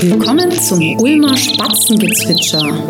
Willkommen 0.00 0.52
zum 0.52 0.80
Ulmer 1.00 1.36
Spatzengezwitscher. 1.36 2.88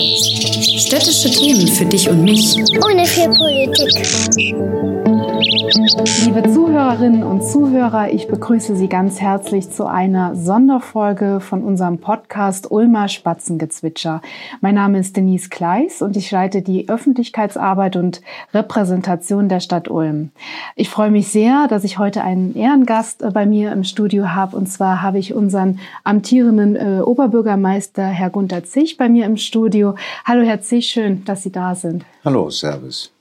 Städtische 0.79 1.31
Themen 1.31 1.67
für 1.67 1.87
dich 1.87 2.07
und 2.07 2.23
mich. 2.23 2.55
Ohne 2.85 3.07
viel 3.07 3.31
Politik. 3.31 5.08
Liebe 5.51 6.43
Zuhörerinnen 6.53 7.23
und 7.23 7.43
Zuhörer, 7.43 8.13
ich 8.13 8.29
begrüße 8.29 8.77
Sie 8.77 8.87
ganz 8.87 9.19
herzlich 9.19 9.71
zu 9.71 9.87
einer 9.87 10.37
Sonderfolge 10.37 11.41
von 11.41 11.63
unserem 11.63 12.01
Podcast 12.01 12.71
Ulmer 12.71 13.09
Spatzengezwitscher. 13.09 14.21
Mein 14.61 14.75
Name 14.75 14.99
ist 14.99 15.17
Denise 15.17 15.49
Kleis 15.49 16.03
und 16.03 16.19
ich 16.19 16.31
leite 16.31 16.61
die 16.61 16.91
Öffentlichkeitsarbeit 16.91 17.97
und 17.97 18.21
Repräsentation 18.53 19.49
der 19.49 19.61
Stadt 19.61 19.89
Ulm. 19.89 20.33
Ich 20.77 20.91
freue 20.91 21.11
mich 21.11 21.29
sehr, 21.29 21.67
dass 21.67 21.83
ich 21.83 21.99
heute 21.99 22.23
einen 22.23 22.55
Ehrengast 22.55 23.23
äh, 23.23 23.31
bei 23.31 23.47
mir 23.47 23.73
im 23.73 23.85
Studio 23.85 24.35
habe 24.35 24.55
und 24.55 24.67
zwar 24.67 25.01
habe 25.01 25.19
ich 25.19 25.33
unseren 25.33 25.81
amtierenden 26.05 26.77
äh, 26.77 27.01
Oberbürgermeister 27.01 28.05
Herr 28.05 28.29
Gunther 28.29 28.65
Zich 28.65 28.99
bei 28.99 29.09
mir 29.09 29.25
im 29.25 29.39
Studio. 29.39 29.95
Hallo 30.27 30.43
Herr 30.43 30.61
Zich, 30.61 30.89
schön, 30.89 31.25
dass 31.25 31.43
Sie 31.43 31.53
da 31.53 31.75
sind. 31.75 32.05
Hallo, 32.23 32.51
Servus. 32.51 33.13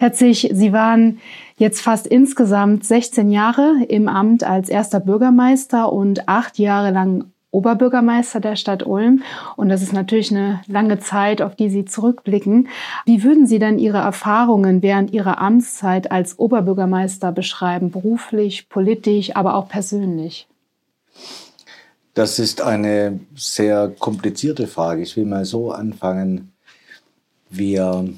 Herr 0.00 0.14
Zich, 0.14 0.48
Sie 0.50 0.72
waren 0.72 1.18
jetzt 1.58 1.82
fast 1.82 2.06
insgesamt 2.06 2.86
16 2.86 3.30
Jahre 3.30 3.84
im 3.86 4.08
Amt 4.08 4.44
als 4.44 4.70
erster 4.70 4.98
Bürgermeister 4.98 5.92
und 5.92 6.26
acht 6.26 6.58
Jahre 6.58 6.90
lang 6.90 7.26
Oberbürgermeister 7.50 8.40
der 8.40 8.56
Stadt 8.56 8.86
Ulm. 8.86 9.22
Und 9.56 9.68
das 9.68 9.82
ist 9.82 9.92
natürlich 9.92 10.30
eine 10.30 10.62
lange 10.68 11.00
Zeit, 11.00 11.42
auf 11.42 11.54
die 11.54 11.68
Sie 11.68 11.84
zurückblicken. 11.84 12.68
Wie 13.04 13.22
würden 13.24 13.46
Sie 13.46 13.58
denn 13.58 13.78
Ihre 13.78 13.98
Erfahrungen 13.98 14.80
während 14.80 15.12
Ihrer 15.12 15.38
Amtszeit 15.38 16.10
als 16.10 16.38
Oberbürgermeister 16.38 17.30
beschreiben, 17.30 17.90
beruflich, 17.90 18.70
politisch, 18.70 19.36
aber 19.36 19.54
auch 19.54 19.68
persönlich? 19.68 20.48
Das 22.14 22.38
ist 22.38 22.62
eine 22.62 23.20
sehr 23.36 23.92
komplizierte 23.98 24.66
Frage. 24.66 25.02
Ich 25.02 25.14
will 25.18 25.26
mal 25.26 25.44
so 25.44 25.72
anfangen. 25.72 26.52
Wir 27.50 28.08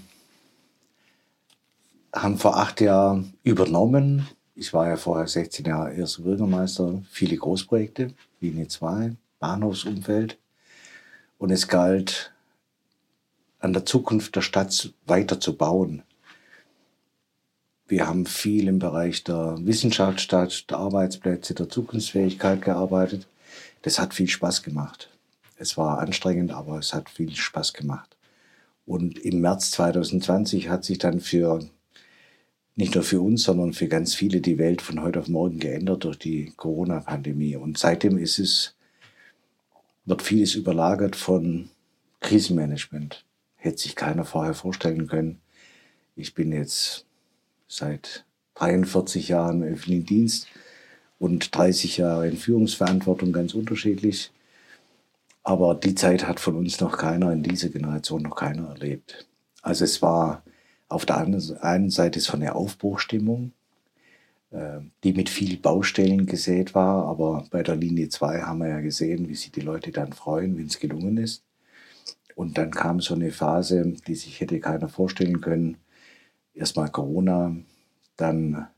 haben 2.13 2.39
vor 2.39 2.57
acht 2.57 2.81
Jahren 2.81 3.35
übernommen. 3.43 4.29
Ich 4.55 4.75
war 4.75 4.89
ja 4.89 4.97
vorher 4.97 5.27
16 5.27 5.67
Jahre 5.67 5.95
erster 5.95 6.23
Bürgermeister, 6.23 7.03
viele 7.11 7.37
Großprojekte, 7.37 8.13
Linie 8.41 8.69
2, 8.69 9.17
Bahnhofsumfeld. 9.39 10.39
Und 11.39 11.51
es 11.51 11.69
galt, 11.69 12.33
an 13.59 13.73
der 13.73 13.87
Zukunft 13.87 14.37
der 14.37 14.43
Stadt 14.43 14.93
weiter 15.07 15.41
zu 15.41 15.57
bauen. 15.57 16.03
Wir 17.87 18.07
haben 18.07 18.27
viel 18.27 18.69
im 18.69 18.79
Bereich 18.79 19.25
der 19.25 19.57
Wissenschaft 19.61 20.21
statt 20.21 20.71
der 20.71 20.79
Arbeitsplätze, 20.79 21.55
der 21.55 21.69
Zukunftsfähigkeit 21.69 22.63
gearbeitet. 22.63 23.27
Das 23.83 23.99
hat 23.99 24.15
viel 24.15 24.29
Spaß 24.29 24.63
gemacht. 24.63 25.11
Es 25.57 25.77
war 25.77 25.99
anstrengend, 25.99 26.53
aber 26.53 26.79
es 26.79 26.95
hat 26.95 27.09
viel 27.09 27.35
Spaß 27.35 27.73
gemacht. 27.73 28.17
Und 28.87 29.19
im 29.19 29.41
März 29.41 29.71
2020 29.73 30.69
hat 30.69 30.85
sich 30.85 30.99
dann 30.99 31.21
für 31.21 31.61
nicht 32.75 32.95
nur 32.95 33.05
für 33.05 33.21
uns, 33.21 33.43
sondern 33.43 33.73
für 33.73 33.89
ganz 33.89 34.15
viele 34.15 34.41
die 34.41 34.59
Welt 34.59 34.81
von 34.81 35.03
heute 35.03 35.21
auf 35.21 35.29
morgen 35.29 35.59
geändert 35.59 36.05
durch 36.05 36.19
die 36.19 36.53
Corona-Pandemie. 36.57 37.57
Und 37.57 37.79
seitdem 37.79 38.19
ist 38.19 38.39
es, 38.39 38.75
wird 40.05 40.23
vieles 40.23 40.55
überlagert 40.55 41.17
von 41.17 41.69
Krisenmanagement. 42.21 43.25
Hätte 43.57 43.79
sich 43.79 43.95
keiner 43.95 44.25
vorher 44.25 44.55
vorstellen 44.55 45.07
können. 45.07 45.41
Ich 46.17 46.35
bin 46.35 46.53
jetzt 46.53 47.07
seit 47.69 48.25
43 48.55 49.29
Jahren 49.29 49.63
im 49.63 49.75
öffentlichen 49.75 50.07
Dienst 50.07 50.49
und 51.19 51.57
30 51.57 51.99
Jahre 51.99 52.29
in 52.29 52.37
Führungsverantwortung, 52.37 53.33
ganz 53.33 53.55
unterschiedlich. 53.55 54.33
Aber 55.45 55.75
die 55.75 55.95
Zeit 55.95 56.27
hat 56.27 56.41
von 56.41 56.57
uns 56.57 56.81
noch 56.81 56.97
keiner, 56.99 57.33
in 57.33 57.43
dieser 57.43 57.69
Generation 57.69 58.23
noch 58.23 58.37
keiner 58.37 58.69
erlebt. 58.71 59.27
Also 59.61 59.85
es 59.85 60.03
war 60.03 60.43
auf 60.93 61.07
der 61.07 61.17
einen 61.17 61.91
Seite 61.91 62.21
so 62.21 62.35
eine 62.35 62.55
Aufbruchstimmung, 62.55 63.53
äh, 64.51 64.81
die 65.05 65.13
mit 65.13 65.29
viel 65.29 65.57
Baustellen 65.57 66.27
gesät 66.27 66.75
war, 66.75 67.07
aber 67.07 67.47
bei 67.51 67.63
der 67.63 67.77
Linie 67.77 68.09
2 68.09 68.43
haben 68.43 68.59
wir 68.59 68.69
ja 68.69 68.81
gesehen, 68.81 69.29
wie 69.29 69.35
sich 69.35 69.53
die 69.53 69.61
Leute 69.61 69.91
dann 69.91 70.13
freuen, 70.13 70.57
wenn 70.57 70.67
es 70.67 70.79
gelungen 70.79 71.17
ist. 71.17 71.45
Und 72.35 72.59
dann 72.59 72.71
kam 72.71 73.01
so 73.01 73.15
eine 73.15 73.31
Phase, 73.31 73.95
die 74.07 74.15
sich 74.15 74.41
hätte 74.41 74.59
keiner 74.61 74.89
vorstellen 74.89 75.41
können. 75.41 75.77
Erstmal 76.55 76.91
Corona, 76.91 77.57
dann 78.17 78.69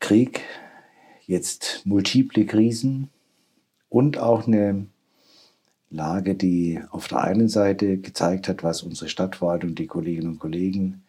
Krieg, 0.00 0.42
jetzt 1.26 1.82
multiple 1.84 2.44
Krisen 2.46 3.08
und 3.88 4.18
auch 4.18 4.46
eine 4.46 4.86
Lage, 5.92 6.34
die 6.34 6.80
auf 6.90 7.08
der 7.08 7.22
einen 7.22 7.48
Seite 7.48 7.98
gezeigt 7.98 8.48
hat, 8.48 8.62
was 8.62 8.82
unsere 8.82 9.08
Stadtverwaltung, 9.08 9.74
die 9.74 9.86
Kolleginnen 9.86 10.32
und 10.32 10.38
Kollegen, 10.38 11.02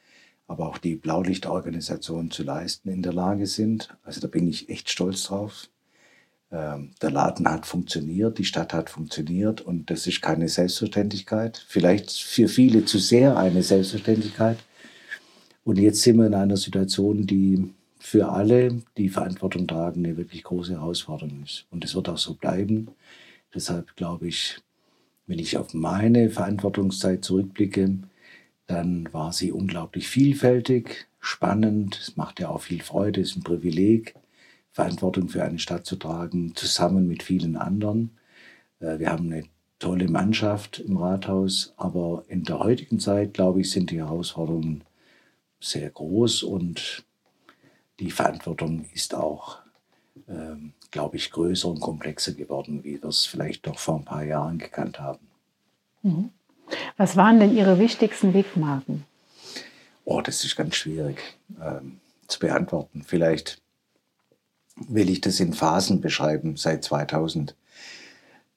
aber 0.48 0.68
auch 0.68 0.78
die 0.78 0.96
Blaulichtorganisationen 0.96 2.32
zu 2.32 2.44
leisten 2.44 2.90
in 2.90 3.02
der 3.02 3.14
Lage 3.14 3.48
sind. 3.48 3.96
Also 4.04 4.22
da 4.22 4.28
bin 4.28 4.48
ich 4.48 4.70
echt 4.70 4.90
stolz 4.90 5.24
drauf. 5.24 5.70
Ähm, 6.52 6.92
der 7.02 7.12
Laden 7.12 7.48
hat 7.50 7.66
funktioniert, 7.66 8.38
die 8.38 8.46
Stadt 8.46 8.74
hat 8.74 8.90
funktioniert 8.90 9.62
und 9.62 9.90
das 9.90 10.06
ist 10.06 10.22
keine 10.22 10.50
Selbstverständlichkeit. 10.50 11.66
Vielleicht 11.68 12.12
für 12.12 12.48
viele 12.48 12.86
zu 12.86 13.00
sehr 13.00 13.38
eine 13.38 13.64
Selbstverständlichkeit. 13.64 14.60
Und 15.64 15.80
jetzt 15.80 16.02
sind 16.02 16.18
wir 16.18 16.28
in 16.28 16.36
einer 16.36 16.58
Situation, 16.58 17.26
die 17.26 17.74
für 18.00 18.30
alle, 18.30 18.82
die 18.98 19.08
Verantwortung 19.08 19.66
tragen, 19.66 20.06
eine 20.06 20.18
wirklich 20.18 20.44
große 20.44 20.74
Herausforderung 20.74 21.42
ist. 21.44 21.66
Und 21.72 21.86
es 21.86 21.96
wird 21.96 22.10
auch 22.10 22.18
so 22.18 22.34
bleiben. 22.34 22.90
Deshalb 23.56 23.96
glaube 23.96 24.28
ich, 24.28 24.58
wenn 25.28 25.39
ich 25.39 25.57
auf 25.57 25.73
meine 25.73 26.29
Verantwortungszeit 26.29 27.23
zurückblicke, 27.23 28.00
dann 28.67 29.09
war 29.13 29.34
sie 29.34 29.51
unglaublich 29.51 30.07
vielfältig, 30.07 31.07
spannend, 31.19 32.00
es 32.01 32.17
macht 32.17 32.39
ja 32.39 32.50
auch 32.50 32.61
viel 32.61 32.81
Freude, 32.81 33.22
es 33.22 33.31
ist 33.31 33.38
ein 33.38 33.44
Privileg, 33.44 34.16
Verantwortung 34.72 35.29
für 35.29 35.44
eine 35.44 35.59
Stadt 35.59 35.85
zu 35.85 35.95
tragen, 35.95 36.56
zusammen 36.56 37.07
mit 37.07 37.23
vielen 37.23 37.56
anderen. 37.56 38.17
Äh, 38.79 39.00
wir 39.00 39.11
haben 39.11 39.31
eine 39.31 39.44
tolle 39.79 40.09
Mannschaft 40.09 40.79
im 40.79 40.97
Rathaus, 40.97 41.73
aber 41.78 42.23
in 42.28 42.44
der 42.44 42.59
heutigen 42.59 43.00
Zeit, 43.00 43.34
glaube 43.34 43.61
ich, 43.61 43.72
sind 43.72 43.91
die 43.91 43.97
Herausforderungen 43.97 44.84
sehr 45.59 45.90
groß 45.90 46.44
und 46.44 47.05
die 48.00 48.11
Verantwortung 48.11 48.85
ist 48.94 49.13
auch 49.13 49.62
glaube 50.91 51.17
ich, 51.17 51.31
größer 51.31 51.67
und 51.67 51.79
komplexer 51.79 52.34
geworden, 52.34 52.84
wie 52.84 53.01
wir 53.01 53.09
es 53.09 53.25
vielleicht 53.25 53.66
noch 53.66 53.79
vor 53.79 54.00
ein 54.00 54.06
paar 54.06 54.23
Jahren 54.23 54.57
gekannt 54.57 55.00
haben. 55.00 55.28
Mhm. 56.01 56.29
Was 56.97 57.17
waren 57.17 57.39
denn 57.39 57.56
Ihre 57.56 57.79
wichtigsten 57.79 58.34
Wegmarken? 58.34 59.06
Oh, 60.06 60.22
das 60.22 60.44
ist 60.44 60.56
ganz 60.56 60.75
schwierig 60.75 61.17
ähm, 61.61 62.00
zu 62.28 62.39
beantworten. 62.39 63.03
Vielleicht 63.06 63.61
will 64.75 65.09
ich 65.09 65.22
das 65.22 65.39
in 65.39 65.53
Phasen 65.53 66.01
beschreiben 66.01 66.57
seit 66.57 66.84
2000. 66.84 67.55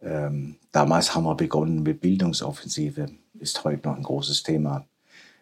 Ähm, 0.03 0.57
damals 0.73 1.15
haben 1.15 1.25
wir 1.25 1.35
begonnen 1.35 1.83
mit 1.83 2.01
Bildungsoffensive, 2.01 3.11
ist 3.39 3.65
heute 3.65 3.89
noch 3.89 3.97
ein 3.97 4.03
großes 4.03 4.43
Thema. 4.43 4.87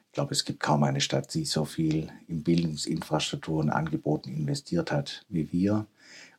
Ich 0.08 0.12
glaube, 0.12 0.32
es 0.32 0.44
gibt 0.44 0.60
kaum 0.60 0.84
eine 0.84 1.00
Stadt, 1.00 1.34
die 1.34 1.44
so 1.44 1.64
viel 1.64 2.08
in 2.28 2.42
Bildungsinfrastruktur 2.44 3.60
und 3.60 3.70
Angeboten 3.70 4.32
investiert 4.32 4.92
hat 4.92 5.24
wie 5.28 5.50
wir. 5.52 5.86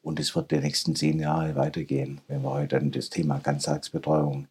Und 0.06 0.20
es 0.20 0.36
wird 0.36 0.52
die 0.52 0.60
nächsten 0.60 0.96
zehn 0.96 1.20
Jahre 1.20 1.56
weitergehen, 1.56 2.22
wenn 2.28 2.44
wir 2.44 2.52
heute 2.52 2.78
an 2.78 2.92
das 2.92 3.10
Thema 3.10 3.40
Ganztagsbetreuung 3.40 4.48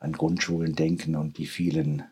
an 0.00 0.12
Grundschulen 0.12 0.74
denken 0.74 1.14
und 1.14 1.38
die 1.38 1.46
vielen 1.46 2.02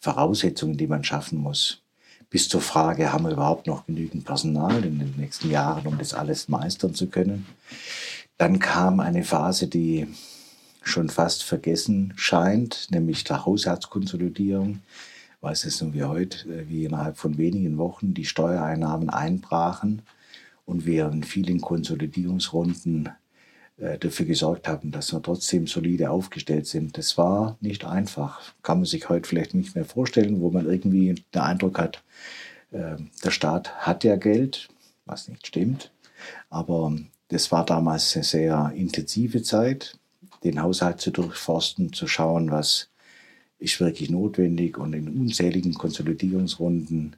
Voraussetzungen, 0.00 0.76
die 0.76 0.88
man 0.88 1.04
schaffen 1.04 1.38
muss. 1.38 1.82
Bis 2.30 2.48
zur 2.48 2.60
Frage, 2.60 3.12
haben 3.12 3.26
wir 3.26 3.30
überhaupt 3.30 3.68
noch 3.68 3.86
genügend 3.86 4.24
Personal 4.24 4.84
in 4.84 4.98
den 4.98 5.14
nächsten 5.16 5.52
Jahren, 5.52 5.86
um 5.86 5.98
das 5.98 6.14
alles 6.14 6.48
meistern 6.48 6.96
zu 6.96 7.06
können. 7.06 7.46
Dann 8.38 8.58
kam 8.58 8.98
eine 8.98 9.22
Phase, 9.22 9.68
die 9.68 10.08
schon 10.82 11.10
fast 11.10 11.44
vergessen 11.44 12.12
scheint, 12.16 12.88
nämlich 12.90 13.22
der 13.22 13.46
Haushaltskonsolidierung. 13.46 14.80
Weiß 15.42 15.64
es 15.64 15.80
nun 15.80 15.94
wie 15.94 16.02
heute, 16.02 16.48
äh, 16.48 16.68
wie 16.68 16.86
innerhalb 16.86 17.18
von 17.18 17.38
wenigen 17.38 17.78
Wochen 17.78 18.14
die 18.14 18.24
Steuereinnahmen 18.24 19.10
einbrachen 19.10 20.02
und 20.72 20.86
wir 20.86 21.08
in 21.08 21.22
vielen 21.22 21.60
Konsolidierungsrunden 21.60 23.10
äh, 23.76 23.98
dafür 23.98 24.26
gesorgt 24.26 24.66
haben, 24.66 24.90
dass 24.90 25.12
wir 25.12 25.22
trotzdem 25.22 25.66
solide 25.66 26.10
aufgestellt 26.10 26.66
sind. 26.66 26.96
Das 26.96 27.18
war 27.18 27.58
nicht 27.60 27.84
einfach. 27.84 28.40
Kann 28.62 28.78
man 28.78 28.86
sich 28.86 29.08
heute 29.08 29.28
vielleicht 29.28 29.54
nicht 29.54 29.74
mehr 29.74 29.84
vorstellen, 29.84 30.40
wo 30.40 30.50
man 30.50 30.66
irgendwie 30.66 31.14
den 31.34 31.40
Eindruck 31.40 31.78
hat, 31.78 32.02
äh, 32.70 32.96
der 33.22 33.30
Staat 33.30 33.86
hat 33.86 34.02
ja 34.02 34.16
Geld, 34.16 34.68
was 35.04 35.28
nicht 35.28 35.46
stimmt. 35.46 35.92
Aber 36.48 36.96
das 37.28 37.52
war 37.52 37.66
damals 37.66 38.16
eine 38.16 38.24
sehr 38.24 38.72
intensive 38.74 39.42
Zeit, 39.42 39.98
den 40.42 40.62
Haushalt 40.62 41.00
zu 41.00 41.10
durchforsten, 41.10 41.92
zu 41.92 42.06
schauen, 42.06 42.50
was 42.50 42.88
ist 43.58 43.78
wirklich 43.78 44.10
notwendig 44.10 44.78
und 44.78 44.92
in 44.94 45.08
unzähligen 45.08 45.74
Konsolidierungsrunden 45.74 47.16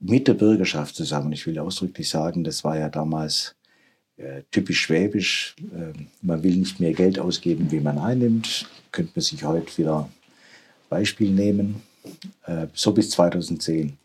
mit 0.00 0.28
der 0.28 0.34
Bürgerschaft 0.34 0.96
zusammen. 0.96 1.32
Ich 1.32 1.46
will 1.46 1.58
ausdrücklich 1.58 2.08
sagen, 2.08 2.44
das 2.44 2.64
war 2.64 2.78
ja 2.78 2.88
damals 2.88 3.54
äh, 4.16 4.42
typisch 4.50 4.82
schwäbisch. 4.82 5.56
Äh, 5.60 5.92
man 6.22 6.42
will 6.42 6.56
nicht 6.56 6.80
mehr 6.80 6.92
Geld 6.92 7.18
ausgeben, 7.18 7.70
wie 7.70 7.80
man 7.80 7.98
einnimmt. 7.98 8.68
Könnte 8.92 9.12
man 9.14 9.22
sich 9.22 9.44
heute 9.44 9.76
wieder 9.78 10.08
Beispiel 10.88 11.30
nehmen. 11.30 11.82
Äh, 12.46 12.68
so 12.74 12.92
bis 12.92 13.10
2010. 13.10 13.96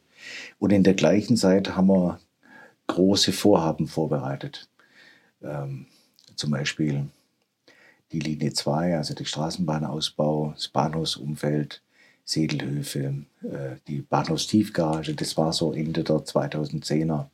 Und 0.58 0.72
in 0.72 0.84
der 0.84 0.94
gleichen 0.94 1.38
Zeit 1.38 1.76
haben 1.76 1.88
wir 1.88 2.20
große 2.88 3.32
Vorhaben 3.32 3.88
vorbereitet. 3.88 4.68
Ähm, 5.42 5.86
zum 6.36 6.52
Beispiel 6.52 7.06
die 8.12 8.20
Linie 8.20 8.54
2, 8.54 8.98
also 8.98 9.14
der 9.14 9.26
Straßenbahnausbau, 9.26 10.54
das 10.56 10.68
Bahnhofsumfeld, 10.70 11.82
Sedelhöfe, 12.30 13.26
äh, 13.42 13.78
die 13.88 14.02
Bahnhofstiefgarage. 14.02 15.16
Das 15.16 15.36
war 15.36 15.52
so 15.52 15.74
Ende 15.74 16.04
der 16.04 16.18
2010er. 16.18 17.28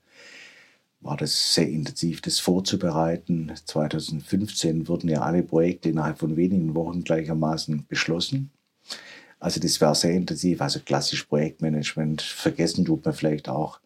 War 1.02 1.18
das 1.18 1.54
sehr 1.54 1.68
intensiv, 1.68 2.22
das 2.22 2.40
vorzubereiten. 2.40 3.52
2015 3.66 4.88
wurden 4.88 5.10
ja 5.10 5.22
alle 5.22 5.44
Projekte 5.44 5.90
innerhalb 5.90 6.20
von 6.20 6.38
wenigen 6.38 6.76
Wochen 6.76 7.04
gleichermaßen 7.04 7.86
beschlossen. 7.90 8.52
Also 9.38 9.60
das 9.60 9.82
war 9.82 9.94
sehr 9.96 10.14
intensiv, 10.14 10.62
also 10.62 10.80
klassisch 10.80 11.24
Projektmanagement. 11.24 12.22
Vergessen 12.22 12.86
tut 12.86 13.04
man 13.04 13.14
vielleicht 13.14 13.50
auch 13.50 13.82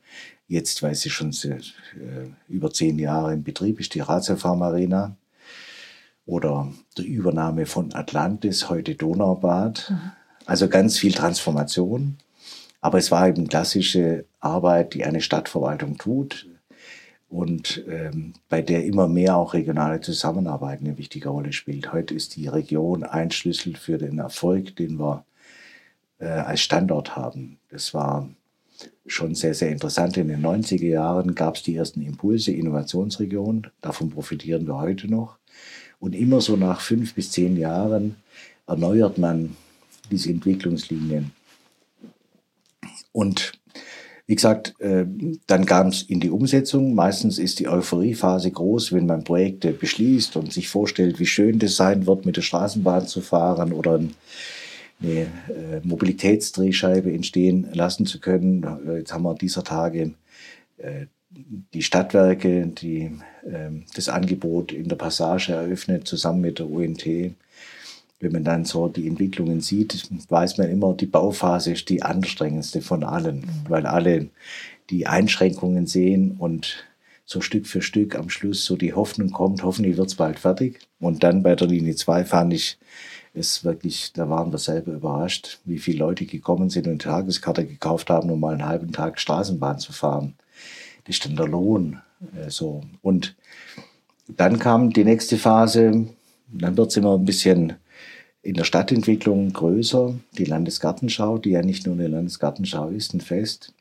jetzt, 0.47 0.83
weil 0.83 0.93
sie 0.93 1.09
schon 1.09 1.31
sehr, 1.31 1.57
äh, 1.57 2.29
über 2.47 2.71
zehn 2.71 2.99
Jahre 2.99 3.33
in 3.33 3.43
Betrieb 3.43 3.79
ist, 3.79 3.95
die 3.95 4.01
Ratio 4.01 4.35
Farm 4.35 4.61
Arena 4.61 5.15
oder 6.27 6.71
die 6.99 7.07
Übernahme 7.07 7.65
von 7.65 7.95
Atlantis, 7.95 8.69
heute 8.69 8.93
Donaubad. 8.93 9.89
Mhm. 9.89 10.18
Also 10.49 10.67
ganz 10.67 10.97
viel 10.97 11.13
Transformation. 11.13 12.17
Aber 12.81 12.97
es 12.97 13.11
war 13.11 13.27
eben 13.27 13.47
klassische 13.47 14.25
Arbeit, 14.39 14.95
die 14.95 15.05
eine 15.05 15.21
Stadtverwaltung 15.21 15.99
tut 15.99 16.47
und 17.29 17.83
ähm, 17.87 18.33
bei 18.49 18.63
der 18.63 18.83
immer 18.83 19.07
mehr 19.07 19.37
auch 19.37 19.53
regionale 19.53 20.01
Zusammenarbeit 20.01 20.79
eine 20.79 20.97
wichtige 20.97 21.29
Rolle 21.29 21.53
spielt. 21.53 21.93
Heute 21.93 22.15
ist 22.15 22.35
die 22.35 22.47
Region 22.47 23.03
ein 23.03 23.29
Schlüssel 23.29 23.75
für 23.75 23.99
den 23.99 24.17
Erfolg, 24.17 24.75
den 24.75 24.97
wir 24.99 25.23
äh, 26.17 26.25
als 26.25 26.61
Standort 26.61 27.15
haben. 27.15 27.59
Das 27.69 27.93
war 27.93 28.27
schon 29.05 29.35
sehr, 29.35 29.53
sehr 29.53 29.69
interessant. 29.69 30.17
In 30.17 30.29
den 30.29 30.43
90er 30.43 30.87
Jahren 30.87 31.35
gab 31.35 31.57
es 31.57 31.63
die 31.63 31.75
ersten 31.75 32.01
Impulse, 32.01 32.53
Innovationsregion. 32.53 33.67
Davon 33.81 34.09
profitieren 34.09 34.65
wir 34.65 34.79
heute 34.79 35.07
noch. 35.07 35.37
Und 35.99 36.15
immer 36.15 36.41
so 36.41 36.55
nach 36.55 36.81
fünf 36.81 37.13
bis 37.13 37.29
zehn 37.31 37.55
Jahren 37.55 38.15
erneuert 38.65 39.19
man 39.19 39.55
diese 40.11 40.29
Entwicklungslinien. 40.29 41.31
Und 43.11 43.53
wie 44.27 44.35
gesagt, 44.35 44.75
äh, 44.79 45.05
dann 45.47 45.65
kam 45.65 45.87
es 45.87 46.03
in 46.03 46.19
die 46.19 46.29
Umsetzung. 46.29 46.93
Meistens 46.93 47.39
ist 47.39 47.59
die 47.59 47.67
Euphoriephase 47.67 48.51
groß, 48.51 48.93
wenn 48.93 49.07
man 49.07 49.23
Projekte 49.23 49.71
beschließt 49.71 50.35
und 50.35 50.53
sich 50.53 50.69
vorstellt, 50.69 51.19
wie 51.19 51.25
schön 51.25 51.57
das 51.57 51.75
sein 51.75 52.05
wird, 52.05 52.27
mit 52.27 52.37
der 52.37 52.43
Straßenbahn 52.43 53.07
zu 53.07 53.21
fahren 53.21 53.73
oder 53.73 53.99
eine 55.01 55.21
äh, 55.21 55.27
Mobilitätsdrehscheibe 55.81 57.11
entstehen 57.11 57.69
lassen 57.73 58.05
zu 58.05 58.19
können. 58.19 58.65
Jetzt 58.97 59.13
haben 59.13 59.23
wir 59.23 59.33
dieser 59.33 59.63
Tage 59.63 60.13
äh, 60.77 61.07
die 61.73 61.81
Stadtwerke, 61.81 62.67
die 62.67 63.11
ähm, 63.45 63.85
das 63.95 64.09
Angebot 64.09 64.71
in 64.71 64.89
der 64.89 64.95
Passage 64.95 65.53
eröffnet, 65.53 66.07
zusammen 66.07 66.41
mit 66.41 66.59
der 66.59 66.69
UNT. 66.69 67.05
Wenn 68.19 68.33
man 68.33 68.43
dann 68.43 68.65
so 68.65 68.87
die 68.89 69.07
Entwicklungen 69.07 69.61
sieht, 69.61 70.09
weiß 70.29 70.57
man 70.57 70.69
immer, 70.69 70.93
die 70.93 71.05
Bauphase 71.05 71.71
ist 71.71 71.89
die 71.89 72.03
anstrengendste 72.03 72.81
von 72.81 73.03
allen, 73.03 73.41
mhm. 73.41 73.49
weil 73.69 73.85
alle 73.85 74.29
die 74.89 75.07
Einschränkungen 75.07 75.87
sehen 75.87 76.35
und 76.37 76.85
so 77.25 77.41
Stück 77.41 77.67
für 77.67 77.81
Stück 77.81 78.15
am 78.15 78.29
Schluss 78.29 78.65
so 78.65 78.75
die 78.75 78.93
Hoffnung 78.93 79.29
kommt, 79.31 79.63
hoffentlich 79.63 79.97
wird's 79.97 80.15
bald 80.15 80.39
fertig. 80.39 80.79
Und 80.99 81.23
dann 81.23 81.43
bei 81.43 81.55
der 81.55 81.67
Linie 81.67 81.95
2 81.95 82.25
fand 82.25 82.53
ich 82.53 82.79
es 83.35 83.63
wirklich, 83.63 84.11
da 84.13 84.29
waren 84.29 84.51
wir 84.51 84.57
selber 84.57 84.93
überrascht, 84.93 85.59
wie 85.63 85.77
viele 85.77 85.99
Leute 85.99 86.25
gekommen 86.25 86.71
sind 86.71 86.87
und 86.87 87.03
Tageskarte 87.03 87.65
gekauft 87.65 88.09
haben, 88.09 88.31
um 88.31 88.39
mal 88.39 88.53
einen 88.53 88.65
halben 88.65 88.91
Tag 88.91 89.19
Straßenbahn 89.19 89.77
zu 89.77 89.93
fahren. 89.93 90.33
Das 91.05 91.17
ist 91.17 91.25
dann 91.25 91.35
der 91.35 91.47
Lohn. 91.47 92.01
Äh, 92.35 92.49
so. 92.49 92.81
Und 93.01 93.35
dann 94.27 94.59
kam 94.59 94.91
die 94.91 95.03
nächste 95.03 95.37
Phase, 95.37 96.07
dann 96.47 96.77
wird 96.77 96.89
es 96.89 96.97
immer 96.97 97.15
ein 97.15 97.25
bisschen 97.25 97.73
in 98.41 98.53
der 98.53 98.63
Stadtentwicklung 98.63 99.51
größer. 99.53 100.15
Die 100.37 100.45
Landesgartenschau, 100.45 101.37
die 101.37 101.51
ja 101.51 101.61
nicht 101.61 101.85
nur 101.85 101.95
eine 101.95 102.07
Landesgartenschau 102.07 102.89
ist, 102.89 103.13
ein 103.13 103.21
Fest 103.21 103.73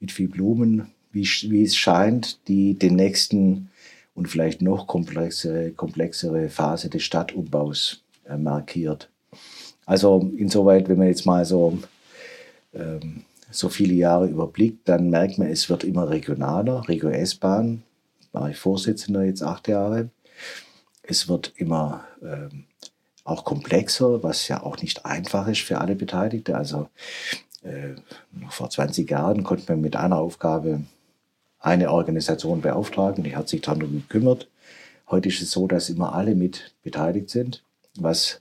mit 0.00 0.12
viel 0.12 0.28
Blumen, 0.28 0.88
wie, 1.12 1.24
wie 1.24 1.62
es 1.62 1.76
scheint, 1.76 2.38
die 2.48 2.74
den 2.74 2.96
nächsten 2.96 3.70
und 4.14 4.28
vielleicht 4.28 4.62
noch 4.62 4.86
komplexere, 4.86 5.70
komplexere 5.72 6.48
Phase 6.48 6.88
des 6.88 7.02
Stadtumbaus 7.02 8.02
äh, 8.26 8.36
markiert. 8.36 9.10
Also 9.84 10.30
insoweit, 10.36 10.88
wenn 10.88 10.98
man 10.98 11.08
jetzt 11.08 11.26
mal 11.26 11.44
so 11.44 11.78
ähm, 12.74 13.22
so 13.50 13.68
viele 13.68 13.94
Jahre 13.94 14.26
überblickt, 14.26 14.88
dann 14.88 15.10
merkt 15.10 15.38
man, 15.38 15.48
es 15.48 15.70
wird 15.70 15.84
immer 15.84 16.10
regionaler. 16.10 16.88
Regio 16.88 17.10
S-Bahn 17.10 17.82
war 18.32 18.50
ich 18.50 18.56
Vorsitzender 18.56 19.22
jetzt 19.24 19.42
acht 19.42 19.68
Jahre. 19.68 20.10
Es 21.02 21.28
wird 21.28 21.52
immer 21.56 22.04
ähm, 22.22 22.64
auch 23.26 23.44
komplexer, 23.44 24.22
was 24.22 24.48
ja 24.48 24.62
auch 24.62 24.80
nicht 24.80 25.04
einfach 25.04 25.48
ist 25.48 25.62
für 25.62 25.80
alle 25.80 25.96
Beteiligten. 25.96 26.54
Also 26.54 26.88
äh, 27.62 27.94
noch 28.32 28.52
vor 28.52 28.70
20 28.70 29.10
Jahren 29.10 29.42
konnte 29.42 29.64
man 29.68 29.80
mit 29.80 29.96
einer 29.96 30.18
Aufgabe 30.18 30.82
eine 31.58 31.90
Organisation 31.90 32.60
beauftragen, 32.60 33.24
die 33.24 33.36
hat 33.36 33.48
sich 33.48 33.60
darum 33.60 33.80
gekümmert. 33.80 34.48
Heute 35.10 35.28
ist 35.28 35.42
es 35.42 35.50
so, 35.50 35.66
dass 35.66 35.88
immer 35.88 36.14
alle 36.14 36.34
mit 36.34 36.74
beteiligt 36.82 37.30
sind, 37.30 37.64
was 37.96 38.40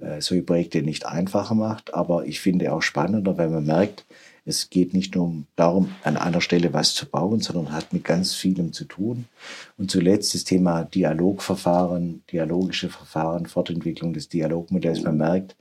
äh, 0.00 0.20
solche 0.20 0.42
Projekte 0.42 0.82
nicht 0.82 1.06
einfacher 1.06 1.54
macht, 1.54 1.94
aber 1.94 2.26
ich 2.26 2.40
finde 2.40 2.72
auch 2.72 2.82
spannender, 2.82 3.38
weil 3.38 3.48
man 3.48 3.64
merkt, 3.64 4.04
es 4.48 4.70
geht 4.70 4.94
nicht 4.94 5.14
nur 5.14 5.44
darum, 5.56 5.90
an 6.04 6.16
einer 6.16 6.40
Stelle 6.40 6.72
was 6.72 6.94
zu 6.94 7.04
bauen, 7.04 7.40
sondern 7.40 7.70
hat 7.70 7.92
mit 7.92 8.02
ganz 8.02 8.34
vielem 8.34 8.72
zu 8.72 8.86
tun. 8.86 9.26
Und 9.76 9.90
zuletzt 9.90 10.34
das 10.34 10.44
Thema 10.44 10.84
Dialogverfahren, 10.84 12.22
dialogische 12.32 12.88
Verfahren, 12.88 13.44
Fortentwicklung 13.44 14.14
des 14.14 14.30
Dialogmodells. 14.30 15.02
Man 15.02 15.18
merkt, 15.18 15.54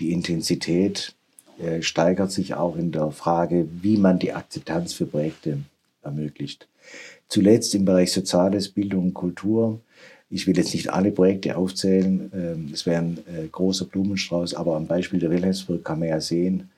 die 0.00 0.12
Intensität 0.12 1.14
äh, 1.58 1.80
steigert 1.80 2.30
sich 2.30 2.52
auch 2.52 2.76
in 2.76 2.92
der 2.92 3.10
Frage, 3.10 3.66
wie 3.80 3.96
man 3.96 4.18
die 4.18 4.34
Akzeptanz 4.34 4.92
für 4.92 5.06
Projekte 5.06 5.60
ermöglicht. 6.02 6.68
Zuletzt 7.28 7.74
im 7.74 7.86
Bereich 7.86 8.12
Soziales, 8.12 8.68
Bildung 8.68 9.06
und 9.06 9.14
Kultur. 9.14 9.80
Ich 10.28 10.46
will 10.46 10.58
jetzt 10.58 10.74
nicht 10.74 10.92
alle 10.92 11.10
Projekte 11.10 11.56
aufzählen, 11.56 12.30
ähm, 12.34 12.70
es 12.70 12.84
wäre 12.84 12.98
ein 12.98 13.18
äh, 13.34 13.46
großer 13.50 13.86
Blumenstrauß, 13.86 14.54
aber 14.54 14.76
am 14.76 14.86
Beispiel 14.86 15.20
der 15.20 15.30
Wilhelmsburg 15.30 15.84
kann 15.84 16.00
man 16.00 16.08
ja 16.08 16.20
sehen, 16.20 16.68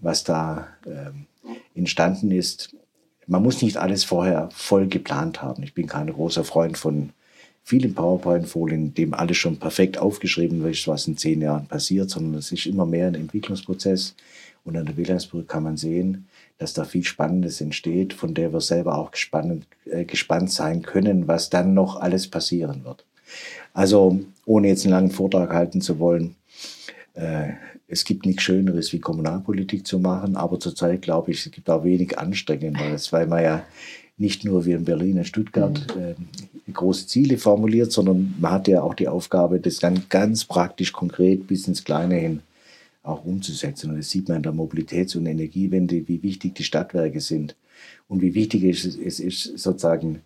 was 0.00 0.24
da 0.24 0.68
ähm, 0.86 1.26
entstanden 1.74 2.30
ist. 2.30 2.74
Man 3.26 3.42
muss 3.42 3.62
nicht 3.62 3.76
alles 3.76 4.04
vorher 4.04 4.48
voll 4.52 4.88
geplant 4.88 5.42
haben. 5.42 5.62
Ich 5.62 5.74
bin 5.74 5.86
kein 5.86 6.12
großer 6.12 6.44
Freund 6.44 6.78
von 6.78 7.10
vielen 7.62 7.94
PowerPoint-Folien, 7.94 8.86
in 8.86 8.94
dem 8.94 9.14
alles 9.14 9.36
schon 9.36 9.58
perfekt 9.58 9.98
aufgeschrieben 9.98 10.62
wird, 10.62 10.88
was 10.88 11.06
in 11.06 11.18
zehn 11.18 11.42
Jahren 11.42 11.66
passiert, 11.66 12.08
sondern 12.08 12.34
es 12.34 12.50
ist 12.50 12.64
immer 12.64 12.86
mehr 12.86 13.08
ein 13.08 13.14
Entwicklungsprozess. 13.14 14.14
Und 14.64 14.76
an 14.76 14.86
der 14.86 14.96
Wilhelmsburg 14.96 15.46
kann 15.48 15.64
man 15.64 15.76
sehen, 15.76 16.26
dass 16.56 16.72
da 16.72 16.84
viel 16.84 17.04
Spannendes 17.04 17.60
entsteht, 17.60 18.14
von 18.14 18.34
der 18.34 18.52
wir 18.52 18.60
selber 18.60 18.96
auch 18.96 19.10
gespannt, 19.10 19.66
äh, 19.84 20.04
gespannt 20.04 20.50
sein 20.50 20.82
können, 20.82 21.28
was 21.28 21.50
dann 21.50 21.74
noch 21.74 21.96
alles 21.96 22.28
passieren 22.28 22.84
wird. 22.84 23.04
Also, 23.74 24.20
ohne 24.46 24.68
jetzt 24.68 24.84
einen 24.84 24.94
langen 24.94 25.10
Vortrag 25.10 25.52
halten 25.52 25.80
zu 25.80 25.98
wollen, 25.98 26.36
es 27.88 28.04
gibt 28.04 28.26
nichts 28.26 28.42
Schöneres, 28.42 28.92
wie 28.92 29.00
Kommunalpolitik 29.00 29.86
zu 29.86 29.98
machen, 29.98 30.36
aber 30.36 30.60
zurzeit 30.60 31.02
glaube 31.02 31.32
ich, 31.32 31.44
es 31.44 31.50
gibt 31.50 31.68
auch 31.68 31.82
wenig 31.84 32.18
Anstrengenderes, 32.18 33.12
weil 33.12 33.26
man 33.26 33.42
ja 33.42 33.64
nicht 34.18 34.44
nur 34.44 34.66
wie 34.66 34.72
in 34.72 34.84
Berlin 34.84 35.18
und 35.18 35.26
Stuttgart 35.26 35.86
mhm. 35.96 36.02
äh, 36.02 36.72
große 36.72 37.06
Ziele 37.06 37.38
formuliert, 37.38 37.92
sondern 37.92 38.34
man 38.38 38.52
hat 38.52 38.68
ja 38.68 38.82
auch 38.82 38.94
die 38.94 39.08
Aufgabe, 39.08 39.60
das 39.60 39.78
dann 39.78 40.04
ganz 40.08 40.44
praktisch 40.44 40.92
konkret 40.92 41.46
bis 41.46 41.66
ins 41.66 41.84
Kleine 41.84 42.16
hin 42.16 42.42
auch 43.02 43.24
umzusetzen. 43.24 43.90
Und 43.90 43.98
das 43.98 44.10
sieht 44.10 44.28
man 44.28 44.38
in 44.38 44.42
der 44.42 44.52
Mobilitäts- 44.52 45.16
und 45.16 45.26
Energiewende, 45.26 46.06
wie 46.08 46.22
wichtig 46.22 46.54
die 46.56 46.64
Stadtwerke 46.64 47.20
sind 47.20 47.56
und 48.08 48.20
wie 48.20 48.34
wichtig 48.34 48.64
es 48.64 48.84
ist, 48.84 49.58
sozusagen 49.58 50.20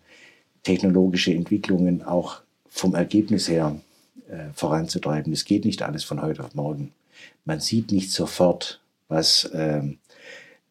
technologische 0.63 1.33
Entwicklungen 1.33 2.01
auch 2.01 2.41
vom 2.67 2.95
Ergebnis 2.95 3.47
her 3.47 3.79
äh, 4.33 4.53
voranzutreiben. 4.53 5.31
Es 5.31 5.45
geht 5.45 5.65
nicht 5.65 5.81
alles 5.81 6.03
von 6.03 6.21
heute 6.21 6.43
auf 6.43 6.55
morgen 6.55 6.93
man 7.45 7.59
sieht 7.59 7.91
nicht 7.91 8.11
sofort, 8.11 8.81
was 9.07 9.49
ähm, 9.53 9.97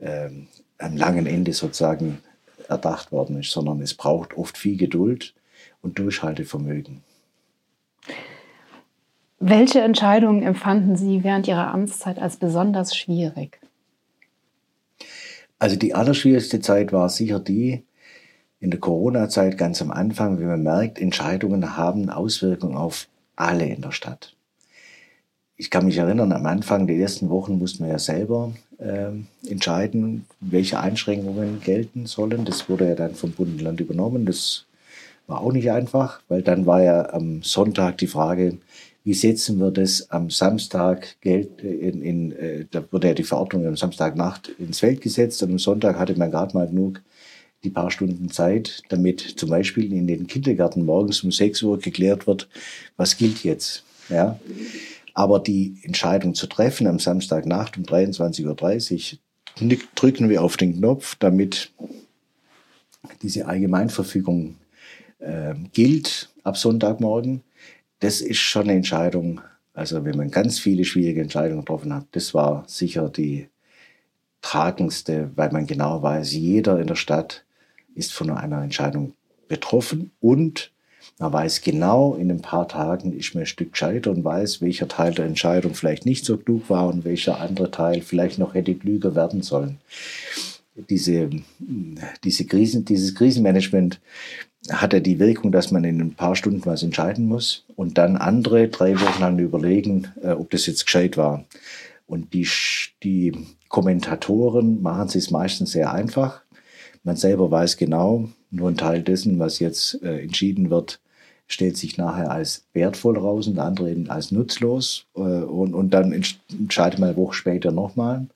ähm, 0.00 0.48
am 0.78 0.96
langen 0.96 1.26
Ende 1.26 1.52
sozusagen 1.52 2.18
erdacht 2.68 3.12
worden 3.12 3.40
ist, 3.40 3.50
sondern 3.50 3.80
es 3.80 3.94
braucht 3.94 4.36
oft 4.36 4.56
viel 4.56 4.76
Geduld 4.76 5.34
und 5.82 5.98
Durchhaltevermögen. 5.98 7.02
Welche 9.38 9.80
Entscheidungen 9.80 10.42
empfanden 10.42 10.96
Sie 10.96 11.24
während 11.24 11.48
Ihrer 11.48 11.72
Amtszeit 11.74 12.18
als 12.18 12.36
besonders 12.36 12.96
schwierig? 12.96 13.60
Also 15.58 15.76
die 15.76 15.94
allerschwierigste 15.94 16.60
Zeit 16.60 16.92
war 16.92 17.08
sicher 17.08 17.40
die, 17.40 17.84
in 18.60 18.70
der 18.70 18.78
Corona-Zeit 18.78 19.58
ganz 19.58 19.82
am 19.82 19.90
Anfang, 19.90 20.38
wie 20.38 20.44
man 20.44 20.62
merkt, 20.62 21.00
Entscheidungen 21.00 21.76
haben 21.76 22.08
Auswirkungen 22.08 22.76
auf 22.76 23.08
alle 23.36 23.66
in 23.66 23.82
der 23.82 23.92
Stadt. 23.92 24.34
Ich 25.56 25.70
kann 25.70 25.84
mich 25.84 25.98
erinnern, 25.98 26.32
am 26.32 26.46
Anfang 26.46 26.86
der 26.86 26.96
ersten 26.96 27.30
Wochen 27.30 27.58
mussten 27.58 27.84
wir 27.84 27.92
ja 27.92 27.98
selber 27.98 28.52
äh, 28.78 29.10
entscheiden, 29.48 30.24
welche 30.40 30.80
Einschränkungen 30.80 31.60
gelten 31.60 32.06
sollen. 32.06 32.44
Das 32.44 32.68
wurde 32.68 32.88
ja 32.88 32.94
dann 32.94 33.14
vom 33.14 33.32
Bund 33.32 33.52
und 33.52 33.62
Land 33.62 33.80
übernommen. 33.80 34.26
Das 34.26 34.66
war 35.26 35.40
auch 35.40 35.52
nicht 35.52 35.70
einfach, 35.70 36.20
weil 36.28 36.42
dann 36.42 36.66
war 36.66 36.82
ja 36.82 37.10
am 37.10 37.42
Sonntag 37.42 37.98
die 37.98 38.06
Frage, 38.06 38.58
wie 39.04 39.14
setzen 39.14 39.58
wir 39.58 39.70
das 39.70 40.10
am 40.10 40.30
Samstag 40.30 41.20
Geld 41.20 41.60
in, 41.60 42.02
in 42.02 42.32
äh, 42.32 42.66
da 42.70 42.84
wurde 42.90 43.08
ja 43.08 43.14
die 43.14 43.24
Verordnung 43.24 43.66
am 43.66 43.76
Samstagnacht 43.76 44.48
ins 44.58 44.80
Feld 44.80 45.00
gesetzt 45.00 45.42
und 45.42 45.50
am 45.52 45.58
Sonntag 45.58 45.98
hatte 45.98 46.16
man 46.16 46.30
gerade 46.30 46.56
mal 46.56 46.68
genug 46.68 47.02
die 47.64 47.70
paar 47.70 47.90
Stunden 47.90 48.30
Zeit, 48.30 48.82
damit 48.88 49.20
zum 49.20 49.50
Beispiel 49.50 49.92
in 49.92 50.06
den 50.06 50.26
Kindergärten 50.26 50.84
morgens 50.84 51.22
um 51.22 51.30
6 51.30 51.62
Uhr 51.62 51.78
geklärt 51.78 52.26
wird, 52.26 52.48
was 52.96 53.16
gilt 53.16 53.44
jetzt. 53.44 53.84
Ja? 54.08 54.38
Aber 55.14 55.38
die 55.38 55.78
Entscheidung 55.82 56.34
zu 56.34 56.46
treffen 56.46 56.86
am 56.86 56.98
Samstagnacht 56.98 57.76
um 57.76 57.84
23.30 57.84 59.18
Uhr, 59.60 59.78
drücken 59.94 60.28
wir 60.28 60.42
auf 60.42 60.56
den 60.56 60.76
Knopf, 60.76 61.16
damit 61.16 61.70
diese 63.22 63.46
Allgemeinverfügung 63.46 64.56
äh, 65.18 65.54
gilt 65.72 66.30
ab 66.42 66.56
Sonntagmorgen. 66.56 67.42
Das 68.00 68.20
ist 68.20 68.38
schon 68.38 68.62
eine 68.62 68.74
Entscheidung, 68.74 69.40
also 69.74 70.04
wenn 70.04 70.16
man 70.16 70.30
ganz 70.30 70.58
viele 70.58 70.84
schwierige 70.84 71.20
Entscheidungen 71.20 71.60
getroffen 71.60 71.94
hat, 71.94 72.06
das 72.12 72.34
war 72.34 72.64
sicher 72.66 73.08
die 73.08 73.48
tragendste, 74.40 75.30
weil 75.36 75.52
man 75.52 75.66
genau 75.66 76.02
weiß, 76.02 76.32
jeder 76.32 76.80
in 76.80 76.88
der 76.88 76.96
Stadt 76.96 77.44
ist 77.94 78.12
von 78.12 78.30
einer 78.30 78.62
Entscheidung 78.62 79.14
betroffen 79.48 80.12
und 80.20 80.72
man 81.18 81.32
weiß 81.32 81.62
genau, 81.62 82.14
in 82.14 82.30
ein 82.30 82.40
paar 82.40 82.68
Tagen 82.68 83.12
ist 83.12 83.34
mir 83.34 83.42
ein 83.42 83.46
Stück 83.46 83.72
gescheiter 83.72 84.10
und 84.10 84.24
weiß, 84.24 84.60
welcher 84.60 84.88
Teil 84.88 85.14
der 85.14 85.26
Entscheidung 85.26 85.74
vielleicht 85.74 86.06
nicht 86.06 86.24
so 86.24 86.36
klug 86.36 86.70
war 86.70 86.88
und 86.88 87.04
welcher 87.04 87.40
andere 87.40 87.70
Teil 87.70 88.00
vielleicht 88.00 88.38
noch 88.38 88.54
hätte 88.54 88.74
klüger 88.74 89.14
werden 89.14 89.42
sollen. 89.42 89.78
Diese, 90.88 91.28
diese 92.24 92.46
Krisen, 92.46 92.84
dieses 92.84 93.14
Krisenmanagement 93.14 94.00
hat 94.70 94.92
ja 94.92 95.00
die 95.00 95.18
Wirkung, 95.18 95.52
dass 95.52 95.70
man 95.70 95.84
in 95.84 96.00
ein 96.00 96.14
paar 96.14 96.36
Stunden 96.36 96.64
was 96.64 96.82
entscheiden 96.82 97.26
muss 97.26 97.64
und 97.76 97.98
dann 97.98 98.16
andere 98.16 98.68
drei 98.68 98.98
Wochen 99.00 99.20
lang 99.20 99.38
überlegen, 99.38 100.08
äh, 100.22 100.30
ob 100.30 100.50
das 100.50 100.66
jetzt 100.66 100.86
gescheit 100.86 101.16
war. 101.16 101.44
Und 102.06 102.32
die, 102.32 102.48
die 103.02 103.32
Kommentatoren 103.68 104.82
machen 104.82 105.08
es 105.14 105.30
meistens 105.30 105.72
sehr 105.72 105.92
einfach. 105.92 106.41
Man 107.02 107.16
selber 107.16 107.50
weiß 107.50 107.76
genau, 107.76 108.28
nur 108.50 108.68
ein 108.68 108.76
Teil 108.76 109.02
dessen, 109.02 109.38
was 109.38 109.58
jetzt 109.58 110.02
äh, 110.02 110.22
entschieden 110.22 110.70
wird, 110.70 111.00
stellt 111.48 111.76
sich 111.76 111.98
nachher 111.98 112.30
als 112.30 112.64
wertvoll 112.72 113.18
raus 113.18 113.46
und 113.46 113.56
der 113.56 113.64
andere 113.64 113.90
eben 113.90 114.08
als 114.08 114.30
nutzlos. 114.30 115.06
Äh, 115.14 115.20
und, 115.20 115.74
und 115.74 115.90
dann 115.90 116.12
entscheidet 116.12 116.98
man 116.98 117.10
eine 117.10 117.18
Woche 117.18 117.34
später 117.34 117.72
nochmal. 117.72 118.26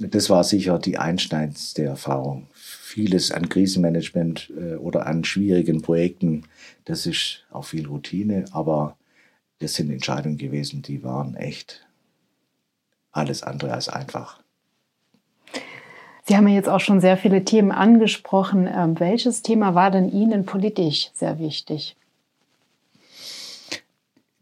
Das 0.00 0.30
war 0.30 0.44
sicher 0.44 0.78
die 0.78 0.98
einschneidendste 0.98 1.84
Erfahrung. 1.84 2.46
Vieles 2.52 3.32
an 3.32 3.48
Krisenmanagement 3.48 4.52
äh, 4.56 4.74
oder 4.76 5.06
an 5.06 5.24
schwierigen 5.24 5.82
Projekten, 5.82 6.44
das 6.84 7.06
ist 7.06 7.44
auch 7.50 7.64
viel 7.64 7.86
Routine, 7.86 8.44
aber 8.52 8.96
das 9.58 9.74
sind 9.74 9.90
Entscheidungen 9.90 10.38
gewesen, 10.38 10.82
die 10.82 11.02
waren 11.02 11.34
echt 11.34 11.86
alles 13.10 13.42
andere 13.42 13.72
als 13.72 13.88
einfach. 13.88 14.40
Sie 16.28 16.36
haben 16.36 16.46
ja 16.46 16.56
jetzt 16.56 16.68
auch 16.68 16.80
schon 16.80 17.00
sehr 17.00 17.16
viele 17.16 17.42
Themen 17.42 17.72
angesprochen. 17.72 18.68
Ähm, 18.70 19.00
welches 19.00 19.40
Thema 19.40 19.74
war 19.74 19.90
denn 19.90 20.12
Ihnen 20.12 20.44
politisch 20.44 21.10
sehr 21.14 21.38
wichtig? 21.38 21.96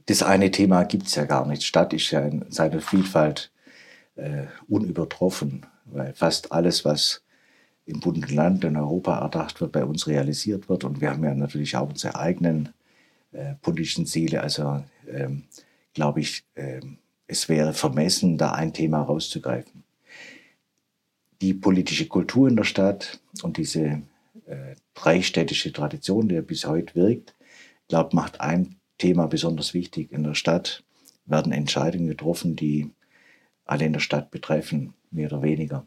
Das 0.06 0.24
eine 0.24 0.50
Thema 0.50 0.82
gibt 0.82 1.06
es 1.06 1.14
ja 1.14 1.26
gar 1.26 1.46
nicht. 1.46 1.62
Stadt 1.62 1.92
ist 1.92 2.10
ja 2.10 2.22
in 2.22 2.44
seiner 2.48 2.80
Vielfalt 2.80 3.52
äh, 4.16 4.46
unübertroffen, 4.66 5.64
weil 5.84 6.12
fast 6.12 6.50
alles, 6.50 6.84
was 6.84 7.22
im 7.84 8.00
Bund 8.00 8.16
und 8.16 8.32
Land 8.32 8.64
in 8.64 8.76
Europa 8.76 9.20
erdacht 9.20 9.60
wird, 9.60 9.70
bei 9.70 9.84
uns 9.84 10.08
realisiert 10.08 10.68
wird. 10.68 10.82
Und 10.82 11.00
wir 11.00 11.10
haben 11.10 11.22
ja 11.22 11.34
natürlich 11.34 11.76
auch 11.76 11.88
unsere 11.88 12.18
eigenen 12.18 12.70
äh, 13.30 13.54
politischen 13.62 14.06
Ziele. 14.06 14.40
Also 14.40 14.82
ähm, 15.08 15.44
glaube 15.94 16.18
ich, 16.18 16.44
äh, 16.56 16.80
es 17.28 17.48
wäre 17.48 17.72
vermessen, 17.74 18.38
da 18.38 18.52
ein 18.52 18.72
Thema 18.72 19.02
rauszugreifen 19.02 19.85
die 21.40 21.54
politische 21.54 22.06
Kultur 22.08 22.48
in 22.48 22.56
der 22.56 22.64
Stadt 22.64 23.20
und 23.42 23.56
diese 23.56 24.02
äh, 24.46 24.74
dreistädtische 24.94 25.72
Tradition, 25.72 26.28
die 26.28 26.40
bis 26.40 26.66
heute 26.66 26.94
wirkt, 26.94 27.34
glaube 27.88 28.16
macht 28.16 28.40
ein 28.40 28.76
Thema 28.98 29.26
besonders 29.26 29.74
wichtig. 29.74 30.12
In 30.12 30.24
der 30.24 30.34
Stadt 30.34 30.84
werden 31.26 31.52
Entscheidungen 31.52 32.08
getroffen, 32.08 32.56
die 32.56 32.90
alle 33.64 33.84
in 33.84 33.92
der 33.92 34.00
Stadt 34.00 34.30
betreffen, 34.30 34.94
mehr 35.10 35.30
oder 35.32 35.42
weniger. 35.42 35.86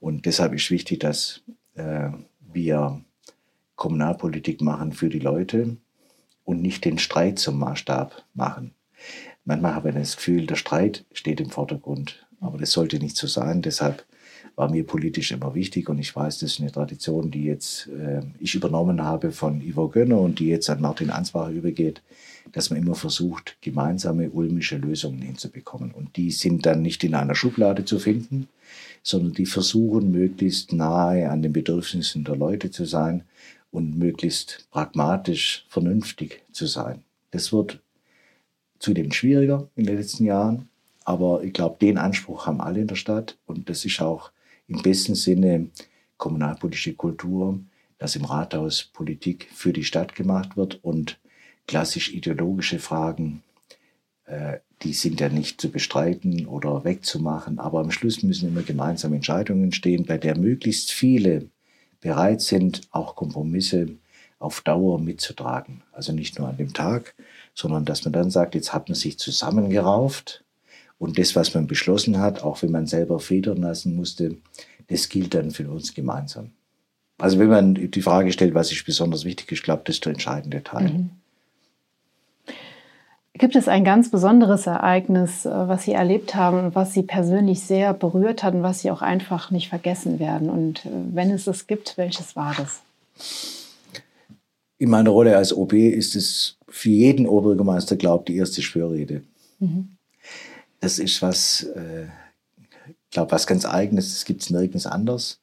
Und 0.00 0.26
deshalb 0.26 0.54
ist 0.54 0.70
wichtig, 0.70 1.00
dass 1.00 1.42
äh, 1.74 2.10
wir 2.40 3.04
Kommunalpolitik 3.76 4.60
machen 4.60 4.92
für 4.92 5.08
die 5.08 5.18
Leute 5.18 5.76
und 6.44 6.62
nicht 6.62 6.84
den 6.84 6.98
Streit 6.98 7.38
zum 7.38 7.58
Maßstab 7.58 8.24
machen. 8.34 8.74
Manchmal 9.44 9.74
habe 9.74 9.88
ich 9.88 9.94
das 9.94 10.16
Gefühl, 10.16 10.46
der 10.46 10.56
Streit 10.56 11.04
steht 11.12 11.40
im 11.40 11.50
Vordergrund, 11.50 12.26
aber 12.40 12.58
das 12.58 12.72
sollte 12.72 12.98
nicht 12.98 13.16
so 13.16 13.26
sein. 13.26 13.62
Deshalb 13.62 14.04
war 14.54 14.70
mir 14.70 14.84
politisch 14.84 15.32
immer 15.32 15.54
wichtig 15.54 15.88
und 15.88 15.98
ich 15.98 16.14
weiß, 16.14 16.38
das 16.38 16.52
ist 16.52 16.60
eine 16.60 16.72
Tradition, 16.72 17.30
die 17.30 17.44
jetzt 17.44 17.88
äh, 17.88 18.22
ich 18.38 18.54
übernommen 18.54 19.02
habe 19.02 19.32
von 19.32 19.60
Ivo 19.62 19.88
Gönner 19.88 20.20
und 20.20 20.38
die 20.38 20.48
jetzt 20.48 20.68
an 20.68 20.80
Martin 20.80 21.10
Ansbach 21.10 21.50
übergeht, 21.50 22.02
dass 22.52 22.70
man 22.70 22.78
immer 22.78 22.94
versucht, 22.94 23.56
gemeinsame 23.60 24.30
ulmische 24.30 24.76
Lösungen 24.76 25.22
hinzubekommen. 25.22 25.92
Und 25.92 26.16
die 26.16 26.30
sind 26.30 26.66
dann 26.66 26.82
nicht 26.82 27.02
in 27.04 27.14
einer 27.14 27.34
Schublade 27.34 27.84
zu 27.84 27.98
finden, 27.98 28.48
sondern 29.02 29.32
die 29.32 29.46
versuchen, 29.46 30.10
möglichst 30.10 30.72
nahe 30.72 31.30
an 31.30 31.42
den 31.42 31.52
Bedürfnissen 31.52 32.24
der 32.24 32.36
Leute 32.36 32.70
zu 32.70 32.84
sein 32.84 33.24
und 33.70 33.98
möglichst 33.98 34.66
pragmatisch, 34.70 35.64
vernünftig 35.68 36.42
zu 36.52 36.66
sein. 36.66 37.02
Das 37.30 37.52
wird 37.52 37.80
zudem 38.78 39.12
schwieriger 39.12 39.68
in 39.76 39.84
den 39.84 39.96
letzten 39.96 40.24
Jahren, 40.24 40.68
aber 41.04 41.42
ich 41.42 41.52
glaube, 41.52 41.76
den 41.80 41.98
Anspruch 41.98 42.46
haben 42.46 42.60
alle 42.60 42.80
in 42.80 42.86
der 42.86 42.96
Stadt 42.96 43.38
und 43.46 43.70
das 43.70 43.84
ist 43.84 44.00
auch 44.00 44.30
im 44.68 44.82
besten 44.82 45.14
Sinne 45.14 45.68
kommunalpolitische 46.16 46.94
Kultur, 46.94 47.60
dass 47.98 48.16
im 48.16 48.24
Rathaus 48.24 48.84
Politik 48.84 49.48
für 49.52 49.72
die 49.72 49.84
Stadt 49.84 50.14
gemacht 50.14 50.56
wird 50.56 50.82
und 50.82 51.18
klassisch 51.66 52.12
ideologische 52.12 52.78
Fragen, 52.78 53.42
äh, 54.24 54.58
die 54.82 54.92
sind 54.92 55.20
ja 55.20 55.28
nicht 55.28 55.60
zu 55.60 55.70
bestreiten 55.70 56.46
oder 56.46 56.84
wegzumachen, 56.84 57.58
aber 57.58 57.80
am 57.80 57.90
Schluss 57.90 58.22
müssen 58.22 58.48
immer 58.48 58.62
gemeinsame 58.62 59.16
Entscheidungen 59.16 59.72
stehen, 59.72 60.04
bei 60.04 60.18
der 60.18 60.36
möglichst 60.36 60.90
viele 60.90 61.48
bereit 62.00 62.40
sind, 62.40 62.82
auch 62.90 63.14
Kompromisse 63.14 63.96
auf 64.38 64.60
Dauer 64.60 64.98
mitzutragen. 64.98 65.82
Also 65.92 66.12
nicht 66.12 66.38
nur 66.38 66.48
an 66.48 66.56
dem 66.56 66.72
Tag, 66.72 67.14
sondern 67.54 67.84
dass 67.84 68.04
man 68.04 68.12
dann 68.12 68.30
sagt, 68.30 68.54
jetzt 68.54 68.72
hat 68.72 68.88
man 68.88 68.96
sich 68.96 69.18
zusammengerauft 69.18 70.44
und 71.02 71.18
das, 71.18 71.34
was 71.34 71.52
man 71.52 71.66
beschlossen 71.66 72.20
hat, 72.20 72.44
auch 72.44 72.62
wenn 72.62 72.70
man 72.70 72.86
selber 72.86 73.18
federn 73.18 73.56
lassen 73.56 73.96
musste, 73.96 74.36
das 74.86 75.08
gilt 75.08 75.34
dann 75.34 75.50
für 75.50 75.68
uns 75.68 75.94
gemeinsam. 75.94 76.52
Also 77.18 77.40
wenn 77.40 77.48
man 77.48 77.74
die 77.74 78.02
Frage 78.02 78.30
stellt, 78.30 78.54
was 78.54 78.70
ist 78.70 78.86
besonders 78.86 79.24
wichtig, 79.24 79.50
ich 79.50 79.64
glaube, 79.64 79.82
das 79.84 79.96
ist 79.96 80.04
der 80.04 80.12
entscheidende 80.12 80.62
Teil. 80.62 80.90
Mhm. 80.90 81.10
Gibt 83.34 83.56
es 83.56 83.66
ein 83.66 83.82
ganz 83.82 84.12
besonderes 84.12 84.68
Ereignis, 84.68 85.44
äh, 85.44 85.50
was 85.50 85.82
Sie 85.82 85.92
erlebt 85.92 86.36
haben 86.36 86.72
was 86.76 86.92
Sie 86.92 87.02
persönlich 87.02 87.62
sehr 87.62 87.94
berührt 87.94 88.44
hat 88.44 88.54
und 88.54 88.62
was 88.62 88.82
Sie 88.82 88.90
auch 88.92 89.02
einfach 89.02 89.50
nicht 89.50 89.70
vergessen 89.70 90.20
werden? 90.20 90.50
Und 90.50 90.86
äh, 90.86 90.90
wenn 91.12 91.32
es 91.32 91.48
es 91.48 91.66
gibt, 91.66 91.98
welches 91.98 92.36
war 92.36 92.54
das? 92.56 92.80
In 94.78 94.88
meiner 94.88 95.10
Rolle 95.10 95.36
als 95.36 95.52
OB 95.52 95.72
ist 95.72 96.14
es 96.14 96.58
für 96.68 96.90
jeden 96.90 97.26
Oberbürgermeister, 97.26 97.96
glaube 97.96 98.22
ich, 98.22 98.26
die 98.26 98.36
erste 98.36 98.62
Schwörrede. 98.62 99.22
Mhm 99.58 99.96
das 100.82 100.98
ist 100.98 101.22
was, 101.22 101.62
äh, 101.62 102.08
was 103.14 103.46
ganz 103.46 103.64
Eigenes, 103.64 104.12
das 104.12 104.24
gibt 104.24 104.42
es 104.42 104.50
nirgends 104.50 104.86
anders. 104.86 105.40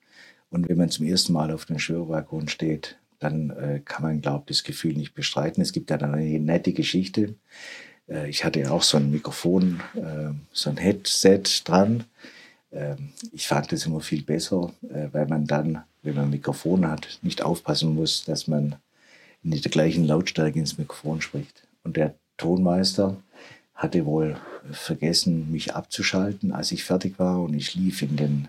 Und 0.50 0.68
wenn 0.68 0.78
man 0.78 0.90
zum 0.90 1.06
ersten 1.06 1.34
Mal 1.34 1.52
auf 1.52 1.66
dem 1.66 1.80
Schwörbalkon 1.80 2.50
steht, 2.50 2.98
dann 3.20 3.50
äh, 3.52 3.82
kann 3.84 4.04
man, 4.04 4.22
glaube 4.22 4.46
ich, 4.48 4.58
das 4.58 4.64
Gefühl 4.64 4.94
nicht 4.94 5.14
bestreiten. 5.14 5.62
Es 5.62 5.72
gibt 5.72 5.90
ja 5.92 5.98
dann 5.98 6.14
eine 6.14 6.40
nette 6.40 6.74
Geschichte. 6.74 7.36
Äh, 8.10 8.30
ich 8.30 8.44
hatte 8.44 8.60
ja 8.60 8.72
auch 8.72 8.84
so 8.84 8.98
ein 8.98 9.12
Mikrofon, 9.12 9.82
äh, 9.96 10.34
so 10.52 10.72
ein 10.72 10.78
Headset 10.78 11.44
dran. 11.64 12.04
Ähm, 12.74 13.14
ich 13.32 13.48
fand 13.48 13.72
das 13.72 13.86
immer 13.86 14.02
viel 14.02 14.24
besser, 14.24 14.74
äh, 14.90 15.08
weil 15.14 15.28
man 15.28 15.46
dann, 15.46 15.84
wenn 16.04 16.16
man 16.16 16.26
ein 16.26 16.32
Mikrofon 16.32 16.86
hat, 16.86 17.20
nicht 17.22 17.44
aufpassen 17.44 17.96
muss, 17.96 18.26
dass 18.26 18.48
man 18.48 18.76
in 19.44 19.52
der 19.52 19.72
gleichen 19.72 20.06
Lautstärke 20.06 20.60
ins 20.60 20.78
Mikrofon 20.78 21.22
spricht. 21.22 21.64
Und 21.84 21.96
der 21.96 22.16
Tonmeister, 22.36 23.16
hatte 23.80 24.06
wohl 24.06 24.36
vergessen, 24.72 25.52
mich 25.52 25.74
abzuschalten, 25.74 26.52
als 26.52 26.74
ich 26.74 26.84
fertig 26.84 27.18
war 27.18 27.42
und 27.42 27.54
ich 27.54 27.76
lief 27.76 28.02
in 28.02 28.18
den 28.18 28.48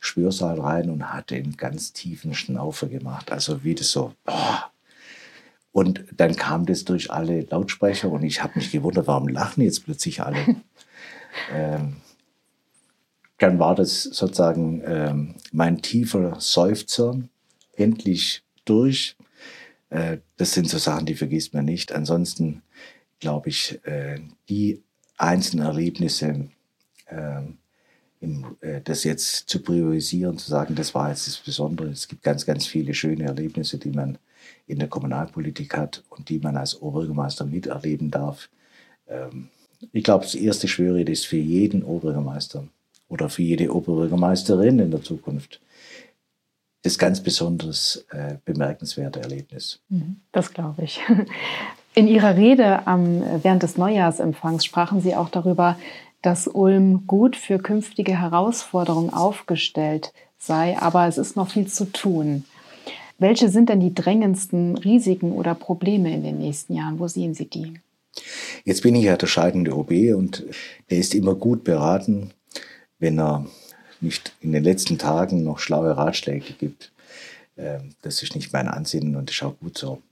Spürsaal 0.00 0.60
rein 0.60 0.90
und 0.90 1.12
hat 1.12 1.30
den 1.30 1.56
ganz 1.56 1.92
tiefen 1.92 2.34
Schnaufer 2.34 2.88
gemacht. 2.88 3.30
Also 3.30 3.62
wie 3.62 3.76
das 3.76 3.92
so. 3.92 4.12
Oh. 4.26 4.56
Und 5.70 6.04
dann 6.16 6.34
kam 6.34 6.66
das 6.66 6.84
durch 6.84 7.12
alle 7.12 7.42
Lautsprecher 7.42 8.10
und 8.10 8.24
ich 8.24 8.42
habe 8.42 8.54
mich 8.56 8.72
gewundert, 8.72 9.06
warum 9.06 9.28
lachen 9.28 9.62
jetzt 9.62 9.84
plötzlich 9.84 10.20
alle? 10.20 10.38
ähm, 11.52 11.96
dann 13.38 13.60
war 13.60 13.76
das 13.76 14.02
sozusagen 14.02 14.82
ähm, 14.84 15.34
mein 15.52 15.82
tiefer 15.82 16.40
Seufzer 16.40 17.16
endlich 17.76 18.42
durch. 18.64 19.16
Äh, 19.90 20.18
das 20.36 20.52
sind 20.52 20.68
so 20.68 20.78
Sachen, 20.78 21.06
die 21.06 21.14
vergisst 21.14 21.54
man 21.54 21.64
nicht. 21.64 21.92
Ansonsten 21.92 22.62
glaube 23.24 23.48
ich, 23.48 23.80
äh, 23.86 24.20
die 24.50 24.82
einzelnen 25.16 25.64
Erlebnisse, 25.64 26.50
äh, 27.06 27.40
im, 28.20 28.56
äh, 28.60 28.82
das 28.84 29.02
jetzt 29.04 29.48
zu 29.48 29.62
priorisieren, 29.62 30.36
zu 30.36 30.50
sagen, 30.50 30.74
das 30.74 30.94
war 30.94 31.08
jetzt 31.08 31.26
das 31.26 31.38
Besondere. 31.38 31.88
Es 31.88 32.06
gibt 32.06 32.22
ganz, 32.22 32.44
ganz 32.44 32.66
viele 32.66 32.92
schöne 32.92 33.24
Erlebnisse, 33.24 33.78
die 33.78 33.92
man 33.92 34.18
in 34.66 34.78
der 34.78 34.88
Kommunalpolitik 34.88 35.74
hat 35.74 36.04
und 36.10 36.28
die 36.28 36.38
man 36.38 36.58
als 36.58 36.82
Oberbürgermeister 36.82 37.46
miterleben 37.46 38.10
darf. 38.10 38.50
Ähm, 39.08 39.48
ich 39.90 40.04
glaube, 40.04 40.24
das 40.24 40.34
erste 40.34 40.68
Schwöre 40.68 41.00
ist 41.00 41.24
für 41.24 41.38
jeden 41.38 41.82
Oberbürgermeister 41.82 42.68
oder 43.08 43.30
für 43.30 43.42
jede 43.42 43.74
Oberbürgermeisterin 43.74 44.80
in 44.80 44.90
der 44.90 45.02
Zukunft 45.02 45.62
das 46.82 46.98
ganz 46.98 47.22
besonders 47.22 48.04
äh, 48.10 48.36
bemerkenswerte 48.44 49.22
Erlebnis. 49.22 49.80
Mhm, 49.88 50.20
das 50.32 50.52
glaube 50.52 50.84
ich. 50.84 51.00
In 51.94 52.08
Ihrer 52.08 52.36
Rede 52.36 52.86
am, 52.88 53.22
während 53.42 53.62
des 53.62 53.76
Neujahrsempfangs 53.76 54.64
sprachen 54.64 55.00
Sie 55.00 55.14
auch 55.14 55.28
darüber, 55.28 55.78
dass 56.22 56.48
Ulm 56.48 57.06
gut 57.06 57.36
für 57.36 57.58
künftige 57.58 58.18
Herausforderungen 58.20 59.12
aufgestellt 59.12 60.12
sei, 60.38 60.76
aber 60.78 61.06
es 61.06 61.18
ist 61.18 61.36
noch 61.36 61.50
viel 61.50 61.68
zu 61.68 61.84
tun. 61.92 62.44
Welche 63.18 63.48
sind 63.48 63.68
denn 63.68 63.78
die 63.78 63.94
drängendsten 63.94 64.76
Risiken 64.76 65.32
oder 65.32 65.54
Probleme 65.54 66.12
in 66.12 66.24
den 66.24 66.38
nächsten 66.38 66.74
Jahren? 66.74 66.98
Wo 66.98 67.06
sehen 67.06 67.34
Sie 67.34 67.46
die? 67.46 67.74
Jetzt 68.64 68.82
bin 68.82 68.96
ich 68.96 69.04
ja 69.04 69.16
der 69.16 69.28
scheidende 69.28 69.76
OB 69.76 69.90
und 70.16 70.44
der 70.90 70.98
ist 70.98 71.14
immer 71.14 71.34
gut 71.36 71.62
beraten, 71.62 72.32
wenn 72.98 73.20
er 73.20 73.46
nicht 74.00 74.34
in 74.40 74.52
den 74.52 74.64
letzten 74.64 74.98
Tagen 74.98 75.44
noch 75.44 75.60
schlaue 75.60 75.96
Ratschläge 75.96 76.54
gibt. 76.54 76.92
Ähm, 77.56 77.90
das 78.02 78.22
ist 78.22 78.34
nicht 78.34 78.52
mein 78.52 78.66
Ansinnen 78.66 79.14
und 79.14 79.30
ist 79.30 79.42
auch 79.44 79.58
gut 79.60 79.78
so. 79.78 80.02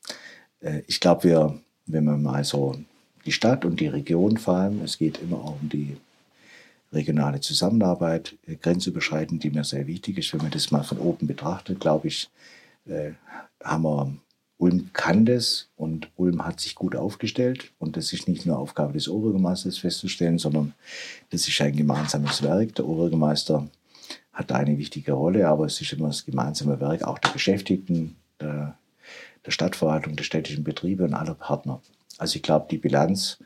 Äh, 0.61 0.83
ich 0.87 1.01
glaube, 1.01 1.25
wir, 1.25 1.59
wenn 1.87 2.05
man 2.05 2.23
mal 2.23 2.45
so 2.45 2.77
die 3.25 3.33
Stadt 3.33 3.65
und 3.65 3.81
die 3.81 3.89
Region 3.89 4.37
vor 4.37 4.57
allem. 4.57 4.83
Es 4.83 4.99
geht 4.99 5.21
immer 5.23 5.39
auch 5.39 5.57
um 5.61 5.69
die 5.69 5.97
regionale 6.93 7.41
Zusammenarbeit, 7.41 8.37
äh, 8.47 8.57
grenzüberschreitend, 8.57 9.43
die 9.45 9.51
mir 9.51 9.65
sehr 9.65 9.87
wichtig 9.87 10.19
ist. 10.19 10.33
Wenn 10.33 10.43
man 10.43 10.51
das 10.51 10.71
mal 10.71 10.83
von 10.83 10.99
oben 10.99 11.27
betrachtet, 11.27 11.81
glaube 11.81 12.09
ich, 12.09 12.29
äh, 12.87 13.13
haben 13.63 13.83
wir 13.85 14.13
Ulm 14.59 14.91
kann 14.93 15.27
das 15.27 15.71
und 15.75 16.09
Ulm 16.15 16.45
hat 16.45 16.61
sich 16.61 16.77
gut 16.77 16.95
aufgestellt. 16.95 17.73
Und 17.81 17.97
das 17.97 18.13
ist 18.13 18.29
nicht 18.29 18.47
nur 18.47 18.59
Aufgabe 18.59 18.93
des 18.93 19.09
Oberbürgermeisters 19.09 19.79
festzustellen, 19.79 20.39
sondern 20.39 20.73
das 21.31 21.49
ist 21.49 21.61
ein 21.61 21.75
gemeinsames 21.75 22.43
Werk. 22.45 22.77
Der 22.77 22.87
Oberbürgermeister 22.87 23.69
hat 24.33 24.53
eine 24.53 24.79
wichtige 24.79 25.13
Rolle, 25.13 25.49
aber 25.49 25.67
es 25.67 25.81
ist 25.81 25.93
immer 25.93 26.09
das 26.09 26.25
gemeinsame 26.25 26.79
Werk 26.79 27.03
auch 27.03 27.19
der 27.19 27.31
Beschäftigten, 27.31 28.15
der, 28.41 28.79
der 29.45 29.51
Stadtverwaltung, 29.51 30.17
der 30.17 30.25
städtischen 30.25 30.65
Betriebe 30.65 31.05
und 31.05 31.15
aller 31.15 31.35
Partner. 31.35 31.81
Also 32.19 32.37
ich 32.37 32.43
glaube, 32.43 32.67
die 32.71 32.79
Bilanz, 32.79 33.39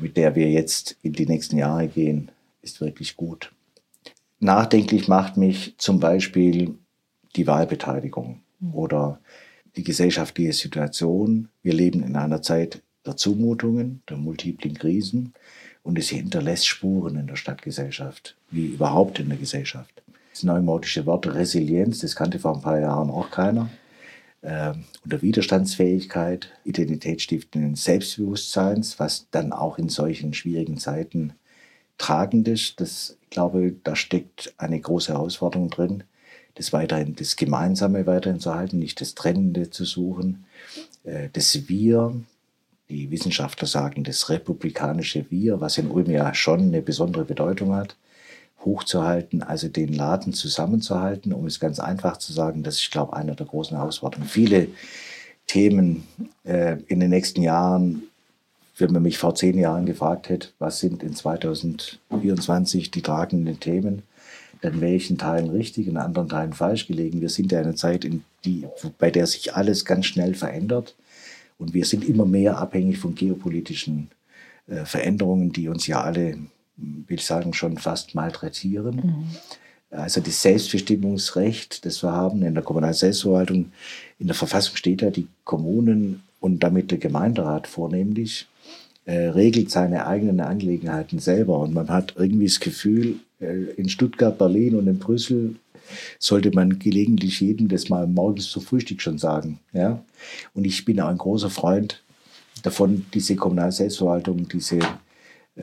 mit 0.00 0.16
der 0.16 0.34
wir 0.34 0.50
jetzt 0.50 0.96
in 1.02 1.12
die 1.12 1.26
nächsten 1.26 1.56
Jahre 1.56 1.88
gehen, 1.88 2.30
ist 2.62 2.80
wirklich 2.80 3.16
gut. 3.16 3.52
Nachdenklich 4.38 5.08
macht 5.08 5.36
mich 5.36 5.74
zum 5.78 6.00
Beispiel 6.00 6.78
die 7.36 7.46
Wahlbeteiligung 7.46 8.40
oder 8.72 9.20
die 9.76 9.84
gesellschaftliche 9.84 10.52
Situation. 10.52 11.48
Wir 11.62 11.72
leben 11.72 12.02
in 12.02 12.16
einer 12.16 12.42
Zeit 12.42 12.82
der 13.06 13.16
Zumutungen, 13.16 14.02
der 14.08 14.16
multiplen 14.16 14.74
Krisen 14.74 15.32
und 15.82 15.98
es 15.98 16.10
hinterlässt 16.10 16.66
Spuren 16.66 17.16
in 17.16 17.26
der 17.26 17.36
Stadtgesellschaft, 17.36 18.36
wie 18.50 18.66
überhaupt 18.66 19.18
in 19.18 19.28
der 19.28 19.38
Gesellschaft. 19.38 20.02
Das 20.32 20.42
neumodische 20.42 21.06
Wort 21.06 21.26
Resilienz, 21.26 22.00
das 22.00 22.14
kannte 22.14 22.38
vor 22.38 22.54
ein 22.54 22.62
paar 22.62 22.78
Jahren 22.78 23.10
auch 23.10 23.30
keiner 23.30 23.70
äh, 24.42 24.72
unter 25.04 25.22
Widerstandsfähigkeit, 25.22 26.50
identitätsstiftenden 26.64 27.74
Selbstbewusstseins, 27.74 28.98
was 28.98 29.26
dann 29.30 29.52
auch 29.52 29.78
in 29.78 29.88
solchen 29.88 30.32
schwierigen 30.32 30.78
Zeiten 30.78 31.34
tragend 31.98 32.48
ist. 32.48 32.80
Das, 32.80 33.16
ich 33.22 33.30
glaube, 33.30 33.74
da 33.84 33.94
steckt 33.96 34.54
eine 34.56 34.80
große 34.80 35.12
Herausforderung 35.12 35.70
drin, 35.70 36.04
das 36.54 36.72
weiterhin, 36.72 37.14
das 37.14 37.36
Gemeinsame 37.36 38.06
weiterhin 38.06 38.40
zu 38.40 38.54
halten, 38.54 38.78
nicht 38.78 39.00
das 39.00 39.14
Trennende 39.14 39.70
zu 39.70 39.84
suchen, 39.84 40.44
äh, 41.04 41.28
das 41.32 41.68
Wir, 41.68 42.20
die 42.88 43.10
Wissenschaftler 43.10 43.68
sagen, 43.68 44.04
das 44.04 44.28
republikanische 44.30 45.30
Wir, 45.30 45.60
was 45.60 45.78
in 45.78 45.90
Ulm 45.90 46.10
ja 46.10 46.34
schon 46.34 46.60
eine 46.60 46.82
besondere 46.82 47.24
Bedeutung 47.24 47.74
hat, 47.74 47.96
hochzuhalten, 48.64 49.42
also 49.42 49.68
den 49.68 49.92
Laden 49.92 50.32
zusammenzuhalten, 50.32 51.32
um 51.32 51.46
es 51.46 51.60
ganz 51.60 51.80
einfach 51.80 52.18
zu 52.18 52.32
sagen, 52.32 52.62
das 52.62 52.74
ist, 52.74 52.82
ich 52.82 52.90
glaube, 52.90 53.14
eine 53.14 53.34
der 53.34 53.46
großen 53.46 53.76
Herausforderungen. 53.76 54.28
Viele 54.28 54.68
Themen 55.46 56.04
äh, 56.44 56.76
in 56.86 57.00
den 57.00 57.10
nächsten 57.10 57.42
Jahren, 57.42 58.02
wenn 58.76 58.92
man 58.92 59.02
mich 59.02 59.18
vor 59.18 59.34
zehn 59.34 59.58
Jahren 59.58 59.86
gefragt 59.86 60.28
hätte, 60.28 60.48
was 60.58 60.78
sind 60.78 61.02
in 61.02 61.14
2024 61.14 62.90
die 62.90 63.02
tragenden 63.02 63.58
Themen, 63.60 64.02
dann 64.62 64.80
wäre 64.80 64.94
ich 64.94 65.10
in 65.10 65.18
Teilen 65.18 65.50
richtig, 65.50 65.88
in 65.88 65.96
anderen 65.96 66.28
Teilen 66.28 66.52
falsch 66.52 66.86
gelegen. 66.86 67.20
Wir 67.20 67.30
sind 67.30 67.50
ja 67.50 67.60
in 67.60 67.66
einer 67.66 67.76
Zeit, 67.76 68.04
in 68.04 68.24
die, 68.44 68.66
bei 68.98 69.10
der 69.10 69.26
sich 69.26 69.54
alles 69.54 69.84
ganz 69.84 70.06
schnell 70.06 70.34
verändert 70.34 70.94
und 71.58 71.74
wir 71.74 71.84
sind 71.84 72.06
immer 72.06 72.26
mehr 72.26 72.58
abhängig 72.58 72.98
von 72.98 73.14
geopolitischen 73.14 74.10
äh, 74.66 74.84
Veränderungen, 74.84 75.52
die 75.52 75.68
uns 75.68 75.86
ja 75.86 76.02
alle 76.02 76.38
will 77.06 77.18
ich 77.18 77.24
sagen, 77.24 77.52
schon 77.52 77.78
fast 77.78 78.14
malträtieren. 78.14 78.96
Mhm. 78.96 79.24
Also 79.90 80.20
das 80.20 80.40
Selbstbestimmungsrecht, 80.42 81.84
das 81.84 82.02
wir 82.02 82.12
haben 82.12 82.42
in 82.42 82.54
der 82.54 82.62
kommunalen 82.62 82.94
Selbstverwaltung, 82.94 83.72
in 84.18 84.26
der 84.26 84.36
Verfassung 84.36 84.76
steht 84.76 85.02
ja, 85.02 85.10
die 85.10 85.26
Kommunen 85.44 86.22
und 86.38 86.62
damit 86.62 86.90
der 86.90 86.98
Gemeinderat 86.98 87.66
vornehmlich 87.66 88.46
äh, 89.04 89.28
regelt 89.28 89.70
seine 89.70 90.06
eigenen 90.06 90.40
Angelegenheiten 90.40 91.18
selber. 91.18 91.58
Und 91.58 91.74
man 91.74 91.88
hat 91.88 92.14
irgendwie 92.16 92.46
das 92.46 92.60
Gefühl, 92.60 93.16
äh, 93.40 93.64
in 93.76 93.88
Stuttgart, 93.88 94.38
Berlin 94.38 94.76
und 94.76 94.86
in 94.86 94.98
Brüssel 94.98 95.56
sollte 96.18 96.52
man 96.52 96.78
gelegentlich 96.78 97.40
jedem 97.40 97.68
das 97.68 97.88
mal 97.88 98.06
morgens 98.06 98.48
zum 98.48 98.62
Frühstück 98.62 99.02
schon 99.02 99.18
sagen. 99.18 99.58
Ja? 99.72 100.02
Und 100.54 100.64
ich 100.64 100.84
bin 100.84 101.00
auch 101.00 101.08
ein 101.08 101.18
großer 101.18 101.50
Freund 101.50 102.02
davon, 102.62 103.06
diese 103.12 103.34
kommunale 103.36 103.72
Selbstverwaltung, 103.72 104.48
diese 104.48 104.78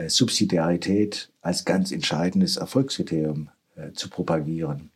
Subsidiarität 0.09 1.29
als 1.41 1.65
ganz 1.65 1.91
entscheidendes 1.91 2.57
Erfolgskriterium 2.57 3.49
äh, 3.75 3.93
zu 3.93 4.09
propagieren. 4.09 4.89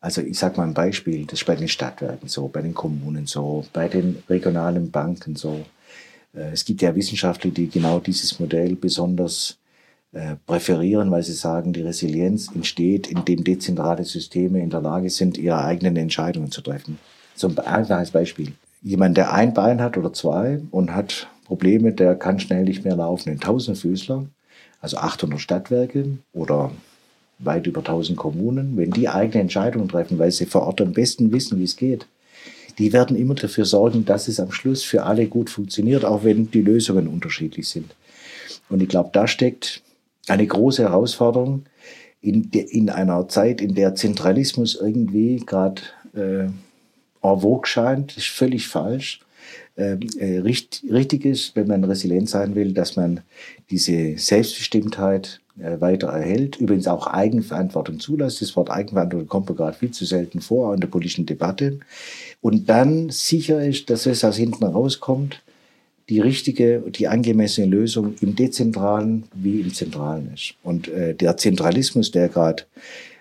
Also 0.00 0.22
ich 0.22 0.38
sage 0.38 0.56
mal 0.56 0.66
ein 0.66 0.74
Beispiel, 0.74 1.26
das 1.26 1.40
ist 1.40 1.46
bei 1.46 1.56
den 1.56 1.68
Stadtwerken 1.68 2.28
so, 2.28 2.48
bei 2.48 2.62
den 2.62 2.74
Kommunen 2.74 3.26
so, 3.26 3.66
bei 3.72 3.88
den 3.88 4.22
regionalen 4.28 4.90
Banken 4.90 5.36
so. 5.36 5.64
Äh, 6.34 6.52
es 6.52 6.64
gibt 6.64 6.82
ja 6.82 6.94
Wissenschaftler, 6.94 7.50
die 7.50 7.68
genau 7.68 8.00
dieses 8.00 8.38
Modell 8.40 8.76
besonders 8.76 9.56
präferieren, 10.44 11.08
weil 11.12 11.22
sie 11.22 11.34
sagen, 11.34 11.72
die 11.72 11.82
Resilienz 11.82 12.50
entsteht, 12.52 13.06
indem 13.06 13.44
dezentrale 13.44 14.04
Systeme 14.04 14.60
in 14.60 14.68
der 14.68 14.80
Lage 14.80 15.08
sind, 15.08 15.38
ihre 15.38 15.62
eigenen 15.62 15.96
Entscheidungen 15.96 16.50
zu 16.50 16.62
treffen. 16.62 16.98
So 17.36 17.46
ein 17.46 17.56
einfaches 17.60 18.10
Beispiel. 18.10 18.54
Jemand, 18.82 19.16
der 19.16 19.32
ein 19.32 19.54
Bein 19.54 19.80
hat 19.80 19.96
oder 19.96 20.12
zwei 20.12 20.62
und 20.72 20.92
hat 20.92 21.28
Probleme, 21.50 21.92
der 21.92 22.14
kann 22.14 22.38
schnell 22.38 22.62
nicht 22.62 22.84
mehr 22.84 22.94
laufen. 22.94 23.28
Ein 23.28 23.40
Tausendfüßler, 23.40 24.24
also 24.80 24.96
800 24.98 25.40
Stadtwerke 25.40 26.18
oder 26.32 26.70
weit 27.40 27.66
über 27.66 27.80
1000 27.80 28.16
Kommunen, 28.16 28.76
wenn 28.76 28.92
die 28.92 29.08
eigene 29.08 29.40
Entscheidungen 29.40 29.88
treffen, 29.88 30.20
weil 30.20 30.30
sie 30.30 30.46
vor 30.46 30.62
Ort 30.62 30.80
am 30.80 30.92
besten 30.92 31.32
wissen, 31.32 31.58
wie 31.58 31.64
es 31.64 31.74
geht, 31.74 32.06
die 32.78 32.92
werden 32.92 33.16
immer 33.16 33.34
dafür 33.34 33.64
sorgen, 33.64 34.04
dass 34.04 34.28
es 34.28 34.38
am 34.38 34.52
Schluss 34.52 34.84
für 34.84 35.02
alle 35.02 35.26
gut 35.26 35.50
funktioniert, 35.50 36.04
auch 36.04 36.22
wenn 36.22 36.52
die 36.52 36.62
Lösungen 36.62 37.08
unterschiedlich 37.08 37.68
sind. 37.68 37.96
Und 38.68 38.80
ich 38.80 38.88
glaube, 38.88 39.10
da 39.12 39.26
steckt 39.26 39.82
eine 40.28 40.46
große 40.46 40.84
Herausforderung 40.84 41.64
in, 42.20 42.44
in 42.52 42.90
einer 42.90 43.28
Zeit, 43.28 43.60
in 43.60 43.74
der 43.74 43.96
Zentralismus 43.96 44.78
irgendwie 44.80 45.42
gerade 45.44 45.82
äh, 46.14 46.44
en 46.44 47.40
vogue 47.40 47.66
scheint, 47.66 48.16
ist 48.16 48.28
völlig 48.28 48.68
falsch. 48.68 49.18
Ähm, 49.80 50.00
äh, 50.18 50.38
richtig 50.40 51.24
ist, 51.24 51.56
wenn 51.56 51.66
man 51.66 51.84
resilient 51.84 52.28
sein 52.28 52.54
will, 52.54 52.74
dass 52.74 52.96
man 52.96 53.20
diese 53.70 54.18
Selbstbestimmtheit 54.18 55.40
äh, 55.58 55.80
weiter 55.80 56.08
erhält, 56.08 56.56
übrigens 56.56 56.86
auch 56.86 57.06
Eigenverantwortung 57.06 57.98
zulässt. 57.98 58.42
Das 58.42 58.54
Wort 58.56 58.68
Eigenverantwortung 58.68 59.28
kommt 59.28 59.46
gerade 59.56 59.76
viel 59.76 59.90
zu 59.90 60.04
selten 60.04 60.42
vor 60.42 60.74
in 60.74 60.80
der 60.80 60.88
politischen 60.88 61.24
Debatte. 61.24 61.80
Und 62.42 62.68
dann 62.68 63.08
sicher 63.08 63.64
ist, 63.64 63.88
dass 63.88 64.04
es 64.04 64.22
aus 64.22 64.36
hinten 64.36 64.64
rauskommt, 64.64 65.40
die 66.10 66.20
richtige, 66.20 66.82
die 66.90 67.08
angemessene 67.08 67.66
Lösung 67.66 68.16
im 68.20 68.36
Dezentralen 68.36 69.24
wie 69.32 69.60
im 69.60 69.72
Zentralen 69.72 70.30
ist. 70.34 70.56
Und 70.62 70.88
äh, 70.88 71.14
der 71.14 71.38
Zentralismus, 71.38 72.10
der 72.10 72.28
gerade 72.28 72.64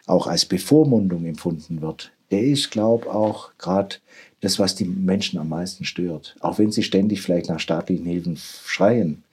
auch 0.07 0.27
als 0.27 0.43
Bevormundung 0.45 1.25
empfunden 1.25 1.81
wird, 1.81 2.11
der 2.31 2.43
ist, 2.43 2.69
glaube 2.71 3.13
auch 3.13 3.51
gerade 3.57 3.97
das, 4.41 4.59
was 4.59 4.75
die 4.75 4.85
Menschen 4.85 5.39
am 5.39 5.49
meisten 5.49 5.85
stört. 5.85 6.35
Auch 6.39 6.59
wenn 6.59 6.71
sie 6.71 6.83
ständig 6.83 7.21
vielleicht 7.21 7.49
nach 7.49 7.59
staatlichen 7.59 8.05
Hilfen 8.05 8.37
schreien. 8.37 9.23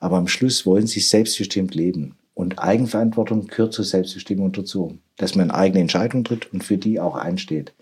Aber 0.00 0.16
am 0.16 0.28
Schluss 0.28 0.66
wollen 0.66 0.86
sie 0.86 1.00
selbstbestimmt 1.00 1.74
leben. 1.74 2.16
Und 2.34 2.58
Eigenverantwortung 2.58 3.46
gehört 3.46 3.72
zur 3.72 3.84
Selbstbestimmung 3.84 4.52
dazu. 4.52 4.98
Dass 5.16 5.34
man 5.34 5.50
eigene 5.50 5.80
Entscheidungen 5.80 6.24
tritt 6.24 6.52
und 6.52 6.64
für 6.64 6.76
die 6.76 7.00
auch 7.00 7.16
einsteht. 7.16 7.72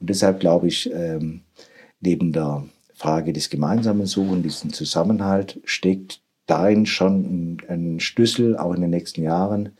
Und 0.00 0.10
deshalb 0.10 0.40
glaube 0.40 0.68
ich, 0.68 0.90
ähm, 0.92 1.42
neben 2.00 2.32
der 2.32 2.64
Frage 2.94 3.32
des 3.32 3.50
gemeinsamen 3.50 4.06
Suchen, 4.06 4.42
diesen 4.42 4.72
Zusammenhalt, 4.72 5.60
steckt 5.64 6.20
darin 6.46 6.86
schon 6.86 7.22
ein, 7.22 7.56
ein 7.68 8.00
Schlüssel, 8.00 8.56
auch 8.56 8.74
in 8.74 8.82
den 8.82 8.90
nächsten 8.90 9.22
Jahren, 9.22 9.70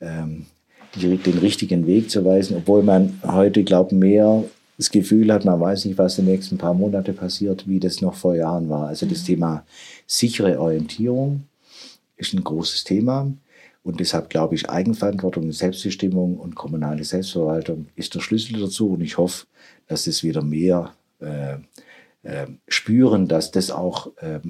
ähm, 0.00 0.46
die, 0.94 1.16
den 1.16 1.38
richtigen 1.38 1.86
Weg 1.86 2.10
zu 2.10 2.24
weisen, 2.24 2.56
obwohl 2.56 2.82
man 2.82 3.20
heute, 3.26 3.64
glaube 3.64 3.94
ich, 3.94 3.98
mehr 3.98 4.44
das 4.82 4.90
Gefühl 4.90 5.32
hat, 5.32 5.44
man 5.44 5.60
weiß 5.60 5.84
nicht, 5.84 5.96
was 5.96 6.18
in 6.18 6.26
den 6.26 6.34
nächsten 6.34 6.58
paar 6.58 6.74
Monate 6.74 7.12
passiert, 7.12 7.68
wie 7.68 7.78
das 7.78 8.00
noch 8.00 8.14
vor 8.14 8.34
Jahren 8.34 8.68
war. 8.68 8.88
Also 8.88 9.06
das 9.06 9.22
mhm. 9.22 9.26
Thema 9.26 9.66
sichere 10.08 10.58
Orientierung 10.58 11.44
ist 12.16 12.34
ein 12.34 12.42
großes 12.42 12.82
Thema. 12.82 13.32
Und 13.84 14.00
deshalb 14.00 14.28
glaube 14.28 14.56
ich, 14.56 14.68
Eigenverantwortung, 14.68 15.52
Selbstbestimmung 15.52 16.36
und 16.36 16.56
kommunale 16.56 17.04
Selbstverwaltung 17.04 17.86
ist 17.94 18.16
der 18.16 18.20
Schlüssel 18.20 18.58
dazu. 18.58 18.94
Und 18.94 19.02
ich 19.02 19.18
hoffe, 19.18 19.46
dass 19.86 20.08
es 20.08 20.24
wieder 20.24 20.42
mehr 20.42 20.92
äh, 21.20 21.58
äh, 22.24 22.48
spüren, 22.66 23.28
dass 23.28 23.52
das 23.52 23.70
auch 23.70 24.16
äh, 24.16 24.40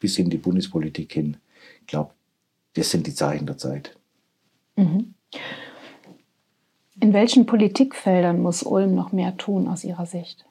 bis 0.00 0.18
in 0.18 0.30
die 0.30 0.38
Bundespolitik 0.38 1.12
hin, 1.12 1.36
ich 1.82 1.86
glaube, 1.86 2.12
das 2.72 2.90
sind 2.90 3.06
die 3.06 3.14
Zeichen 3.14 3.46
der 3.46 3.58
Zeit. 3.58 3.94
Mhm. 4.76 5.12
In 7.06 7.12
welchen 7.12 7.46
Politikfeldern 7.46 8.42
muss 8.42 8.64
Ulm 8.64 8.96
noch 8.96 9.12
mehr 9.12 9.36
tun 9.36 9.68
aus 9.68 9.84
Ihrer 9.84 10.06
Sicht? 10.06 10.44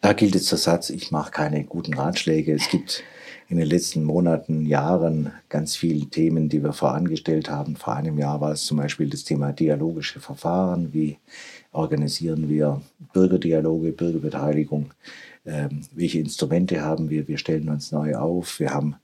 Da 0.00 0.12
gilt 0.12 0.34
jetzt 0.34 0.50
der 0.50 0.58
Satz, 0.58 0.90
ich 0.90 1.12
mache 1.12 1.30
keine 1.30 1.62
guten 1.62 1.94
Ratschläge. 1.94 2.52
Es 2.52 2.68
gibt 2.68 3.04
in 3.48 3.58
den 3.58 3.68
letzten 3.68 4.02
Monaten, 4.02 4.66
Jahren 4.66 5.30
ganz 5.48 5.76
viele 5.76 6.06
Themen, 6.06 6.48
die 6.48 6.64
wir 6.64 6.72
vorangestellt 6.72 7.48
haben. 7.48 7.76
Vor 7.76 7.94
einem 7.94 8.18
Jahr 8.18 8.40
war 8.40 8.50
es 8.50 8.64
zum 8.64 8.78
Beispiel 8.78 9.08
das 9.08 9.22
Thema 9.22 9.52
dialogische 9.52 10.18
Verfahren. 10.18 10.92
Wie 10.92 11.18
organisieren 11.70 12.48
wir 12.48 12.82
Bürgerdialoge, 13.12 13.92
Bürgerbeteiligung? 13.92 14.92
Ähm, 15.46 15.82
welche 15.92 16.18
Instrumente 16.18 16.82
haben 16.82 17.08
wir? 17.08 17.28
Wir 17.28 17.38
stellen 17.38 17.68
uns 17.68 17.92
neu 17.92 18.16
auf. 18.16 18.58
Wir 18.58 18.74
haben 18.74 18.96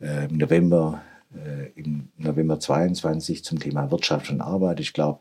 äh, 0.00 0.24
im 0.24 0.38
November, 0.38 1.02
äh, 1.36 1.70
im 1.80 2.08
November 2.18 2.58
22 2.58 3.44
zum 3.44 3.60
Thema 3.60 3.92
Wirtschaft 3.92 4.28
und 4.30 4.40
Arbeit. 4.40 4.80
Ich 4.80 4.92
glaube, 4.92 5.20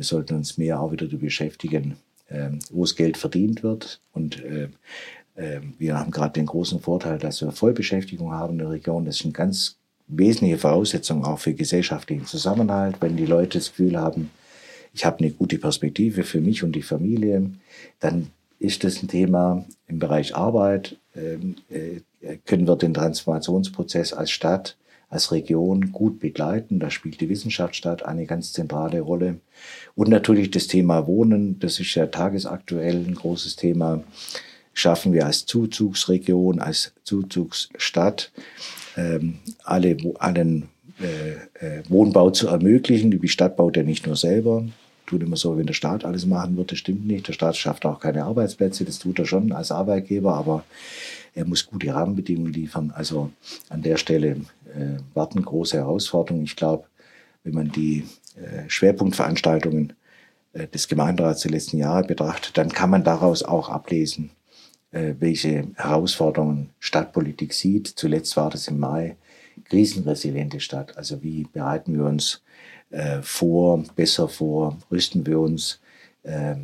wir 0.00 0.04
sollten 0.04 0.34
uns 0.34 0.56
mehr 0.56 0.80
auch 0.80 0.92
wieder 0.92 1.06
beschäftigen, 1.06 1.98
äh, 2.28 2.48
wo 2.70 2.84
das 2.84 2.96
Geld 2.96 3.18
verdient 3.18 3.62
wird 3.62 4.00
und 4.14 4.42
äh, 4.42 4.68
ähm, 5.36 5.74
wir 5.76 5.98
haben 5.98 6.10
gerade 6.10 6.32
den 6.32 6.46
großen 6.46 6.80
Vorteil, 6.80 7.18
dass 7.18 7.42
wir 7.42 7.52
Vollbeschäftigung 7.52 8.32
haben 8.32 8.54
in 8.54 8.60
der 8.60 8.70
Region. 8.70 9.04
Das 9.04 9.16
ist 9.16 9.24
eine 9.24 9.34
ganz 9.34 9.76
wesentliche 10.06 10.56
Voraussetzung 10.56 11.22
auch 11.26 11.38
für 11.38 11.52
gesellschaftlichen 11.52 12.24
Zusammenhalt. 12.24 12.96
Wenn 13.00 13.18
die 13.18 13.26
Leute 13.26 13.58
das 13.58 13.68
Gefühl 13.68 14.00
haben, 14.00 14.30
ich 14.94 15.04
habe 15.04 15.18
eine 15.18 15.32
gute 15.32 15.58
Perspektive 15.58 16.22
für 16.22 16.40
mich 16.40 16.64
und 16.64 16.72
die 16.72 16.82
Familie, 16.82 17.50
dann 17.98 18.28
ist 18.58 18.84
das 18.84 19.02
ein 19.02 19.08
Thema 19.08 19.66
im 19.86 19.98
Bereich 19.98 20.34
Arbeit. 20.34 20.96
Ähm, 21.14 21.56
äh, 21.68 22.00
können 22.46 22.66
wir 22.66 22.76
den 22.76 22.94
Transformationsprozess 22.94 24.14
als 24.14 24.30
Stadt, 24.30 24.78
als 25.10 25.32
Region 25.32 25.92
gut 25.92 26.20
begleiten. 26.20 26.78
Da 26.78 26.88
spielt 26.88 27.20
die 27.20 27.28
Wissenschaftsstadt 27.28 28.04
eine 28.04 28.24
ganz 28.26 28.52
zentrale 28.52 29.00
Rolle. 29.00 29.40
Und 29.94 30.08
natürlich 30.08 30.50
das 30.50 30.68
Thema 30.68 31.06
Wohnen, 31.06 31.58
das 31.58 31.78
ist 31.80 31.94
ja 31.94 32.06
tagesaktuell 32.06 33.04
ein 33.06 33.14
großes 33.14 33.56
Thema 33.56 34.02
schaffen 34.72 35.12
wir 35.12 35.26
als 35.26 35.46
Zuzugsregion, 35.46 36.60
als 36.60 36.92
Zuzugsstadt 37.04 38.32
ähm, 38.96 39.38
alle, 39.64 39.96
allen 40.18 40.68
äh, 41.00 41.78
äh, 41.78 41.82
Wohnbau 41.88 42.30
zu 42.30 42.48
ermöglichen. 42.48 43.10
Die 43.10 43.28
Stadt 43.28 43.56
baut 43.56 43.76
ja 43.76 43.82
nicht 43.82 44.06
nur 44.06 44.16
selber, 44.16 44.64
tut 45.06 45.22
immer 45.22 45.36
so, 45.36 45.56
wenn 45.56 45.66
der 45.66 45.74
Staat 45.74 46.04
alles 46.04 46.26
machen 46.26 46.56
würde, 46.56 46.76
stimmt 46.76 47.06
nicht. 47.06 47.28
Der 47.28 47.32
Staat 47.32 47.56
schafft 47.56 47.84
auch 47.84 48.00
keine 48.00 48.24
Arbeitsplätze, 48.24 48.84
das 48.84 48.98
tut 48.98 49.18
er 49.18 49.26
schon 49.26 49.52
als 49.52 49.70
Arbeitgeber, 49.70 50.34
aber 50.34 50.64
er 51.34 51.44
muss 51.44 51.66
gute 51.66 51.94
Rahmenbedingungen 51.94 52.52
liefern. 52.52 52.92
Also 52.94 53.30
an 53.68 53.82
der 53.82 53.96
Stelle 53.96 54.36
äh, 54.74 54.98
warten 55.14 55.42
große 55.42 55.76
Herausforderungen. 55.76 56.44
Ich 56.44 56.56
glaube, 56.56 56.86
wenn 57.44 57.54
man 57.54 57.70
die 57.70 58.06
äh, 58.36 58.68
Schwerpunktveranstaltungen 58.68 59.94
äh, 60.52 60.66
des 60.68 60.88
Gemeinderats 60.88 61.42
der 61.42 61.52
letzten 61.52 61.78
Jahre 61.78 62.04
betrachtet, 62.04 62.58
dann 62.58 62.70
kann 62.70 62.90
man 62.90 63.04
daraus 63.04 63.42
auch 63.42 63.68
ablesen, 63.68 64.30
äh, 64.90 65.14
welche 65.18 65.68
Herausforderungen 65.76 66.70
Stadtpolitik 66.78 67.54
sieht. 67.54 67.88
Zuletzt 67.88 68.36
war 68.36 68.50
das 68.50 68.68
im 68.68 68.78
Mai 68.78 69.16
krisenresiliente 69.64 70.60
Stadt. 70.60 70.96
Also 70.96 71.22
wie 71.22 71.44
bereiten 71.44 71.96
wir 71.96 72.04
uns 72.04 72.42
äh, 72.90 73.22
vor, 73.22 73.84
besser 73.94 74.28
vor, 74.28 74.78
rüsten 74.90 75.26
wir 75.26 75.38
uns 75.38 75.80
äh, 76.22 76.56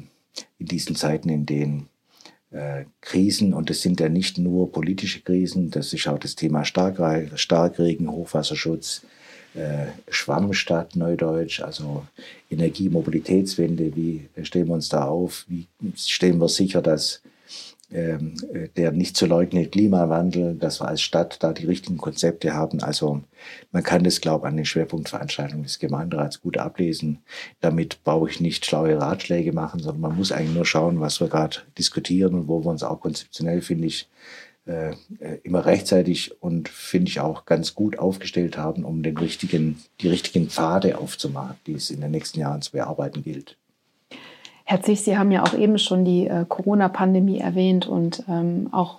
in 0.59 0.67
diesen 0.67 0.97
Zeiten, 0.97 1.29
in 1.29 1.47
denen 1.47 1.89
Krisen, 3.01 3.55
und 3.55 3.71
es 3.71 3.83
sind 3.83 4.01
ja 4.01 4.09
nicht 4.09 4.39
nur 4.39 4.73
politische 4.73 5.21
Krisen, 5.21 5.71
das 5.71 5.93
ist 5.93 6.09
auch 6.09 6.19
das 6.19 6.35
Thema 6.37 6.65
Starkre 6.65 7.29
Starkregen, 7.35 8.11
Hochwasserschutz, 8.11 9.03
äh, 9.55 9.87
Schwammstadt, 10.09 10.97
Neudeutsch, 10.97 11.61
also 11.61 12.07
Energie-Mobilitätswende, 12.51 13.95
wie 13.97 14.29
stellen 14.43 14.69
wir 14.69 14.75
uns 14.75 14.89
da 14.89 15.05
auf, 15.05 15.45
wie 15.49 15.67
stellen 15.97 16.39
wir 16.39 16.49
sicher, 16.49 16.83
dass 16.83 17.23
äh, 17.25 17.36
der 17.89 18.91
nicht 18.91 19.17
zu 19.17 19.27
leugnende 19.27 19.69
Klimawandel, 19.69 20.57
dass 20.57 20.81
wir 20.81 20.89
als 20.89 21.03
Stadt 21.03 21.43
da 21.43 21.53
die 21.53 21.67
richtigen 21.67 21.99
Konzepte 21.99 22.53
haben. 22.53 22.83
Also 22.83 23.23
man 23.71 23.85
kann 23.85 24.03
das, 24.03 24.21
glaube 24.21 24.47
ich, 24.47 24.49
an 24.49 24.57
den 24.57 24.65
Schwerpunktveranstaltungen 24.65 25.63
des 25.63 25.79
Gemeinderats 25.79 26.41
gut 26.41 26.59
ablesen. 26.59 27.19
Damit 27.61 28.03
brauche 28.03 28.29
ich 28.29 28.41
nicht 28.41 28.67
schlaue 28.67 28.99
Ratschläge 28.99 29.53
machen, 29.53 29.81
sondern 29.81 30.01
man 30.01 30.17
muss 30.17 30.33
eigentlich 30.33 30.57
nur 30.57 30.67
schauen, 30.67 31.01
was 31.01 31.21
wir 31.21 31.29
gerade 31.29 31.59
diskutieren 31.79 32.35
und 32.35 32.49
wo 32.49 32.65
wir 32.65 32.71
uns 32.71 32.83
auch 32.83 33.01
konzeptionell, 33.01 33.63
finde 33.63 33.87
ich, 33.87 34.09
äh, 34.67 34.91
äh, 35.21 35.39
immer 35.45 35.65
rechtzeitig 35.65 36.43
und 36.43 36.69
finde 36.69 37.09
ich 37.09 37.21
auch 37.21 37.45
ganz 37.45 37.77
gut 37.77 38.01
aufgestellt 38.01 38.59
haben, 38.59 38.85
um 38.85 39.05
den 39.05 39.17
richtigen, 39.17 39.81
die 40.01 40.09
richtigen 40.09 40.51
Pfade 40.51 40.99
aufzumachen, 40.99 41.55
die 41.69 41.75
es 41.75 41.91
in 41.91 42.01
den 42.01 42.11
nächsten 42.11 42.41
Jahren 42.41 42.63
zu 42.63 42.73
bearbeiten 42.73 43.23
gilt. 43.23 43.57
Herzlich, 44.69 45.03
Sie 45.03 45.17
haben 45.17 45.31
ja 45.31 45.45
auch 45.45 45.55
eben 45.55 45.79
schon 45.79 46.05
die 46.05 46.27
äh, 46.27 46.45
Corona-Pandemie 46.47 47.39
erwähnt 47.39 47.87
und 47.87 48.25
ähm, 48.29 48.69
auch, 48.73 48.99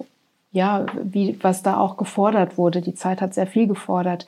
ja, 0.54 0.86
wie, 1.04 1.38
was 1.42 1.62
da 1.62 1.76
auch 1.76 1.98
gefordert 1.98 2.58
wurde. 2.58 2.80
Die 2.80 2.96
Zeit 2.96 3.20
hat 3.20 3.34
sehr 3.34 3.48
viel 3.48 3.68
gefordert. 3.68 4.26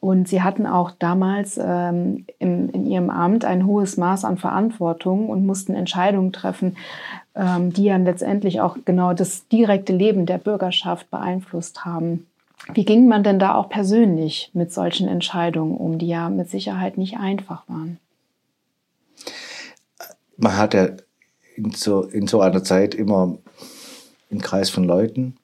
Und 0.00 0.26
Sie 0.26 0.42
hatten 0.42 0.66
auch 0.66 0.90
damals 0.90 1.60
ähm, 1.62 2.26
im, 2.40 2.70
in 2.70 2.86
Ihrem 2.86 3.08
Amt 3.08 3.44
ein 3.44 3.66
hohes 3.66 3.96
Maß 3.96 4.24
an 4.24 4.36
Verantwortung 4.36 5.28
und 5.28 5.46
mussten 5.46 5.74
Entscheidungen 5.74 6.32
treffen, 6.32 6.76
ähm, 7.36 7.72
die 7.72 7.84
ja 7.84 7.96
letztendlich 7.96 8.60
auch 8.60 8.76
genau 8.84 9.14
das 9.14 9.46
direkte 9.46 9.92
Leben 9.92 10.26
der 10.26 10.38
Bürgerschaft 10.38 11.08
beeinflusst 11.08 11.84
haben. 11.84 12.26
Wie 12.72 12.84
ging 12.84 13.06
man 13.06 13.22
denn 13.22 13.38
da 13.38 13.54
auch 13.54 13.68
persönlich 13.68 14.50
mit 14.54 14.72
solchen 14.72 15.06
Entscheidungen 15.06 15.76
um, 15.76 15.98
die 15.98 16.08
ja 16.08 16.30
mit 16.30 16.50
Sicherheit 16.50 16.98
nicht 16.98 17.16
einfach 17.16 17.62
waren? 17.68 18.00
Man 20.36 20.56
hat 20.56 20.74
ja 20.74 20.90
in 21.56 21.70
so, 21.72 22.02
in 22.02 22.26
so 22.26 22.40
einer 22.40 22.64
Zeit 22.64 22.94
immer 22.94 23.38
einen 24.30 24.40
Kreis 24.40 24.70
von 24.70 24.84
Leuten, 24.84 25.36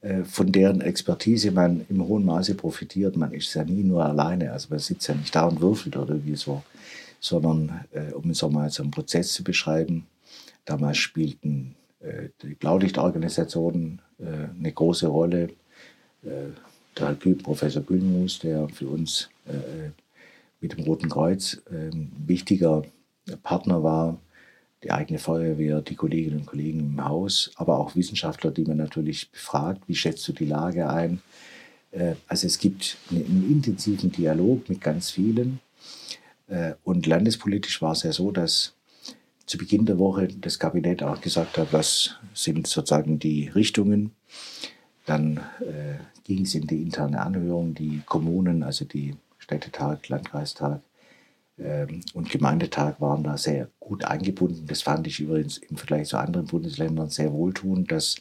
äh, 0.00 0.24
von 0.24 0.52
deren 0.52 0.80
Expertise 0.80 1.50
man 1.50 1.84
im 1.88 2.06
hohen 2.06 2.24
Maße 2.24 2.54
profitiert. 2.54 3.16
Man 3.16 3.32
ist 3.32 3.54
ja 3.54 3.64
nie 3.64 3.82
nur 3.82 4.04
alleine, 4.04 4.52
also 4.52 4.68
man 4.70 4.78
sitzt 4.78 5.08
ja 5.08 5.14
nicht 5.14 5.34
da 5.34 5.46
und 5.46 5.60
würfelt 5.60 5.96
oder 5.96 6.24
wie 6.24 6.36
so, 6.36 6.62
sondern 7.20 7.84
äh, 7.92 8.12
um 8.12 8.30
es 8.30 8.42
mal 8.42 8.70
so 8.70 8.82
einen 8.82 8.90
Prozess 8.90 9.32
zu 9.32 9.44
beschreiben, 9.44 10.06
damals 10.64 10.98
spielten 10.98 11.74
äh, 12.00 12.28
die 12.42 12.54
Blaulichtorganisationen 12.54 14.00
eine 14.16 14.72
große 14.72 15.08
Rolle. 15.08 15.50
Der 16.22 17.16
Professor 17.42 17.82
Gülmus, 17.82 18.38
der 18.38 18.68
für 18.68 18.86
uns 18.86 19.28
mit 20.60 20.72
dem 20.72 20.84
Roten 20.84 21.08
Kreuz 21.08 21.60
ein 21.68 22.12
wichtiger 22.24 22.84
Partner 23.42 23.82
war 23.82 24.18
die 24.82 24.90
eigene 24.90 25.18
Feuerwehr, 25.18 25.80
die 25.80 25.94
Kolleginnen 25.94 26.40
und 26.40 26.46
Kollegen 26.46 26.80
im 26.80 27.04
Haus, 27.04 27.50
aber 27.56 27.78
auch 27.78 27.96
Wissenschaftler, 27.96 28.50
die 28.50 28.64
man 28.64 28.76
natürlich 28.76 29.30
befragt, 29.30 29.82
wie 29.86 29.94
schätzt 29.94 30.28
du 30.28 30.32
die 30.32 30.44
Lage 30.44 30.88
ein. 30.90 31.22
Äh, 31.90 32.14
also 32.28 32.46
es 32.46 32.58
gibt 32.58 32.98
einen 33.10 33.50
intensiven 33.50 34.12
Dialog 34.12 34.68
mit 34.68 34.80
ganz 34.80 35.10
vielen. 35.10 35.60
Äh, 36.48 36.74
und 36.84 37.06
landespolitisch 37.06 37.80
war 37.80 37.92
es 37.92 38.02
ja 38.02 38.12
so, 38.12 38.30
dass 38.30 38.74
zu 39.46 39.58
Beginn 39.58 39.86
der 39.86 39.98
Woche 39.98 40.28
das 40.28 40.58
Kabinett 40.58 41.02
auch 41.02 41.20
gesagt 41.20 41.58
hat, 41.58 41.72
was 41.72 42.16
sind 42.32 42.66
sozusagen 42.66 43.18
die 43.18 43.48
Richtungen. 43.48 44.12
Dann 45.06 45.38
äh, 45.60 45.98
ging 46.24 46.44
es 46.44 46.54
in 46.54 46.66
die 46.66 46.82
interne 46.82 47.20
Anhörung, 47.20 47.74
die 47.74 48.02
Kommunen, 48.06 48.62
also 48.62 48.84
die 48.84 49.16
Städtetag, 49.38 50.08
Landkreistag, 50.08 50.80
und 51.56 52.30
Gemeindetag 52.30 53.00
waren 53.00 53.22
da 53.22 53.36
sehr 53.36 53.68
gut 53.78 54.04
eingebunden. 54.04 54.66
Das 54.66 54.82
fand 54.82 55.06
ich 55.06 55.20
übrigens 55.20 55.58
im 55.58 55.76
Vergleich 55.76 56.08
zu 56.08 56.18
anderen 56.18 56.46
Bundesländern 56.46 57.10
sehr 57.10 57.32
wohltuend, 57.32 57.92
dass 57.92 58.16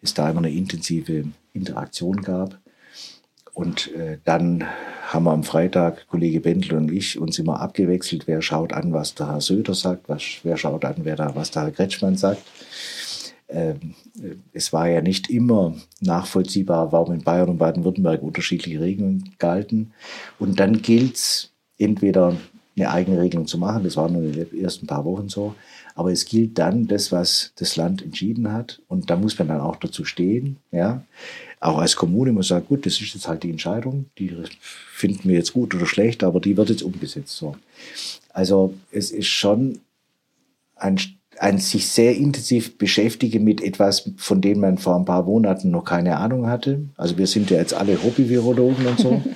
es 0.00 0.14
da 0.14 0.30
immer 0.30 0.38
eine 0.38 0.50
intensive 0.50 1.24
Interaktion 1.52 2.22
gab. 2.22 2.58
Und 3.52 3.92
äh, 3.94 4.18
dann 4.24 4.64
haben 5.08 5.24
wir 5.24 5.32
am 5.32 5.42
Freitag, 5.42 6.06
Kollege 6.06 6.40
Bendel 6.40 6.74
und 6.74 6.92
ich, 6.92 7.18
uns 7.18 7.38
immer 7.38 7.60
abgewechselt, 7.60 8.26
wer 8.26 8.40
schaut 8.40 8.72
an, 8.72 8.92
was 8.92 9.14
der 9.16 9.28
Herr 9.28 9.40
Söder 9.40 9.74
sagt, 9.74 10.08
was, 10.08 10.22
wer 10.44 10.56
schaut 10.56 10.84
an, 10.84 10.94
wer 10.98 11.16
da, 11.16 11.34
was 11.34 11.50
der 11.50 11.64
Herr 11.64 11.70
Kretschmann 11.72 12.16
sagt. 12.16 12.42
Ähm, 13.48 13.94
es 14.52 14.72
war 14.72 14.88
ja 14.88 15.00
nicht 15.00 15.28
immer 15.28 15.74
nachvollziehbar, 16.00 16.92
warum 16.92 17.14
in 17.14 17.24
Bayern 17.24 17.48
und 17.48 17.58
Baden-Württemberg 17.58 18.22
unterschiedliche 18.22 18.80
Regeln 18.80 19.34
galten. 19.38 19.92
Und 20.38 20.60
dann 20.60 20.80
gilt 20.80 21.16
es 21.16 21.50
entweder 21.78 22.36
eine 22.80 22.90
eigene 22.90 23.20
Regelung 23.20 23.46
zu 23.46 23.58
machen. 23.58 23.84
Das 23.84 23.96
war 23.96 24.08
nur 24.08 24.22
in 24.22 24.32
den 24.32 24.62
ersten 24.62 24.86
paar 24.86 25.04
Wochen 25.04 25.28
so. 25.28 25.54
Aber 25.94 26.12
es 26.12 26.26
gilt 26.26 26.58
dann 26.58 26.86
das, 26.86 27.10
was 27.10 27.52
das 27.56 27.76
Land 27.76 28.02
entschieden 28.02 28.52
hat. 28.52 28.80
Und 28.88 29.10
da 29.10 29.16
muss 29.16 29.38
man 29.38 29.48
dann 29.48 29.60
auch 29.60 29.76
dazu 29.76 30.04
stehen. 30.04 30.58
Ja? 30.70 31.02
Auch 31.60 31.78
als 31.78 31.96
Kommune 31.96 32.32
muss 32.32 32.50
man 32.50 32.60
sagen, 32.60 32.68
gut, 32.68 32.86
das 32.86 33.00
ist 33.00 33.14
jetzt 33.14 33.26
halt 33.26 33.42
die 33.42 33.50
Entscheidung. 33.50 34.06
Die 34.18 34.32
finden 34.92 35.28
wir 35.28 35.36
jetzt 35.36 35.52
gut 35.52 35.74
oder 35.74 35.86
schlecht, 35.86 36.22
aber 36.22 36.40
die 36.40 36.56
wird 36.56 36.70
jetzt 36.70 36.82
umgesetzt. 36.82 37.36
So. 37.36 37.56
Also 38.32 38.74
es 38.92 39.10
ist 39.10 39.26
schon 39.26 39.80
ein, 40.76 41.00
ein 41.40 41.58
sich 41.58 41.88
sehr 41.88 42.16
intensiv 42.16 42.78
beschäftigen 42.78 43.42
mit 43.42 43.60
etwas, 43.60 44.10
von 44.16 44.40
dem 44.40 44.60
man 44.60 44.78
vor 44.78 44.96
ein 44.96 45.04
paar 45.04 45.24
Monaten 45.24 45.70
noch 45.70 45.84
keine 45.84 46.18
Ahnung 46.18 46.46
hatte. 46.46 46.82
Also 46.96 47.18
wir 47.18 47.26
sind 47.26 47.50
ja 47.50 47.58
jetzt 47.58 47.74
alle 47.74 48.00
Hobby-Virologen 48.02 48.86
und 48.86 49.00
so. 49.00 49.22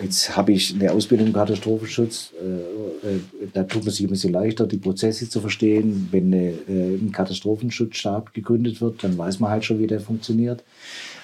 Jetzt 0.00 0.36
habe 0.36 0.52
ich 0.52 0.74
eine 0.74 0.92
Ausbildung 0.92 1.28
im 1.28 1.32
Katastrophenschutz. 1.32 2.32
Äh, 2.40 3.14
äh, 3.14 3.20
da 3.52 3.64
tut 3.64 3.84
man 3.84 3.92
sich 3.92 4.06
ein 4.06 4.10
bisschen 4.10 4.32
leichter, 4.32 4.66
die 4.66 4.76
Prozesse 4.76 5.28
zu 5.28 5.40
verstehen. 5.40 6.08
Wenn 6.10 6.26
eine, 6.26 6.50
äh, 6.68 6.96
ein 6.96 7.12
Katastrophenschutzstab 7.12 8.34
gegründet 8.34 8.80
wird, 8.80 9.02
dann 9.04 9.16
weiß 9.16 9.40
man 9.40 9.50
halt 9.50 9.64
schon, 9.64 9.78
wie 9.78 9.86
der 9.86 10.00
funktioniert. 10.00 10.62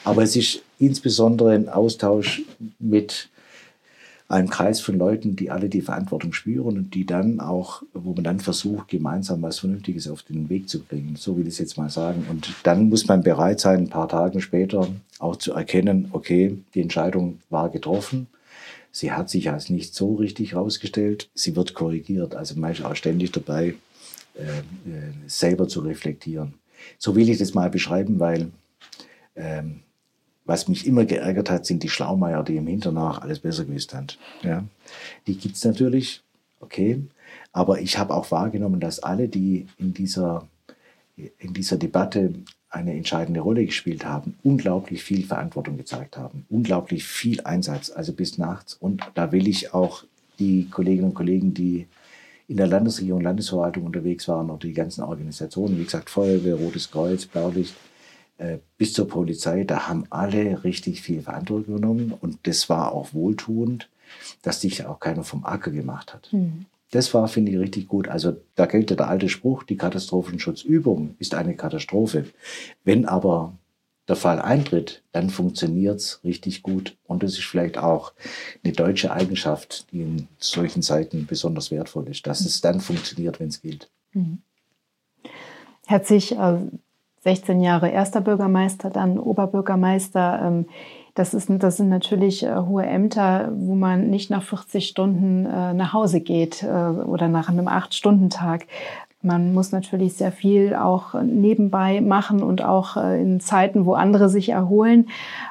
Aber 0.04 0.22
es 0.22 0.36
ist 0.36 0.62
insbesondere 0.78 1.52
ein 1.52 1.68
Austausch 1.68 2.42
mit 2.78 3.28
einem 4.28 4.48
Kreis 4.48 4.80
von 4.80 4.96
Leuten, 4.96 5.36
die 5.36 5.50
alle 5.50 5.68
die 5.68 5.82
Verantwortung 5.82 6.32
spüren 6.32 6.78
und 6.78 6.94
die 6.94 7.04
dann 7.04 7.40
auch, 7.40 7.82
wo 7.92 8.14
man 8.14 8.24
dann 8.24 8.40
versucht, 8.40 8.88
gemeinsam 8.88 9.42
was 9.42 9.58
Vernünftiges 9.58 10.08
auf 10.08 10.22
den 10.22 10.48
Weg 10.48 10.70
zu 10.70 10.80
bringen. 10.80 11.16
So 11.16 11.36
will 11.36 11.46
ich 11.46 11.52
es 11.54 11.58
jetzt 11.58 11.76
mal 11.76 11.90
sagen. 11.90 12.24
Und 12.30 12.54
dann 12.62 12.88
muss 12.88 13.06
man 13.06 13.22
bereit 13.22 13.60
sein, 13.60 13.80
ein 13.80 13.88
paar 13.90 14.08
Tage 14.08 14.40
später 14.40 14.88
auch 15.18 15.36
zu 15.36 15.52
erkennen, 15.52 16.08
okay, 16.12 16.56
die 16.74 16.80
Entscheidung 16.80 17.40
war 17.50 17.68
getroffen 17.68 18.28
Sie 18.92 19.10
hat 19.10 19.30
sich 19.30 19.50
als 19.50 19.70
nicht 19.70 19.94
so 19.94 20.14
richtig 20.14 20.52
herausgestellt. 20.52 21.30
Sie 21.34 21.56
wird 21.56 21.74
korrigiert. 21.74 22.34
Also 22.34 22.60
man 22.60 22.72
ist 22.72 22.84
auch 22.84 22.94
ständig 22.94 23.32
dabei, 23.32 23.74
äh, 24.34 24.58
äh, 24.58 25.12
selber 25.26 25.66
zu 25.66 25.80
reflektieren. 25.80 26.54
So 26.98 27.16
will 27.16 27.28
ich 27.28 27.38
das 27.38 27.54
mal 27.54 27.70
beschreiben, 27.70 28.20
weil 28.20 28.50
ähm, 29.34 29.80
was 30.44 30.68
mich 30.68 30.86
immer 30.86 31.04
geärgert 31.04 31.50
hat, 31.50 31.66
sind 31.66 31.82
die 31.82 31.88
Schlaumeier, 31.88 32.42
die 32.42 32.56
im 32.56 32.66
Hinternach 32.66 33.22
alles 33.22 33.38
besser 33.38 33.64
gewusst 33.64 33.94
haben. 33.94 34.08
Ja. 34.42 34.64
Die 35.26 35.36
gibt 35.36 35.56
es 35.56 35.64
natürlich, 35.64 36.22
okay. 36.60 37.02
Aber 37.52 37.80
ich 37.80 37.96
habe 37.98 38.14
auch 38.14 38.30
wahrgenommen, 38.30 38.80
dass 38.80 38.98
alle, 38.98 39.28
die 39.28 39.66
in 39.78 39.94
dieser, 39.94 40.48
in 41.16 41.54
dieser 41.54 41.76
Debatte 41.76 42.34
eine 42.72 42.94
entscheidende 42.94 43.40
Rolle 43.40 43.66
gespielt 43.66 44.04
haben, 44.04 44.34
unglaublich 44.42 45.02
viel 45.02 45.24
Verantwortung 45.24 45.76
gezeigt 45.76 46.16
haben, 46.16 46.46
unglaublich 46.48 47.04
viel 47.04 47.42
Einsatz, 47.42 47.90
also 47.90 48.12
bis 48.12 48.38
nachts. 48.38 48.74
Und 48.74 49.02
da 49.14 49.30
will 49.30 49.46
ich 49.46 49.74
auch 49.74 50.04
die 50.38 50.68
Kolleginnen 50.70 51.08
und 51.08 51.14
Kollegen, 51.14 51.52
die 51.52 51.86
in 52.48 52.56
der 52.56 52.66
Landesregierung, 52.66 53.20
Landesverwaltung 53.20 53.84
unterwegs 53.84 54.26
waren 54.26 54.50
oder 54.50 54.66
die 54.66 54.72
ganzen 54.72 55.02
Organisationen, 55.02 55.78
wie 55.78 55.84
gesagt, 55.84 56.10
Feuerwehr, 56.10 56.56
Rotes 56.56 56.90
Kreuz, 56.90 57.26
Blaulicht, 57.26 57.74
äh, 58.38 58.58
bis 58.78 58.94
zur 58.94 59.06
Polizei, 59.06 59.64
da 59.64 59.88
haben 59.88 60.06
alle 60.10 60.64
richtig 60.64 61.02
viel 61.02 61.22
Verantwortung 61.22 61.76
genommen 61.76 62.14
und 62.18 62.38
das 62.44 62.68
war 62.68 62.92
auch 62.92 63.12
wohltuend, 63.12 63.88
dass 64.42 64.60
sich 64.60 64.84
auch 64.84 64.98
keiner 64.98 65.24
vom 65.24 65.44
Acker 65.44 65.70
gemacht 65.70 66.12
hat. 66.14 66.28
Mhm. 66.32 66.66
Das 66.92 67.12
war, 67.14 67.26
finde 67.26 67.50
ich, 67.52 67.58
richtig 67.58 67.88
gut. 67.88 68.08
Also 68.08 68.36
da 68.54 68.66
gilt 68.66 68.90
ja 68.90 68.96
der 68.96 69.08
alte 69.08 69.28
Spruch, 69.28 69.62
die 69.64 69.76
Katastrophenschutzübung 69.76 71.16
ist 71.18 71.34
eine 71.34 71.56
Katastrophe. 71.56 72.26
Wenn 72.84 73.06
aber 73.06 73.56
der 74.08 74.16
Fall 74.16 74.40
eintritt, 74.40 75.02
dann 75.10 75.30
funktioniert 75.30 76.00
es 76.00 76.20
richtig 76.22 76.62
gut. 76.62 76.98
Und 77.04 77.22
das 77.22 77.32
ist 77.32 77.44
vielleicht 77.44 77.78
auch 77.78 78.12
eine 78.62 78.74
deutsche 78.74 79.10
Eigenschaft, 79.10 79.90
die 79.90 80.02
in 80.02 80.28
solchen 80.38 80.82
Zeiten 80.82 81.26
besonders 81.26 81.70
wertvoll 81.70 82.08
ist, 82.08 82.26
dass 82.26 82.42
es 82.42 82.60
dann 82.60 82.80
funktioniert, 82.80 83.40
wenn 83.40 83.48
es 83.48 83.62
gilt. 83.62 83.90
Herzlich, 85.86 86.36
äh, 86.36 86.58
16 87.22 87.60
Jahre 87.60 87.88
erster 87.88 88.20
Bürgermeister, 88.20 88.90
dann 88.90 89.18
Oberbürgermeister. 89.18 90.42
Ähm, 90.44 90.66
das, 91.14 91.34
ist, 91.34 91.48
das 91.50 91.76
sind 91.76 91.88
natürlich 91.88 92.42
äh, 92.42 92.54
hohe 92.54 92.86
Ämter, 92.86 93.52
wo 93.54 93.74
man 93.74 94.08
nicht 94.08 94.30
nach 94.30 94.42
40 94.42 94.86
Stunden 94.86 95.46
äh, 95.46 95.74
nach 95.74 95.92
Hause 95.92 96.20
geht 96.20 96.62
äh, 96.62 96.66
oder 96.66 97.28
nach 97.28 97.48
einem 97.48 97.68
8-Stunden-Tag. 97.68 98.66
Man 99.20 99.54
muss 99.54 99.70
natürlich 99.70 100.14
sehr 100.14 100.32
viel 100.32 100.74
auch 100.74 101.14
nebenbei 101.22 102.00
machen 102.00 102.42
und 102.42 102.64
auch 102.64 102.96
äh, 102.96 103.20
in 103.20 103.40
Zeiten, 103.40 103.86
wo 103.86 103.94
andere 103.94 104.28
sich 104.28 104.48
erholen. 104.48 105.08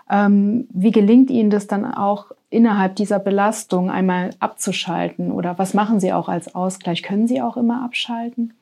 Ähm, 0.09 0.67
wie 0.73 0.91
gelingt 0.91 1.29
Ihnen 1.29 1.51
das 1.51 1.67
dann 1.67 1.85
auch 1.85 2.31
innerhalb 2.49 2.95
dieser 2.97 3.19
Belastung 3.19 3.89
einmal 3.89 4.31
abzuschalten? 4.39 5.31
Oder 5.31 5.57
was 5.57 5.73
machen 5.73 5.99
Sie 5.99 6.11
auch 6.11 6.27
als 6.27 6.53
Ausgleich? 6.53 7.01
Können 7.01 7.27
Sie 7.27 7.41
auch 7.41 7.55
immer 7.55 7.83
abschalten? 7.83 8.53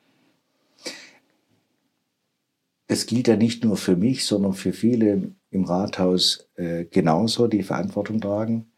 Es 2.86 3.06
gilt 3.06 3.26
ja 3.26 3.36
nicht 3.36 3.64
nur 3.64 3.76
für 3.76 3.96
mich, 3.96 4.24
sondern 4.24 4.52
für 4.52 4.72
viele 4.72 5.32
im 5.50 5.64
Rathaus 5.64 6.46
äh, 6.56 6.84
genauso 6.84 7.48
die 7.48 7.62
Verantwortung 7.62 8.20
tragen. 8.20 8.70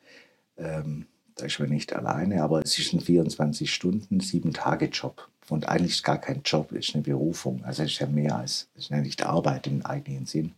Ähm, 0.57 1.07
da 1.35 1.47
ist 1.47 1.59
man 1.59 1.71
nicht 1.71 1.93
alleine, 1.93 2.43
aber 2.43 2.63
es 2.63 2.79
ist 2.79 2.93
ein 2.93 3.01
24 3.01 3.73
Stunden, 3.73 4.21
sieben 4.21 4.53
Tage 4.53 4.87
Job. 4.87 5.29
Und 5.49 5.69
eigentlich 5.69 5.93
ist 5.93 6.05
gar 6.05 6.21
kein 6.21 6.43
Job, 6.45 6.73
es 6.73 6.89
ist 6.89 6.95
eine 6.95 7.03
Berufung. 7.03 7.65
Also 7.65 7.83
es 7.83 7.93
ist 7.93 7.99
ja 7.99 8.07
mehr 8.07 8.37
als, 8.37 8.69
es 8.75 8.85
ist 8.85 8.91
ja 8.91 9.01
nicht 9.01 9.25
Arbeit 9.25 9.67
im 9.67 9.85
eigentlichen 9.85 10.27
Sinn. 10.27 10.53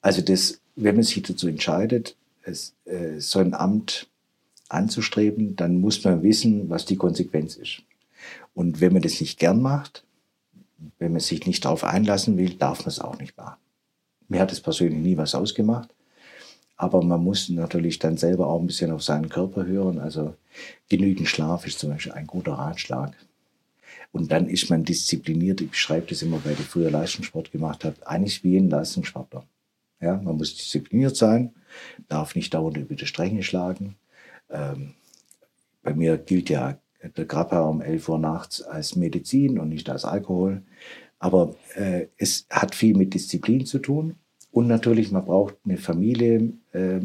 Also 0.00 0.22
das, 0.22 0.60
wenn 0.76 0.96
man 0.96 1.04
sich 1.04 1.22
dazu 1.22 1.48
entscheidet, 1.48 2.16
es, 2.42 2.74
äh, 2.84 3.18
so 3.18 3.38
ein 3.38 3.54
Amt 3.54 4.08
anzustreben, 4.68 5.56
dann 5.56 5.80
muss 5.80 6.04
man 6.04 6.22
wissen, 6.22 6.70
was 6.70 6.84
die 6.84 6.96
Konsequenz 6.96 7.56
ist. 7.56 7.82
Und 8.54 8.80
wenn 8.80 8.92
man 8.92 9.02
das 9.02 9.20
nicht 9.20 9.38
gern 9.38 9.60
macht, 9.60 10.04
wenn 10.98 11.12
man 11.12 11.20
sich 11.20 11.46
nicht 11.46 11.64
darauf 11.64 11.84
einlassen 11.84 12.38
will, 12.38 12.54
darf 12.54 12.80
man 12.80 12.88
es 12.88 13.00
auch 13.00 13.18
nicht 13.18 13.36
machen. 13.36 13.56
Mir 14.30 14.40
hat 14.40 14.52
es 14.52 14.60
persönlich 14.60 15.00
nie 15.00 15.16
was 15.16 15.34
ausgemacht. 15.34 15.90
Aber 16.76 17.02
man 17.02 17.22
muss 17.22 17.50
natürlich 17.50 17.98
dann 17.98 18.16
selber 18.16 18.46
auch 18.46 18.60
ein 18.60 18.66
bisschen 18.68 18.92
auf 18.92 19.02
seinen 19.02 19.28
Körper 19.28 19.66
hören. 19.66 19.98
Also 19.98 20.34
genügend 20.88 21.28
Schlaf 21.28 21.66
ist 21.66 21.80
zum 21.80 21.90
Beispiel 21.90 22.12
ein 22.12 22.26
guter 22.26 22.52
Ratschlag. 22.52 23.12
Und 24.12 24.30
dann 24.32 24.48
ist 24.48 24.70
man 24.70 24.84
diszipliniert. 24.84 25.60
Ich 25.60 25.70
beschreibe 25.70 26.06
das 26.06 26.22
immer, 26.22 26.42
weil 26.44 26.52
ich 26.52 26.60
früher 26.60 26.90
Leistungssport 26.90 27.50
gemacht 27.50 27.84
habe. 27.84 27.96
Eigentlich 28.06 28.42
wie 28.44 28.56
ein 28.56 28.70
Leistungssportler. 28.70 29.44
Ja, 30.00 30.16
man 30.16 30.36
muss 30.36 30.56
diszipliniert 30.56 31.16
sein, 31.16 31.52
darf 32.08 32.34
nicht 32.34 32.54
dauernd 32.54 32.78
über 32.78 32.94
die 32.94 33.06
Stränge 33.06 33.42
schlagen. 33.42 33.96
Ähm, 34.48 34.94
bei 35.82 35.92
mir 35.92 36.16
gilt 36.16 36.48
ja 36.48 36.78
der 37.16 37.24
Grappa 37.26 37.60
um 37.62 37.82
11 37.82 38.08
Uhr 38.08 38.18
nachts 38.18 38.62
als 38.62 38.96
Medizin 38.96 39.58
und 39.58 39.68
nicht 39.68 39.90
als 39.90 40.04
Alkohol. 40.04 40.62
Aber 41.18 41.54
äh, 41.74 42.06
es 42.16 42.46
hat 42.48 42.74
viel 42.74 42.96
mit 42.96 43.12
Disziplin 43.12 43.66
zu 43.66 43.78
tun. 43.78 44.16
Und 44.52 44.66
natürlich, 44.66 45.12
man 45.12 45.24
braucht 45.24 45.56
eine 45.64 45.76
Familie, 45.76 46.52
äh, 46.72 47.00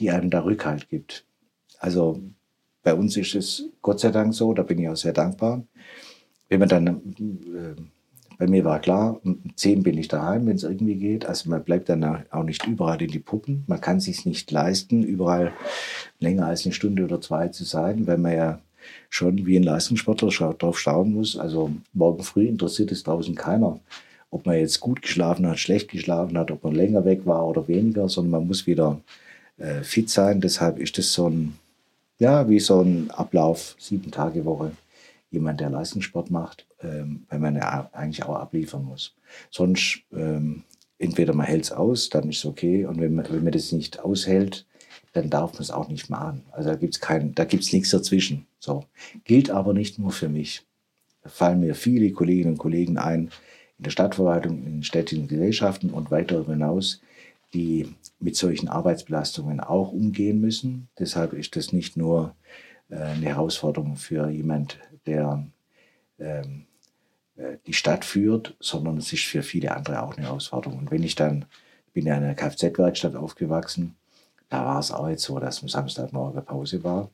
die 0.00 0.10
einem 0.10 0.30
da 0.30 0.40
Rückhalt 0.44 0.88
gibt. 0.88 1.24
Also 1.78 2.20
bei 2.82 2.94
uns 2.94 3.16
ist 3.16 3.34
es 3.34 3.68
Gott 3.80 4.00
sei 4.00 4.10
Dank 4.10 4.34
so, 4.34 4.52
da 4.52 4.62
bin 4.62 4.78
ich 4.78 4.88
auch 4.88 4.96
sehr 4.96 5.12
dankbar. 5.12 5.64
Wenn 6.48 6.60
man 6.60 6.68
dann, 6.68 6.86
äh, 6.86 7.80
bei 8.38 8.46
mir 8.46 8.64
war 8.64 8.80
klar, 8.80 9.20
um 9.24 9.40
10 9.54 9.84
bin 9.84 9.96
ich 9.96 10.08
daheim, 10.08 10.46
wenn 10.46 10.56
es 10.56 10.64
irgendwie 10.64 10.96
geht. 10.96 11.26
Also 11.26 11.48
man 11.48 11.62
bleibt 11.62 11.88
dann 11.88 12.04
auch 12.30 12.42
nicht 12.42 12.66
überall 12.66 13.00
in 13.00 13.10
die 13.10 13.20
Puppen. 13.20 13.64
Man 13.68 13.80
kann 13.80 14.00
sich 14.00 14.26
nicht 14.26 14.50
leisten, 14.50 15.04
überall 15.04 15.52
länger 16.18 16.46
als 16.46 16.64
eine 16.64 16.72
Stunde 16.72 17.04
oder 17.04 17.20
zwei 17.20 17.48
zu 17.48 17.64
sein, 17.64 18.06
weil 18.06 18.18
man 18.18 18.32
ja 18.32 18.60
schon 19.08 19.46
wie 19.46 19.56
ein 19.56 19.62
Leistungssportler 19.62 20.54
drauf 20.54 20.78
schauen 20.78 21.14
muss. 21.14 21.36
Also 21.36 21.70
morgen 21.92 22.22
früh 22.24 22.46
interessiert 22.46 22.90
es 22.90 23.04
draußen 23.04 23.36
keiner, 23.36 23.78
ob 24.32 24.46
man 24.46 24.56
jetzt 24.56 24.80
gut 24.80 25.02
geschlafen 25.02 25.46
hat, 25.46 25.58
schlecht 25.58 25.90
geschlafen 25.90 26.36
hat, 26.38 26.50
ob 26.50 26.64
man 26.64 26.74
länger 26.74 27.04
weg 27.04 27.26
war 27.26 27.46
oder 27.46 27.68
weniger, 27.68 28.08
sondern 28.08 28.30
man 28.30 28.46
muss 28.46 28.66
wieder 28.66 28.98
äh, 29.58 29.82
fit 29.82 30.08
sein. 30.08 30.40
Deshalb 30.40 30.78
ist 30.78 30.96
das 30.96 31.12
so 31.12 31.28
ein, 31.28 31.58
ja, 32.18 32.48
wie 32.48 32.58
so 32.58 32.80
ein 32.80 33.10
Ablauf, 33.10 33.76
sieben 33.78 34.10
Tage 34.10 34.44
Woche. 34.46 34.72
Jemand, 35.30 35.60
der 35.60 35.68
Leistungssport 35.68 36.30
macht, 36.30 36.66
ähm, 36.82 37.26
weil 37.28 37.40
man 37.40 37.56
ja 37.56 37.90
eigentlich 37.92 38.24
auch 38.24 38.36
abliefern 38.36 38.86
muss. 38.86 39.14
Sonst, 39.50 40.00
ähm, 40.14 40.64
entweder 40.98 41.34
man 41.34 41.46
hält 41.46 41.64
es 41.64 41.72
aus, 41.72 42.08
dann 42.08 42.30
ist 42.30 42.38
es 42.38 42.46
okay. 42.46 42.86
Und 42.86 43.00
wenn 43.00 43.14
man, 43.14 43.26
wenn 43.28 43.44
man 43.44 43.52
das 43.52 43.70
nicht 43.70 44.00
aushält, 44.00 44.66
dann 45.12 45.28
darf 45.28 45.52
man 45.52 45.62
es 45.62 45.70
auch 45.70 45.88
nicht 45.88 46.08
machen. 46.08 46.42
Also 46.52 46.70
da 46.70 46.74
gibt 46.76 47.64
es 47.64 47.72
nichts 47.72 47.90
dazwischen. 47.90 48.46
So. 48.58 48.84
Gilt 49.24 49.50
aber 49.50 49.74
nicht 49.74 49.98
nur 49.98 50.10
für 50.10 50.30
mich. 50.30 50.64
Da 51.22 51.28
fallen 51.28 51.60
mir 51.60 51.74
viele 51.74 52.10
Kolleginnen 52.12 52.52
und 52.52 52.58
Kollegen 52.58 52.96
ein 52.96 53.30
in 53.82 53.84
der 53.84 53.90
Stadtverwaltung, 53.90 54.64
in 54.64 54.84
städtischen 54.84 55.26
Gesellschaften 55.26 55.90
und 55.90 56.12
weiter 56.12 56.46
hinaus, 56.46 57.00
die 57.52 57.92
mit 58.20 58.36
solchen 58.36 58.68
Arbeitsbelastungen 58.68 59.58
auch 59.58 59.90
umgehen 59.90 60.40
müssen. 60.40 60.86
Deshalb 61.00 61.32
ist 61.32 61.56
das 61.56 61.72
nicht 61.72 61.96
nur 61.96 62.36
äh, 62.90 62.94
eine 62.94 63.26
Herausforderung 63.26 63.96
für 63.96 64.30
jemand, 64.30 64.78
der 65.04 65.44
ähm, 66.20 66.66
äh, 67.34 67.56
die 67.66 67.72
Stadt 67.72 68.04
führt, 68.04 68.54
sondern 68.60 68.98
es 68.98 69.12
ist 69.12 69.24
für 69.24 69.42
viele 69.42 69.74
andere 69.74 70.00
auch 70.04 70.16
eine 70.16 70.26
Herausforderung. 70.26 70.78
Und 70.78 70.92
wenn 70.92 71.02
ich 71.02 71.16
dann, 71.16 71.46
bin 71.92 72.06
in 72.06 72.12
einer 72.12 72.36
Kfz-Werkstatt 72.36 73.16
aufgewachsen, 73.16 73.96
da 74.48 74.64
war 74.64 74.78
es 74.78 74.92
auch 74.92 75.08
jetzt 75.08 75.24
so, 75.24 75.40
dass 75.40 75.60
am 75.60 75.68
Samstagmorgen 75.68 76.44
Pause 76.44 76.84
war. 76.84 77.10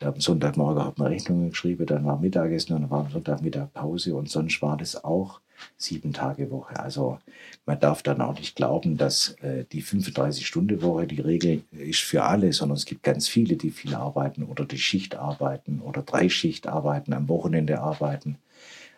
Am 0.00 0.18
Sonntagmorgen 0.18 0.82
hat 0.82 0.98
man 0.98 1.08
Rechnungen 1.08 1.50
geschrieben, 1.50 1.84
dann 1.84 2.06
war 2.06 2.18
Mittagessen 2.18 2.74
und 2.74 2.82
dann 2.82 2.90
war 2.90 3.00
am 3.00 3.10
Sonntagmittag 3.10 3.70
Pause 3.74 4.16
und 4.16 4.30
sonst 4.30 4.62
war 4.62 4.78
das 4.78 5.04
auch 5.04 5.40
sieben 5.76 6.12
Tage 6.12 6.50
Woche. 6.50 6.78
Also 6.80 7.18
man 7.64 7.80
darf 7.80 8.02
dann 8.02 8.20
auch 8.20 8.38
nicht 8.38 8.56
glauben, 8.56 8.96
dass 8.96 9.30
äh, 9.42 9.64
die 9.70 9.82
35-Stunden-Woche 9.82 11.06
die 11.06 11.20
Regel 11.20 11.62
ist 11.72 12.00
für 12.00 12.24
alle, 12.24 12.52
sondern 12.52 12.76
es 12.76 12.84
gibt 12.84 13.02
ganz 13.02 13.28
viele, 13.28 13.56
die 13.56 13.70
viel 13.70 13.94
arbeiten 13.94 14.42
oder 14.42 14.64
die 14.64 14.78
Schicht 14.78 15.16
arbeiten 15.16 15.80
oder 15.80 16.02
Dreischicht 16.02 16.66
arbeiten, 16.66 17.12
am 17.12 17.28
Wochenende 17.28 17.80
arbeiten. 17.80 18.38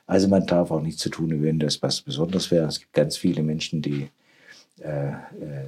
Also 0.07 0.29
man 0.29 0.47
darf 0.47 0.71
auch 0.71 0.81
nicht 0.81 0.99
zu 0.99 1.11
tun, 1.11 1.43
wenn 1.43 1.59
das 1.59 1.83
was 1.83 2.01
Besonderes 2.01 2.51
wäre. 2.51 2.67
Es 2.67 2.81
gibt 2.81 2.95
ganz 2.95 3.17
viele 3.17 3.43
Menschen, 3.43 3.83
die 3.83 4.09
äh, 4.81 5.09
äh, 5.09 5.67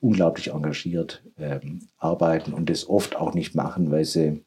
unglaublich 0.00 0.50
engagiert 0.50 1.22
äh, 1.36 1.60
arbeiten 1.98 2.52
und 2.52 2.68
das 2.68 2.88
oft 2.88 3.16
auch 3.16 3.32
nicht 3.32 3.54
machen, 3.54 3.90
weil 3.90 4.04
sie 4.04 4.42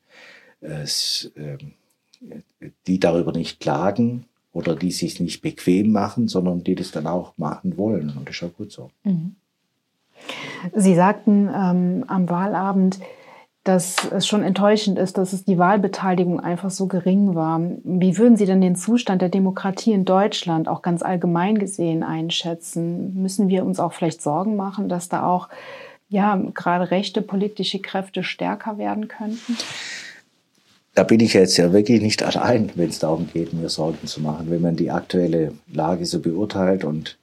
ähm, 0.62 1.73
die 2.88 2.99
darüber 2.99 3.32
nicht 3.32 3.60
klagen 3.60 4.25
oder 4.54 4.76
die 4.76 4.92
sich 4.92 5.20
nicht 5.20 5.42
bequem 5.42 5.92
machen, 5.92 6.28
sondern 6.28 6.64
die 6.64 6.76
das 6.76 6.92
dann 6.92 7.08
auch 7.08 7.34
machen 7.38 7.78
wollen. 7.78 8.14
Und 8.18 8.28
das 8.28 8.36
ist 8.36 8.44
auch 8.44 8.58
gut 8.58 8.72
so. 8.72 8.90
Mhm. 9.04 9.36
Sie 10.76 10.96
sagten 10.96 11.50
ähm, 11.54 12.06
am 12.08 12.30
Wahlabend, 12.30 13.00
dass 13.64 14.12
es 14.12 14.26
schon 14.26 14.42
enttäuschend 14.42 14.98
ist, 14.98 15.18
dass 15.18 15.34
es 15.34 15.46
die 15.46 15.60
Wahlbeteiligung 15.60 16.40
einfach 16.40 16.72
so 16.72 16.88
gering 16.88 17.36
war. 17.36 17.62
Wie 17.84 18.18
würden 18.18 18.36
Sie 18.36 18.48
denn 18.48 18.60
den 18.60 18.76
Zustand 18.76 19.22
der 19.22 19.30
Demokratie 19.30 19.94
in 19.94 20.04
Deutschland 20.04 20.68
auch 20.68 20.82
ganz 20.82 21.04
allgemein 21.04 21.60
gesehen 21.60 22.02
einschätzen? 22.02 23.22
Müssen 23.22 23.50
wir 23.50 23.64
uns 23.64 23.80
auch 23.80 23.94
vielleicht 23.94 24.22
Sorgen 24.22 24.56
machen, 24.56 24.90
dass 24.90 25.10
da 25.10 25.28
auch 25.28 25.48
ja 26.10 26.36
gerade 26.54 26.90
rechte 26.90 27.22
politische 27.22 27.80
Kräfte 27.80 28.24
stärker 28.24 28.80
werden 28.80 29.08
könnten? 29.08 29.56
Da 30.93 31.04
bin 31.04 31.21
ich 31.21 31.34
jetzt 31.34 31.58
ja 31.58 31.71
wirklich 31.71 32.01
nicht 32.01 32.23
allein, 32.23 32.71
wenn 32.75 32.89
es 32.89 32.99
darum 32.99 33.30
geht, 33.32 33.54
mir 33.54 33.69
Sorgen 33.69 34.08
zu 34.08 34.21
machen. 34.21 34.49
Wenn 34.49 34.62
man 34.62 34.75
die 34.75 34.91
aktuelle 34.91 35.54
Lage 35.71 36.06
so 36.06 36.19
beurteilt 36.19 36.84
und 36.84 37.17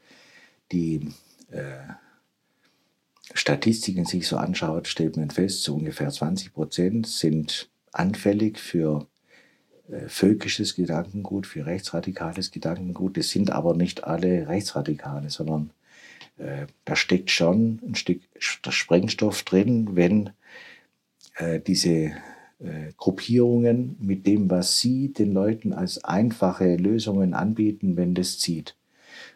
die 0.72 1.08
äh, 1.50 1.92
Statistiken 3.34 4.04
sich 4.04 4.26
so 4.26 4.36
anschaut, 4.36 4.88
stellt 4.88 5.16
man 5.16 5.30
fest, 5.30 5.62
so 5.62 5.74
ungefähr 5.74 6.10
20 6.10 6.52
Prozent 6.52 7.06
sind 7.06 7.68
anfällig 7.92 8.58
für 8.58 9.06
äh, 9.90 10.08
völkisches 10.08 10.74
Gedankengut, 10.74 11.46
für 11.46 11.66
rechtsradikales 11.66 12.50
Gedankengut. 12.50 13.16
Das 13.16 13.30
sind 13.30 13.50
aber 13.50 13.74
nicht 13.74 14.04
alle 14.04 14.48
Rechtsradikale, 14.48 15.30
sondern 15.30 15.70
äh, 16.38 16.66
da 16.84 16.96
steckt 16.96 17.30
schon 17.30 17.80
ein 17.86 17.94
Stück 17.94 18.20
Sprengstoff 18.38 19.42
drin, 19.42 19.96
wenn 19.96 20.30
äh, 21.36 21.60
diese 21.60 22.12
äh, 22.60 22.92
Gruppierungen 22.96 23.96
mit 24.00 24.26
dem, 24.26 24.50
was 24.50 24.78
sie 24.78 25.12
den 25.12 25.32
Leuten 25.32 25.72
als 25.72 26.04
einfache 26.04 26.76
Lösungen 26.76 27.34
anbieten, 27.34 27.96
wenn 27.96 28.14
das 28.14 28.38
zieht. 28.38 28.76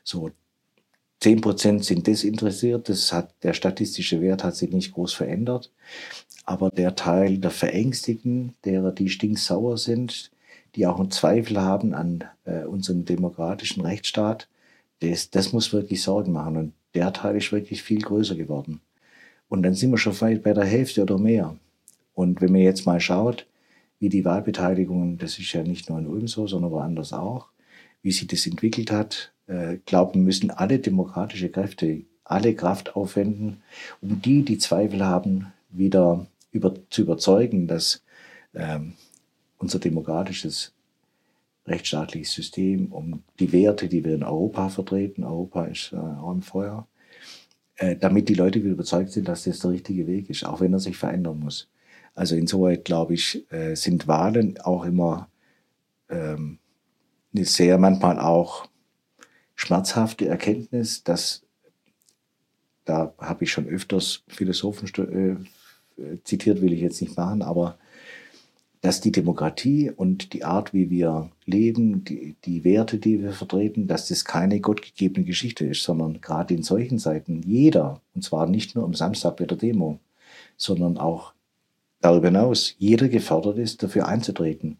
So, 0.05 0.31
10 1.21 1.41
Prozent 1.41 1.85
sind 1.85 2.07
desinteressiert. 2.07 2.89
Das 2.89 3.13
hat, 3.13 3.33
der 3.45 3.55
statistische 3.55 4.21
Wert 4.21 4.43
hat 4.43 4.57
sich 4.57 4.73
nicht 4.73 4.93
groß 4.93 5.15
verändert. 5.15 5.73
Aber 6.45 6.71
der 6.71 6.97
Teil 6.97 7.39
der 7.39 7.53
Verängstigten, 7.53 8.55
derer, 8.65 8.91
die 8.91 9.09
stinksauer 9.09 9.79
sind, 9.79 10.33
die 10.75 10.87
auch 10.87 10.99
einen 10.99 11.13
Zweifel 11.13 11.61
haben 11.61 11.95
an 11.95 12.25
äh, 12.45 12.65
unserem 12.65 13.05
demokratischen 13.05 13.83
Rechtsstaat, 13.83 14.49
das, 15.01 15.31
das 15.31 15.53
muss 15.53 15.73
wirklich 15.73 16.03
Sorgen 16.03 16.33
machen. 16.33 16.57
Und 16.57 16.73
der 16.95 17.13
Teil 17.13 17.37
ist 17.37 17.53
wirklich 17.53 17.83
viel 17.83 18.01
größer 18.01 18.35
geworden. 18.35 18.81
Und 19.49 19.63
dann 19.63 19.75
sind 19.75 19.93
wir 19.93 19.99
schon 19.99 20.21
weit 20.21 20.43
bei 20.43 20.55
der 20.55 20.65
Hälfte 20.65 21.03
oder 21.03 21.19
mehr. 21.19 21.57
Und 22.15 22.41
wenn 22.41 22.53
man 22.53 22.61
jetzt 22.61 22.87
mal 22.87 23.01
schaut, 23.01 23.47
wie 23.99 24.09
die 24.09 24.25
Wahlbeteiligung, 24.25 25.19
das 25.19 25.39
ist 25.39 25.53
ja 25.53 25.63
nicht 25.63 25.89
nur 25.89 25.99
in 25.99 26.07
Ulm 26.07 26.29
so, 26.29 26.47
sondern 26.47 26.73
woanders 26.73 27.13
auch, 27.13 27.49
wie 28.03 28.13
sich 28.13 28.27
das 28.27 28.47
entwickelt 28.47 28.91
hat, 28.91 29.33
äh, 29.47 29.79
glauben 29.87 30.25
müssen, 30.25 30.51
alle 30.51 30.79
demokratische 30.79 31.49
Kräfte 31.49 32.05
alle 32.33 32.55
Kraft 32.55 32.97
aufwenden, 32.97 33.63
um 34.01 34.21
die, 34.23 34.43
die 34.43 34.59
Zweifel 34.59 35.05
haben, 35.05 35.53
wieder 35.71 36.27
über, 36.51 36.75
zu 36.91 37.03
überzeugen, 37.03 37.67
dass 37.67 38.03
ähm, 38.55 38.95
unser 39.59 39.79
demokratisches 39.79 40.73
rechtsstaatliches 41.67 42.33
System, 42.33 42.93
um 42.93 43.23
die 43.39 43.53
Werte, 43.53 43.89
die 43.89 44.05
wir 44.05 44.15
in 44.15 44.25
Europa 44.25 44.69
vertreten, 44.69 45.25
Europa 45.25 45.65
ist 45.67 45.93
äh, 45.93 45.97
auch 45.97 46.33
im 46.33 46.43
Feuer, 46.43 46.87
äh, 47.77 47.97
damit 47.97 48.29
die 48.29 48.35
Leute 48.35 48.61
wieder 48.61 48.73
überzeugt 48.73 49.13
sind, 49.13 49.29
dass 49.29 49.45
das 49.45 49.61
der 49.61 49.71
richtige 49.71 50.07
Weg 50.07 50.29
ist, 50.29 50.45
auch 50.45 50.61
wenn 50.61 50.73
er 50.73 50.81
sich 50.81 50.97
verändern 50.97 51.39
muss. 51.39 51.69
Also 52.15 52.37
insoweit, 52.37 52.85
glaube 52.85 53.15
ich, 53.15 53.51
äh, 53.53 53.75
sind 53.75 54.07
Wahlen 54.07 54.59
auch 54.61 54.85
immer 54.85 55.29
ähm, 56.11 56.59
eine 57.35 57.45
sehr 57.45 57.79
manchmal 57.79 58.19
auch 58.19 58.69
schmerzhafte 59.55 60.27
Erkenntnis, 60.27 61.05
dass 61.05 61.43
da 62.85 63.15
habe 63.19 63.45
ich 63.45 63.53
schon 63.53 63.69
öfters 63.69 64.25
Philosophen 64.29 64.89
äh, 65.97 66.19
zitiert, 66.25 66.61
will 66.61 66.73
ich 66.73 66.81
jetzt 66.81 67.01
nicht 67.01 67.17
machen, 67.17 67.43
aber 67.43 67.79
dass 68.81 69.01
die 69.01 69.13
Demokratie 69.13 69.91
und 69.91 70.33
die 70.33 70.43
Art, 70.43 70.75
wie 70.75 70.91
wir 70.91 71.31
leben, 71.47 72.03
die, 72.05 72.35
die 72.45 72.65
Werte, 72.65 72.99
die 72.99 73.23
wir 73.23 73.33
vertreten, 73.33 73.87
dass 73.87 74.09
das 74.09 74.25
keine 74.25 74.59
gottgegebene 74.59 75.25
Geschichte 75.25 75.65
ist, 75.65 75.85
sondern 75.85 76.21
gerade 76.21 76.55
in 76.55 76.65
solchen 76.65 76.99
Zeiten 76.99 77.43
jeder, 77.43 78.01
und 78.13 78.25
zwar 78.25 78.49
nicht 78.49 78.75
nur 78.75 78.85
am 78.85 78.95
Samstag 78.95 79.37
bei 79.37 79.45
der 79.45 79.57
Demo, 79.57 80.01
sondern 80.57 80.99
auch 80.99 81.33
darüber 82.03 82.29
hinaus, 82.29 82.75
jeder 82.79 83.09
gefordert 83.09 83.57
ist, 83.57 83.83
dafür 83.83 84.07
einzutreten. 84.07 84.77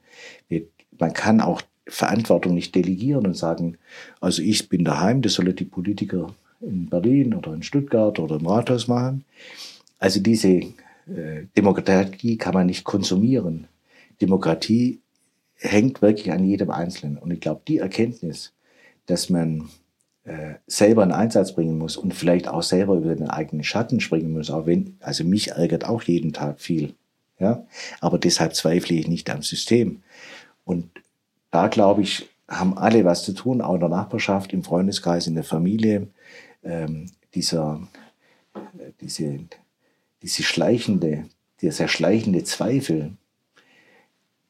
Man 0.99 1.13
kann 1.15 1.41
auch 1.41 1.63
Verantwortung 1.87 2.55
nicht 2.55 2.75
delegieren 2.75 3.27
und 3.27 3.37
sagen, 3.37 3.79
also 4.21 4.43
ich 4.43 4.69
bin 4.69 4.85
daheim, 4.85 5.23
das 5.23 5.35
sollen 5.35 5.57
die 5.57 5.65
Politiker 5.65 6.35
in 6.61 6.89
Berlin 6.89 7.35
oder 7.35 7.55
in 7.55 7.63
Stuttgart 7.63 8.19
oder 8.19 8.37
im 8.37 8.47
Rathaus 8.47 8.87
machen. 8.87 9.25
Also 9.99 10.21
diese 10.21 10.49
äh, 10.49 11.47
Demokratie 11.57 12.37
kann 12.37 12.55
man 12.55 12.67
nicht 12.67 12.85
konsumieren. 12.85 13.67
Demokratie 14.21 15.01
hängt 15.57 16.03
wirklich 16.03 16.31
an 16.33 16.45
jedem 16.45 16.71
Einzelnen. 16.71 17.19
Und 17.19 17.33
ich 17.33 17.41
glaube, 17.41 17.63
die 17.67 17.79
Erkenntnis, 17.79 18.53
dass 19.07 19.31
man 19.31 19.69
äh, 20.25 20.55
selber 20.67 21.03
einen 21.03 21.13
Einsatz 21.13 21.53
bringen 21.53 21.79
muss 21.79 21.97
und 21.97 22.15
vielleicht 22.15 22.49
auch 22.49 22.63
selber 22.63 22.97
über 22.97 23.15
den 23.15 23.29
eigenen 23.29 23.65
Schatten 23.65 24.01
springen 24.01 24.33
muss, 24.33 24.51
auch 24.51 24.67
wenn, 24.67 24.97
also 25.01 25.25
mich 25.25 25.53
ärgert 25.53 25.85
auch 25.85 26.03
jeden 26.03 26.33
Tag 26.33 26.61
viel. 26.61 26.95
Ja? 27.43 27.67
Aber 28.01 28.19
deshalb 28.19 28.55
zweifle 28.55 28.97
ich 28.97 29.09
nicht 29.09 29.29
am 29.29 29.43
System. 29.43 30.03
Und 30.65 30.91
da 31.51 31.69
glaube 31.69 32.03
ich, 32.03 32.29
haben 32.49 32.79
alle 32.79 33.05
was 33.05 33.25
zu 33.25 33.33
tun, 33.33 33.61
auch 33.61 33.75
in 33.75 33.81
der 33.81 33.89
Nachbarschaft, 33.89 34.53
im 34.53 34.63
Freundeskreis, 34.63 35.27
in 35.27 35.35
der 35.35 35.45
Familie. 35.45 36.09
Ähm, 36.63 37.11
dieser, 37.35 37.81
äh, 38.55 38.93
diese, 39.01 39.41
diese 40.23 40.43
schleichende, 40.43 41.25
dieser 41.61 41.89
schleichende 41.89 42.45
Zweifel, 42.45 43.13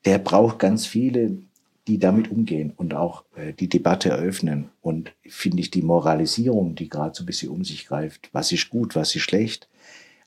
der 0.05 0.19
braucht 0.19 0.59
ganz 0.59 0.87
viele, 0.87 1.39
die 1.87 1.99
damit 1.99 2.31
umgehen 2.31 2.73
und 2.77 2.95
auch 2.95 3.25
äh, 3.35 3.53
die 3.53 3.69
Debatte 3.69 4.11
eröffnen. 4.11 4.71
Und 4.81 5.13
finde 5.27 5.61
ich 5.61 5.71
die 5.71 5.83
Moralisierung, 5.83 6.75
die 6.75 6.89
gerade 6.89 7.15
so 7.15 7.23
ein 7.23 7.27
bisschen 7.27 7.51
um 7.51 7.65
sich 7.65 7.87
greift, 7.87 8.29
was 8.33 8.53
ist 8.53 8.69
gut, 8.69 8.95
was 8.95 9.15
ist 9.15 9.23
schlecht. 9.23 9.69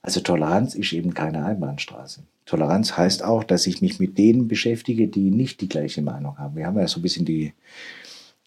Also 0.02 0.20
Toleranz 0.20 0.76
ist 0.76 0.94
eben 0.94 1.14
keine 1.14 1.46
Einbahnstraße. 1.46 2.24
Toleranz 2.46 2.96
heißt 2.96 3.24
auch, 3.24 3.44
dass 3.44 3.68
ich 3.68 3.82
mich 3.82 4.00
mit 4.00 4.18
denen 4.18 4.48
beschäftige, 4.48 5.08
die 5.08 5.32
nicht 5.32 5.62
die 5.62 5.70
gleiche 5.70 6.02
Meinung 6.02 6.38
haben. 6.38 6.56
Wir 6.56 6.68
haben 6.68 6.78
ja 6.78 6.88
so 6.88 7.00
ein 7.00 7.04
bisschen 7.04 7.26
die, 7.26 7.54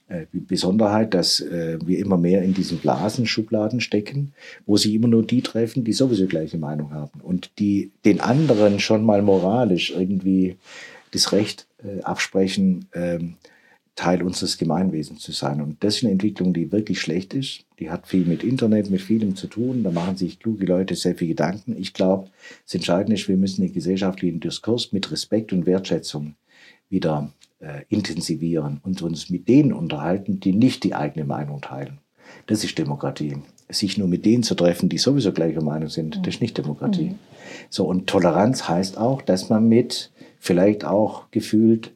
äh, 0.08 0.24
Besonderheit, 0.32 1.12
dass 1.12 1.40
äh, 1.40 1.78
wir 1.84 1.98
immer 1.98 2.16
mehr 2.16 2.42
in 2.42 2.54
diesen 2.54 2.78
Blasenschubladen 2.78 3.82
stecken, 3.82 4.32
wo 4.64 4.78
sich 4.78 4.94
immer 4.94 5.08
nur 5.08 5.22
die 5.22 5.42
treffen, 5.42 5.84
die 5.84 5.92
sowieso 5.92 6.26
gleiche 6.26 6.56
Meinung 6.56 6.94
haben 6.94 7.20
und 7.20 7.50
die 7.58 7.90
den 8.06 8.20
anderen 8.20 8.80
schon 8.80 9.04
mal 9.04 9.20
moralisch 9.20 9.90
irgendwie 9.90 10.56
das 11.10 11.32
Recht 11.32 11.66
äh, 11.84 12.02
absprechen, 12.02 12.86
ähm, 12.94 13.34
Teil 13.98 14.22
unseres 14.22 14.58
Gemeinwesens 14.58 15.22
zu 15.22 15.32
sein. 15.32 15.60
Und 15.60 15.82
das 15.82 15.96
ist 15.96 16.04
eine 16.04 16.12
Entwicklung, 16.12 16.52
die 16.52 16.70
wirklich 16.70 17.00
schlecht 17.00 17.34
ist. 17.34 17.64
Die 17.80 17.90
hat 17.90 18.06
viel 18.06 18.24
mit 18.24 18.44
Internet, 18.44 18.90
mit 18.90 19.00
vielem 19.00 19.34
zu 19.34 19.48
tun. 19.48 19.82
Da 19.82 19.90
machen 19.90 20.16
sich 20.16 20.38
kluge 20.38 20.66
Leute 20.66 20.94
sehr 20.94 21.16
viel 21.16 21.26
Gedanken. 21.26 21.74
Ich 21.76 21.94
glaube, 21.94 22.28
das 22.64 22.76
Entscheidende 22.76 23.14
ist, 23.14 23.26
wir 23.26 23.36
müssen 23.36 23.62
den 23.62 23.72
gesellschaftlichen 23.72 24.38
Diskurs 24.38 24.92
mit 24.92 25.10
Respekt 25.10 25.52
und 25.52 25.66
Wertschätzung 25.66 26.36
wieder 26.88 27.32
äh, 27.58 27.82
intensivieren 27.88 28.80
und 28.84 29.02
uns 29.02 29.30
mit 29.30 29.48
denen 29.48 29.72
unterhalten, 29.72 30.38
die 30.38 30.52
nicht 30.52 30.84
die 30.84 30.94
eigene 30.94 31.24
Meinung 31.24 31.60
teilen. 31.60 31.98
Das 32.46 32.62
ist 32.62 32.78
Demokratie. 32.78 33.38
Sich 33.68 33.98
nur 33.98 34.06
mit 34.06 34.24
denen 34.24 34.44
zu 34.44 34.54
treffen, 34.54 34.88
die 34.88 34.98
sowieso 34.98 35.32
gleicher 35.32 35.62
Meinung 35.62 35.88
sind, 35.88 36.24
das 36.24 36.36
ist 36.36 36.40
nicht 36.40 36.56
Demokratie. 36.56 37.10
Mhm. 37.10 37.18
So, 37.68 37.84
und 37.84 38.06
Toleranz 38.06 38.68
heißt 38.68 38.96
auch, 38.96 39.22
dass 39.22 39.48
man 39.48 39.68
mit 39.68 40.12
vielleicht 40.38 40.84
auch 40.84 41.32
gefühlt 41.32 41.90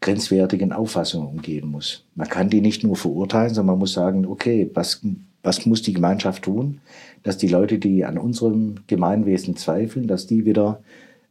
grenzwertigen 0.00 0.72
Auffassungen 0.72 1.28
umgehen 1.28 1.68
muss. 1.68 2.04
Man 2.14 2.28
kann 2.28 2.48
die 2.48 2.60
nicht 2.60 2.82
nur 2.82 2.96
verurteilen, 2.96 3.52
sondern 3.52 3.74
man 3.74 3.80
muss 3.80 3.92
sagen, 3.92 4.26
okay, 4.26 4.70
was, 4.72 5.02
was 5.42 5.66
muss 5.66 5.82
die 5.82 5.92
Gemeinschaft 5.92 6.44
tun, 6.44 6.80
dass 7.22 7.36
die 7.36 7.48
Leute, 7.48 7.78
die 7.78 8.04
an 8.04 8.16
unserem 8.16 8.76
Gemeinwesen 8.86 9.56
zweifeln, 9.56 10.06
dass 10.06 10.26
die 10.26 10.46
wieder 10.46 10.82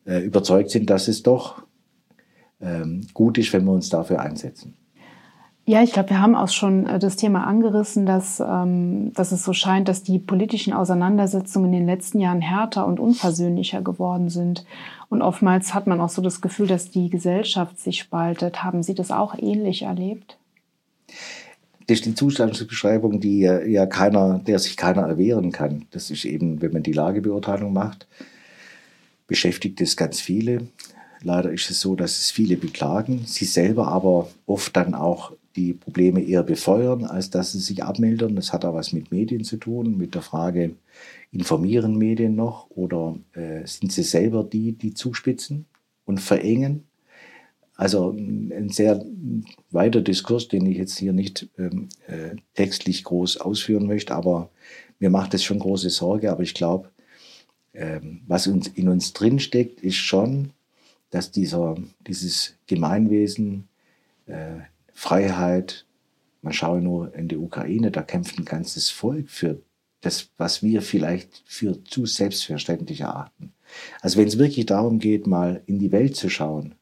äh, 0.05 0.19
überzeugt 0.19 0.69
sind, 0.69 0.89
dass 0.89 1.07
es 1.07 1.23
doch 1.23 1.63
ähm, 2.61 3.07
gut 3.13 3.37
ist, 3.37 3.51
wenn 3.53 3.65
wir 3.65 3.71
uns 3.71 3.89
dafür 3.89 4.19
einsetzen. 4.19 4.75
Ja, 5.69 5.83
ich 5.83 5.91
glaube, 5.91 6.11
wir 6.11 6.21
haben 6.21 6.33
auch 6.33 6.47
schon 6.47 6.87
äh, 6.87 6.97
das 6.97 7.17
Thema 7.17 7.45
angerissen, 7.45 8.05
dass, 8.05 8.39
ähm, 8.39 9.11
dass 9.13 9.33
es 9.33 9.43
so 9.43 9.51
scheint, 9.51 9.89
dass 9.89 10.01
die 10.01 10.17
politischen 10.17 10.71
Auseinandersetzungen 10.71 11.73
in 11.73 11.79
den 11.79 11.85
letzten 11.85 12.21
Jahren 12.21 12.39
härter 12.39 12.87
und 12.87 13.01
unversöhnlicher 13.01 13.81
geworden 13.81 14.29
sind. 14.29 14.63
Und 15.09 15.21
oftmals 15.21 15.73
hat 15.73 15.85
man 15.85 15.99
auch 15.99 16.07
so 16.07 16.21
das 16.21 16.39
Gefühl, 16.39 16.67
dass 16.67 16.89
die 16.89 17.09
Gesellschaft 17.09 17.81
sich 17.81 17.99
spaltet. 17.99 18.63
Haben 18.63 18.81
Sie 18.81 18.95
das 18.95 19.11
auch 19.11 19.35
ähnlich 19.37 19.81
erlebt? 19.81 20.37
Das 21.87 21.97
ist 21.97 22.05
die 22.05 22.15
Zustandsbeschreibung, 22.15 23.19
die 23.19 23.39
ja 23.39 23.85
keiner, 23.87 24.39
der 24.39 24.59
sich 24.59 24.77
keiner 24.77 25.01
erwehren 25.01 25.51
kann. 25.51 25.85
Das 25.91 26.11
ist 26.11 26.23
eben, 26.23 26.61
wenn 26.61 26.71
man 26.71 26.83
die 26.83 26.93
Lagebeurteilung 26.93 27.73
macht, 27.73 28.07
beschäftigt 29.27 29.81
es 29.81 29.97
ganz 29.97 30.21
viele. 30.21 30.69
Leider 31.23 31.51
ist 31.51 31.69
es 31.69 31.81
so, 31.81 31.97
dass 31.97 32.19
es 32.19 32.31
viele 32.31 32.55
beklagen, 32.55 33.23
sie 33.25 33.45
selber 33.45 33.89
aber 33.89 34.29
oft 34.45 34.75
dann 34.77 34.95
auch 34.95 35.33
die 35.57 35.73
Probleme 35.73 36.21
eher 36.21 36.43
befeuern, 36.43 37.03
als 37.03 37.29
dass 37.31 37.51
sie 37.51 37.59
sich 37.59 37.83
abmildern. 37.83 38.35
Das 38.35 38.53
hat 38.53 38.63
auch 38.63 38.75
was 38.75 38.93
mit 38.93 39.11
Medien 39.11 39.43
zu 39.43 39.57
tun, 39.57 39.97
mit 39.97 40.15
der 40.15 40.21
Frage, 40.21 40.75
informieren 41.31 41.97
Medien 41.97 42.35
noch 42.35 42.69
oder 42.69 43.17
äh, 43.33 43.65
sind 43.65 43.91
sie 43.91 44.03
selber 44.03 44.43
die, 44.43 44.73
die 44.73 44.93
zuspitzen 44.93 45.65
und 46.05 46.21
verengen? 46.21 46.83
Also 47.75 48.11
ein 48.11 48.69
sehr 48.69 49.05
weiter 49.69 50.01
Diskurs, 50.01 50.47
den 50.47 50.65
ich 50.65 50.77
jetzt 50.77 50.97
hier 50.97 51.13
nicht 51.13 51.47
ähm, 51.57 51.89
äh, 52.07 52.35
textlich 52.55 53.03
groß 53.03 53.37
ausführen 53.37 53.85
möchte, 53.85 54.15
aber 54.15 54.49
mir 54.99 55.11
macht 55.11 55.33
es 55.33 55.43
schon 55.43 55.59
große 55.59 55.91
Sorge. 55.91 56.31
Aber 56.31 56.41
ich 56.41 56.55
glaube, 56.55 56.89
ähm, 57.73 58.21
was 58.25 58.47
uns 58.47 58.67
in 58.67 58.89
uns 58.89 59.13
drinsteckt, 59.13 59.81
ist 59.81 59.95
schon, 59.95 60.53
dass 61.11 61.31
dieser, 61.31 61.75
dieses 62.07 62.55
Gemeinwesen 62.65 63.67
äh, 64.25 64.61
Freiheit. 64.97 65.85
Man 66.41 66.53
schaue 66.53 66.81
nur 66.81 67.13
in 67.13 67.27
die 67.27 67.37
Ukraine, 67.37 67.91
da 67.91 68.01
kämpft 68.01 68.39
ein 68.39 68.45
ganzes 68.45 68.89
Volk 68.89 69.29
für 69.29 69.61
das, 70.01 70.31
was 70.37 70.63
wir 70.63 70.81
vielleicht 70.81 71.43
für 71.45 71.83
zu 71.83 72.07
selbstverständlich 72.07 73.01
erachten. 73.01 73.53
Also 74.01 74.17
wenn 74.17 74.27
es 74.27 74.39
wirklich 74.39 74.65
darum 74.65 74.97
geht, 74.97 75.27
mal 75.27 75.61
in 75.67 75.77
die 75.77 75.91
Welt 75.91 76.15
zu 76.15 76.29
schauen, 76.29 76.73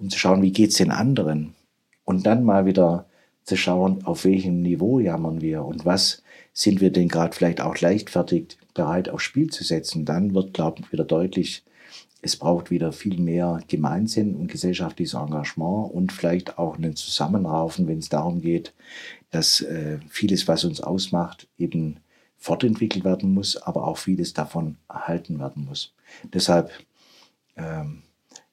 um 0.00 0.10
zu 0.10 0.18
schauen, 0.18 0.42
wie 0.42 0.50
geht 0.50 0.70
es 0.70 0.78
den 0.78 0.90
anderen 0.90 1.54
und 2.04 2.26
dann 2.26 2.42
mal 2.42 2.66
wieder 2.66 3.06
zu 3.44 3.56
schauen, 3.56 4.04
auf 4.04 4.24
welchem 4.24 4.60
Niveau 4.62 4.98
jammern 4.98 5.40
wir 5.40 5.64
und 5.64 5.86
was 5.86 6.24
sind 6.52 6.80
wir 6.80 6.90
denn 6.90 7.06
gerade 7.06 7.32
vielleicht 7.32 7.60
auch 7.60 7.78
leichtfertig 7.78 8.58
bereit 8.74 9.08
aufs 9.08 9.22
Spiel 9.22 9.50
zu 9.50 9.62
setzen, 9.62 10.04
dann 10.04 10.34
wird, 10.34 10.52
glaube 10.52 10.80
ich, 10.80 10.90
wieder 10.90 11.04
deutlich, 11.04 11.62
es 12.22 12.36
braucht 12.36 12.70
wieder 12.70 12.92
viel 12.92 13.20
mehr 13.20 13.60
Gemeinsinn 13.66 14.36
und 14.36 14.46
gesellschaftliches 14.46 15.14
Engagement 15.14 15.92
und 15.92 16.12
vielleicht 16.12 16.56
auch 16.56 16.76
einen 16.76 16.94
Zusammenraufen, 16.94 17.88
wenn 17.88 17.98
es 17.98 18.08
darum 18.08 18.40
geht, 18.40 18.72
dass 19.30 19.60
äh, 19.60 19.98
vieles, 20.08 20.46
was 20.46 20.64
uns 20.64 20.80
ausmacht, 20.80 21.48
eben 21.58 21.98
fortentwickelt 22.38 23.04
werden 23.04 23.34
muss, 23.34 23.56
aber 23.56 23.86
auch 23.86 23.98
vieles 23.98 24.32
davon 24.34 24.76
erhalten 24.88 25.40
werden 25.40 25.64
muss. 25.64 25.94
Deshalb, 26.32 26.70
ähm, 27.56 28.02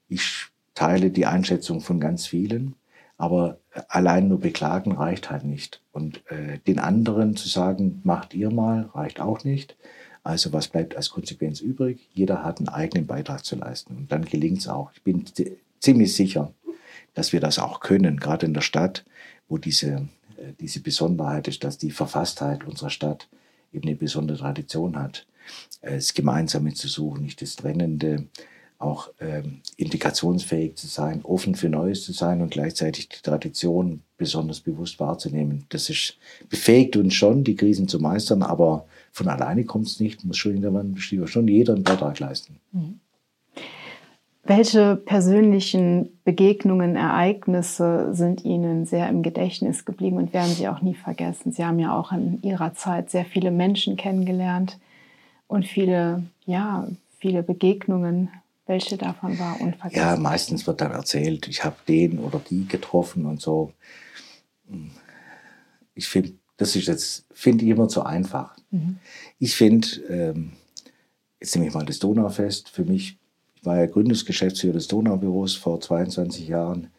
ich 0.07 0.47
teile 0.73 1.11
die 1.11 1.27
Einschätzung 1.27 1.81
von 1.81 1.99
ganz 1.99 2.25
vielen, 2.25 2.75
aber 3.17 3.59
allein 3.87 4.29
nur 4.29 4.39
beklagen 4.39 4.93
reicht 4.93 5.29
halt 5.29 5.43
nicht. 5.43 5.83
Und 5.91 6.23
äh, 6.31 6.57
den 6.65 6.79
anderen 6.79 7.35
zu 7.35 7.47
sagen, 7.47 8.01
macht 8.03 8.33
ihr 8.33 8.51
mal, 8.51 8.89
reicht 8.93 9.19
auch 9.19 9.43
nicht. 9.43 9.75
Also 10.23 10.53
was 10.53 10.67
bleibt 10.67 10.95
als 10.95 11.09
Konsequenz 11.09 11.61
übrig? 11.61 12.09
Jeder 12.13 12.43
hat 12.43 12.59
einen 12.59 12.69
eigenen 12.69 13.07
Beitrag 13.07 13.45
zu 13.45 13.55
leisten. 13.55 13.95
Und 13.95 14.11
dann 14.11 14.25
gelingt 14.25 14.59
es 14.59 14.67
auch. 14.67 14.91
Ich 14.93 15.03
bin 15.03 15.25
ziemlich 15.79 16.13
sicher, 16.13 16.53
dass 17.13 17.33
wir 17.33 17.39
das 17.39 17.59
auch 17.59 17.79
können, 17.79 18.19
gerade 18.19 18.45
in 18.45 18.53
der 18.53 18.61
Stadt, 18.61 19.05
wo 19.47 19.57
diese, 19.57 20.07
äh, 20.37 20.53
diese 20.59 20.81
Besonderheit 20.81 21.47
ist, 21.47 21.63
dass 21.63 21.77
die 21.77 21.91
Verfasstheit 21.91 22.63
unserer 22.65 22.89
Stadt 22.89 23.27
eben 23.73 23.87
eine 23.87 23.95
besondere 23.95 24.37
Tradition 24.37 24.97
hat. 24.97 25.25
Das 25.81 26.13
Gemeinsame 26.13 26.73
zu 26.73 26.87
suchen, 26.87 27.23
nicht 27.23 27.41
das 27.41 27.55
Trennende, 27.55 28.27
auch 28.79 29.09
ähm, 29.19 29.59
integrationsfähig 29.75 30.75
zu 30.75 30.87
sein, 30.87 31.21
offen 31.23 31.55
für 31.55 31.67
Neues 31.67 32.03
zu 32.03 32.13
sein 32.13 32.41
und 32.41 32.51
gleichzeitig 32.51 33.09
die 33.09 33.21
Tradition 33.21 34.03
besonders 34.17 34.61
bewusst 34.61 34.99
wahrzunehmen. 35.01 35.65
Das 35.69 35.89
ist, 35.89 36.17
befähigt 36.47 36.95
uns 36.95 37.13
schon, 37.13 37.43
die 37.43 37.55
Krisen 37.55 37.89
zu 37.89 37.99
meistern, 37.99 38.41
aber 38.41 38.87
von 39.11 39.27
alleine 39.27 39.65
kommt 39.65 39.87
es 39.87 39.99
nicht, 39.99 40.23
muss 40.23 40.37
schon, 40.37 40.63
in 40.63 41.27
schon 41.27 41.47
jeder 41.47 41.73
einen 41.73 41.83
Beitrag 41.83 42.19
leisten. 42.19 42.59
Mhm. 42.71 42.99
Welche 44.49 44.95
persönlichen 44.95 46.09
Begegnungen, 46.23 46.95
Ereignisse 46.95 48.15
sind 48.15 48.43
Ihnen 48.45 48.87
sehr 48.87 49.07
im 49.07 49.21
Gedächtnis 49.21 49.85
geblieben 49.85 50.17
und 50.17 50.33
werden 50.33 50.51
Sie 50.51 50.67
auch 50.67 50.81
nie 50.81 50.95
vergessen? 50.95 51.51
Sie 51.51 51.63
haben 51.63 51.77
ja 51.77 51.95
auch 51.95 52.11
in 52.11 52.41
Ihrer 52.41 52.73
Zeit 52.73 53.11
sehr 53.11 53.25
viele 53.25 53.51
Menschen 53.51 53.95
kennengelernt 53.95 54.79
und 55.47 55.67
viele, 55.67 56.23
ja, 56.47 56.87
viele 57.19 57.43
Begegnungen. 57.43 58.29
Welche 58.65 58.97
davon 58.97 59.37
war 59.37 59.61
unvergessen? 59.61 60.03
Ja, 60.03 60.15
meistens 60.15 60.65
wird 60.65 60.81
dann 60.81 60.93
erzählt, 60.93 61.47
ich 61.47 61.63
habe 61.63 61.75
den 61.87 62.17
oder 62.17 62.39
die 62.39 62.67
getroffen 62.67 63.27
und 63.27 63.41
so. 63.41 63.71
Ich 65.93 66.07
finde, 66.07 66.33
das 66.59 66.75
ist 66.75 66.87
jetzt, 66.87 67.25
finde 67.31 67.65
ich 67.65 67.71
immer 67.71 67.87
zu 67.87 68.03
einfach. 68.03 68.55
Mhm. 68.69 68.97
Ich 69.39 69.55
finde, 69.55 69.87
ähm, 70.09 70.51
jetzt 71.39 71.55
nehme 71.55 71.67
ich 71.67 71.73
mal 71.73 71.85
das 71.85 71.99
Donaufest. 71.99 72.69
Für 72.69 72.83
mich 72.83 73.17
ich 73.59 73.65
war 73.65 73.77
ja 73.77 73.87
Gründungsgeschäftsführer 73.87 74.73
des 74.73 74.87
Donaubüros 74.87 75.55
vor 75.55 75.81
22 75.81 76.47
Jahren 76.47 76.91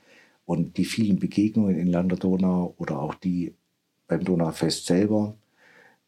und 0.44 0.76
die 0.76 0.84
vielen 0.84 1.18
Begegnungen 1.18 1.78
in 1.78 1.86
Land 1.86 2.12
der 2.12 2.18
Donau 2.18 2.74
oder 2.76 3.00
auch 3.00 3.14
die 3.14 3.54
beim 4.06 4.24
Donaufest 4.24 4.84
selber, 4.84 5.36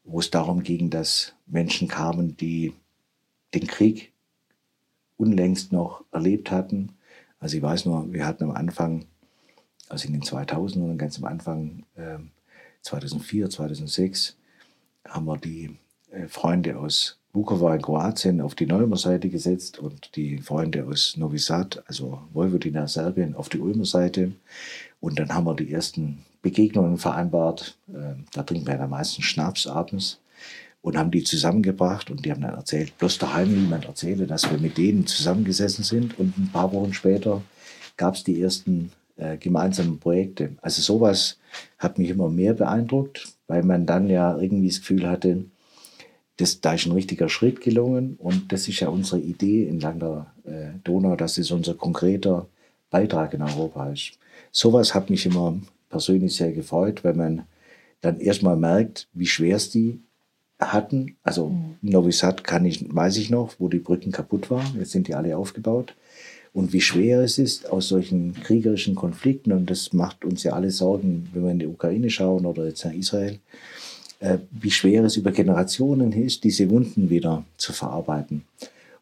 wo 0.04 0.20
es 0.20 0.30
darum 0.30 0.62
ging, 0.62 0.90
dass 0.90 1.34
Menschen 1.46 1.88
kamen, 1.88 2.36
die 2.36 2.74
den 3.54 3.66
Krieg 3.66 4.12
unlängst 5.16 5.72
noch 5.72 6.04
erlebt 6.12 6.50
hatten. 6.50 6.92
Also 7.38 7.56
ich 7.56 7.62
weiß 7.62 7.86
nur, 7.86 8.12
wir 8.12 8.26
hatten 8.26 8.44
am 8.44 8.50
Anfang, 8.50 9.06
also 9.88 10.06
in 10.06 10.12
den 10.12 10.22
2000ern, 10.22 10.96
ganz 10.96 11.16
am 11.16 11.24
Anfang, 11.24 11.86
äh, 11.94 12.18
2004, 12.82 13.50
2006, 13.50 14.36
haben 15.08 15.26
wir 15.26 15.38
die 15.38 15.76
äh, 16.10 16.28
Freunde 16.28 16.78
aus 16.78 17.18
Vukovar 17.32 17.74
in 17.76 17.82
Kroatien 17.82 18.40
auf 18.42 18.54
die 18.54 18.66
Neumer 18.66 18.96
Seite 18.96 19.30
gesetzt 19.30 19.78
und 19.78 20.14
die 20.16 20.38
Freunde 20.38 20.84
aus 20.84 21.16
Novi 21.16 21.38
Sad, 21.38 21.82
also 21.86 22.20
Vojvodina, 22.32 22.86
Serbien, 22.86 23.34
auf 23.34 23.48
die 23.48 23.58
Ulmer 23.58 23.86
Seite. 23.86 24.32
Und 25.00 25.18
dann 25.18 25.34
haben 25.34 25.46
wir 25.46 25.54
die 25.54 25.72
ersten 25.72 26.24
Begegnungen 26.42 26.98
vereinbart. 26.98 27.78
Ähm, 27.88 28.26
da 28.32 28.42
trinken 28.42 28.66
wir 28.66 28.76
ja 28.76 28.86
meistens 28.86 29.24
Schnaps 29.24 29.66
abends 29.66 30.20
und 30.82 30.98
haben 30.98 31.10
die 31.10 31.22
zusammengebracht 31.22 32.10
und 32.10 32.24
die 32.24 32.30
haben 32.30 32.42
dann 32.42 32.54
erzählt, 32.54 32.98
bloß 32.98 33.18
daheim 33.18 33.48
niemand 33.48 33.86
erzähle, 33.86 34.26
dass 34.26 34.50
wir 34.50 34.58
mit 34.58 34.76
denen 34.76 35.06
zusammengesessen 35.06 35.84
sind. 35.84 36.18
Und 36.18 36.36
ein 36.36 36.50
paar 36.52 36.72
Wochen 36.72 36.92
später 36.92 37.40
gab 37.96 38.14
es 38.14 38.24
die 38.24 38.42
ersten 38.42 38.92
äh, 39.22 39.36
gemeinsamen 39.38 39.98
Projekte. 39.98 40.56
Also 40.62 40.82
sowas 40.82 41.38
hat 41.78 41.98
mich 41.98 42.10
immer 42.10 42.28
mehr 42.28 42.54
beeindruckt, 42.54 43.28
weil 43.46 43.62
man 43.62 43.86
dann 43.86 44.08
ja 44.08 44.36
irgendwie 44.38 44.68
das 44.68 44.80
Gefühl 44.80 45.08
hatte, 45.08 45.44
das, 46.38 46.60
da 46.60 46.74
ist 46.74 46.86
ein 46.86 46.92
richtiger 46.92 47.28
Schritt 47.28 47.60
gelungen 47.60 48.16
und 48.18 48.52
das 48.52 48.66
ist 48.68 48.80
ja 48.80 48.88
unsere 48.88 49.20
Idee 49.20 49.68
entlang 49.68 50.00
der 50.00 50.26
äh, 50.44 50.78
Donau, 50.82 51.14
dass 51.14 51.38
es 51.38 51.50
unser 51.50 51.74
konkreter 51.74 52.46
Beitrag 52.90 53.34
in 53.34 53.42
Europa 53.42 53.90
ist. 53.90 54.18
Sowas 54.50 54.94
hat 54.94 55.10
mich 55.10 55.24
immer 55.26 55.58
persönlich 55.88 56.34
sehr 56.34 56.52
gefreut, 56.52 57.04
wenn 57.04 57.16
man 57.16 57.42
dann 58.00 58.18
erstmal 58.18 58.56
merkt, 58.56 59.08
wie 59.12 59.26
schwer 59.26 59.56
es 59.56 59.70
die 59.70 60.00
hatten. 60.58 61.16
Also 61.22 61.50
mhm. 61.50 61.76
Novi 61.82 62.12
Sad 62.12 62.44
kann 62.44 62.64
ich, 62.64 62.84
weiß 62.92 63.18
ich 63.18 63.30
noch, 63.30 63.54
wo 63.58 63.68
die 63.68 63.78
Brücken 63.78 64.10
kaputt 64.10 64.50
waren. 64.50 64.78
Jetzt 64.78 64.90
sind 64.90 65.06
die 65.06 65.14
alle 65.14 65.36
aufgebaut. 65.36 65.94
Und 66.54 66.72
wie 66.72 66.80
schwer 66.80 67.20
es 67.20 67.38
ist 67.38 67.70
aus 67.70 67.88
solchen 67.88 68.34
kriegerischen 68.34 68.94
Konflikten, 68.94 69.52
und 69.52 69.70
das 69.70 69.92
macht 69.92 70.24
uns 70.24 70.42
ja 70.42 70.52
alle 70.52 70.70
Sorgen, 70.70 71.28
wenn 71.32 71.44
wir 71.44 71.50
in 71.50 71.58
die 71.58 71.66
Ukraine 71.66 72.10
schauen 72.10 72.44
oder 72.44 72.66
jetzt 72.66 72.84
nach 72.84 72.92
Israel, 72.92 73.38
äh, 74.20 74.38
wie 74.50 74.70
schwer 74.70 75.04
es 75.04 75.16
über 75.16 75.32
Generationen 75.32 76.12
ist, 76.12 76.44
diese 76.44 76.68
Wunden 76.68 77.08
wieder 77.08 77.44
zu 77.56 77.72
verarbeiten. 77.72 78.44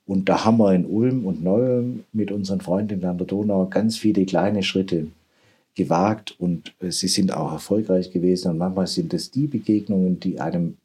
Und 0.06 0.28
da 0.28 0.44
haben 0.44 0.58
wir 0.58 0.74
in 0.74 0.86
Ulm 0.86 1.26
und 1.26 1.42
Neuem 1.42 2.04
mit 2.12 2.32
unseren 2.32 2.60
Freunden 2.60 3.04
an 3.04 3.18
der 3.18 3.26
Donau 3.26 3.66
ganz 3.66 3.96
viele 3.96 4.24
kleine 4.24 4.62
Schritte 4.62 5.08
gewagt 5.74 6.34
und 6.38 6.72
äh, 6.80 6.90
sie 6.90 7.08
sind 7.08 7.32
auch 7.32 7.52
erfolgreich 7.52 8.12
gewesen. 8.12 8.52
Und 8.52 8.58
manchmal 8.58 8.86
sind 8.86 9.12
es 9.12 9.30
die 9.30 9.46
Begegnungen, 9.46 10.20
die 10.20 10.40
einem 10.40 10.76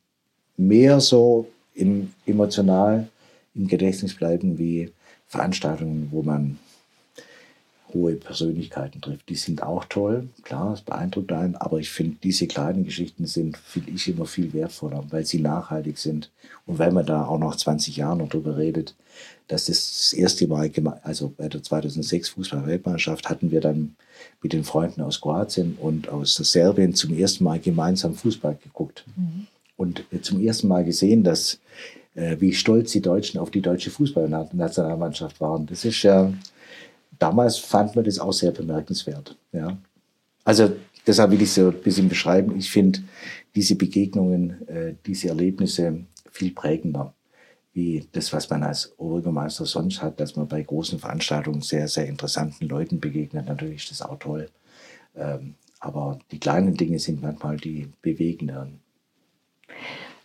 mehr 0.58 1.00
so 1.00 1.48
im, 1.74 2.12
emotional 2.26 3.08
im 3.54 3.68
Gedächtnis 3.68 4.16
bleiben 4.16 4.58
wie 4.58 4.90
Veranstaltungen, 5.28 6.10
wo 6.12 6.22
man 6.24 6.58
hohe 7.96 8.16
Persönlichkeiten 8.16 9.02
trifft. 9.02 9.30
Die 9.30 9.36
sind 9.36 9.64
auch 9.64 9.86
toll, 9.86 10.30
klar, 10.44 10.74
es 10.74 10.82
beeindruckt 10.82 11.32
einen, 11.32 11.56
aber 11.56 11.80
ich 11.80 11.90
finde, 11.90 12.18
diese 12.22 12.46
kleinen 12.46 12.84
Geschichten 12.84 13.26
sind, 13.26 13.58
finde 13.58 13.92
ich, 13.92 14.08
immer 14.08 14.26
viel 14.26 14.54
wertvoller, 14.54 15.04
weil 15.10 15.26
sie 15.26 15.40
nachhaltig 15.40 15.98
sind 15.98 16.32
und 16.66 16.78
weil 16.78 16.92
man 16.92 17.06
da 17.06 17.26
auch 17.26 17.40
noch 17.40 17.56
20 17.56 17.98
Jahre 17.98 18.18
noch 18.18 18.30
drüber 18.30 18.58
redet, 18.58 18.96
dass 19.48 19.66
das, 19.66 19.78
das 19.78 20.14
erste 20.14 20.48
Mal, 20.48 20.72
also 21.04 21.34
bei 21.36 21.48
der 21.48 21.64
2006 21.64 22.30
Fußball-Weltmeisterschaft 22.30 23.30
hatten 23.30 23.52
wir 23.52 23.62
dann 23.62 23.96
mit 24.42 24.54
den 24.54 24.64
Freunden 24.64 25.02
aus 25.02 25.22
Kroatien 25.22 25.78
und 25.80 26.10
aus 26.10 26.36
Serbien 26.36 26.96
zum 26.96 27.18
ersten 27.18 27.44
Mal 27.44 27.60
gemeinsam 27.60 28.16
Fußball 28.16 28.58
geguckt. 28.62 29.06
Mhm. 29.16 29.48
Und 29.78 30.06
zum 30.22 30.42
ersten 30.42 30.70
Mal 30.70 30.86
gesehen, 30.86 31.24
dass 31.24 31.60
wie 32.16 32.54
stolz 32.54 32.92
die 32.92 33.02
Deutschen 33.02 33.40
auf 33.40 33.52
die 33.52 33.62
deutsche 33.62 33.92
Fußballnationalmannschaft 33.92 35.42
waren. 35.42 35.66
Das 35.66 35.84
ist 35.84 36.02
ja, 36.04 36.32
damals 37.20 37.58
fand 37.58 37.96
man 37.96 38.06
das 38.06 38.20
auch 38.20 38.34
sehr 38.34 38.52
bemerkenswert. 38.52 39.36
Ja. 39.52 39.78
Also 40.44 40.72
deshalb 41.06 41.32
will 41.32 41.42
ich 41.42 41.52
so 41.52 41.68
ein 41.68 41.82
bisschen 41.82 42.08
beschreiben. 42.08 42.58
Ich 42.58 42.72
finde 42.72 43.00
diese 43.54 43.76
Begegnungen, 43.76 44.68
äh, 44.68 44.96
diese 45.06 45.30
Erlebnisse 45.30 46.06
viel 46.32 46.52
prägender 46.52 47.14
wie 47.76 48.08
das, 48.14 48.32
was 48.32 48.50
man 48.50 48.64
als 48.64 48.98
Oberbürgermeister 48.98 49.66
sonst 49.66 50.02
hat, 50.02 50.22
dass 50.22 50.38
man 50.38 50.48
bei 50.48 50.64
großen 50.64 50.98
Veranstaltungen 50.98 51.62
sehr, 51.62 51.90
sehr 51.90 52.08
interessanten 52.08 52.70
Leuten 52.70 53.02
begegnet. 53.02 53.48
Natürlich 53.48 53.84
ist 53.84 53.92
das 53.92 54.02
auch 54.02 54.18
toll. 54.18 54.50
Ähm, 55.14 55.56
aber 55.82 56.18
die 56.32 56.40
kleinen 56.40 56.76
Dinge 56.76 57.00
sind 57.00 57.22
manchmal 57.22 57.58
die 57.58 57.90
bewegenden. 58.02 58.80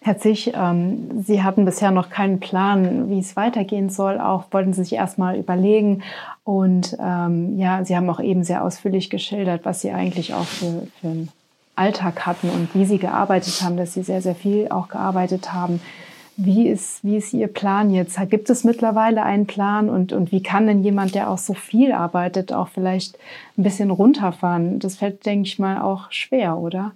Herr 0.03 0.19
Zich, 0.19 0.53
ähm, 0.55 1.23
Sie 1.23 1.43
hatten 1.43 1.67
bisher 1.67 1.91
noch 1.91 2.09
keinen 2.09 2.41
Plan, 2.41 3.11
wie 3.11 3.19
es 3.19 3.37
weitergehen 3.37 3.91
soll. 3.91 4.19
Auch 4.19 4.45
wollten 4.51 4.73
Sie 4.73 4.83
sich 4.83 4.95
erstmal 4.95 5.37
überlegen. 5.37 6.03
Und 6.43 6.97
ähm, 6.99 7.59
ja, 7.59 7.85
Sie 7.85 7.95
haben 7.95 8.09
auch 8.09 8.21
eben 8.21 8.43
sehr 8.43 8.65
ausführlich 8.65 9.11
geschildert, 9.11 9.67
was 9.67 9.83
Sie 9.83 9.91
eigentlich 9.91 10.33
auch 10.33 10.47
für, 10.47 10.87
für 11.01 11.09
einen 11.09 11.29
Alltag 11.77 12.25
hatten 12.25 12.49
und 12.49 12.75
wie 12.75 12.87
Sie 12.87 12.97
gearbeitet 12.97 13.61
haben, 13.61 13.77
dass 13.77 13.93
Sie 13.93 14.03
sehr, 14.03 14.23
sehr 14.23 14.35
viel 14.35 14.69
auch 14.71 14.89
gearbeitet 14.89 15.53
haben. 15.53 15.83
Wie 16.39 16.67
ist, 16.67 17.05
wie 17.05 17.19
ist 17.19 17.35
Ihr 17.35 17.49
Plan 17.49 17.91
jetzt? 17.93 18.19
Gibt 18.31 18.49
es 18.49 18.65
mittlerweile 18.65 19.23
einen 19.23 19.47
Plan 19.47 19.91
und, 19.91 20.15
und 20.15 20.33
wie 20.33 20.43
kann 20.43 20.67
denn 20.67 20.83
jemand, 20.83 21.15
der 21.15 21.29
auch 21.29 21.37
so 21.37 21.53
viel 21.53 21.93
arbeitet, 21.93 22.55
auch 22.55 22.69
vielleicht 22.69 23.19
ein 23.59 23.65
bisschen 23.65 23.91
runterfahren? 23.91 24.79
Das 24.79 24.97
fällt, 24.97 25.27
denke 25.27 25.47
ich 25.47 25.59
mal, 25.59 25.83
auch 25.83 26.11
schwer, 26.11 26.57
oder? 26.57 26.93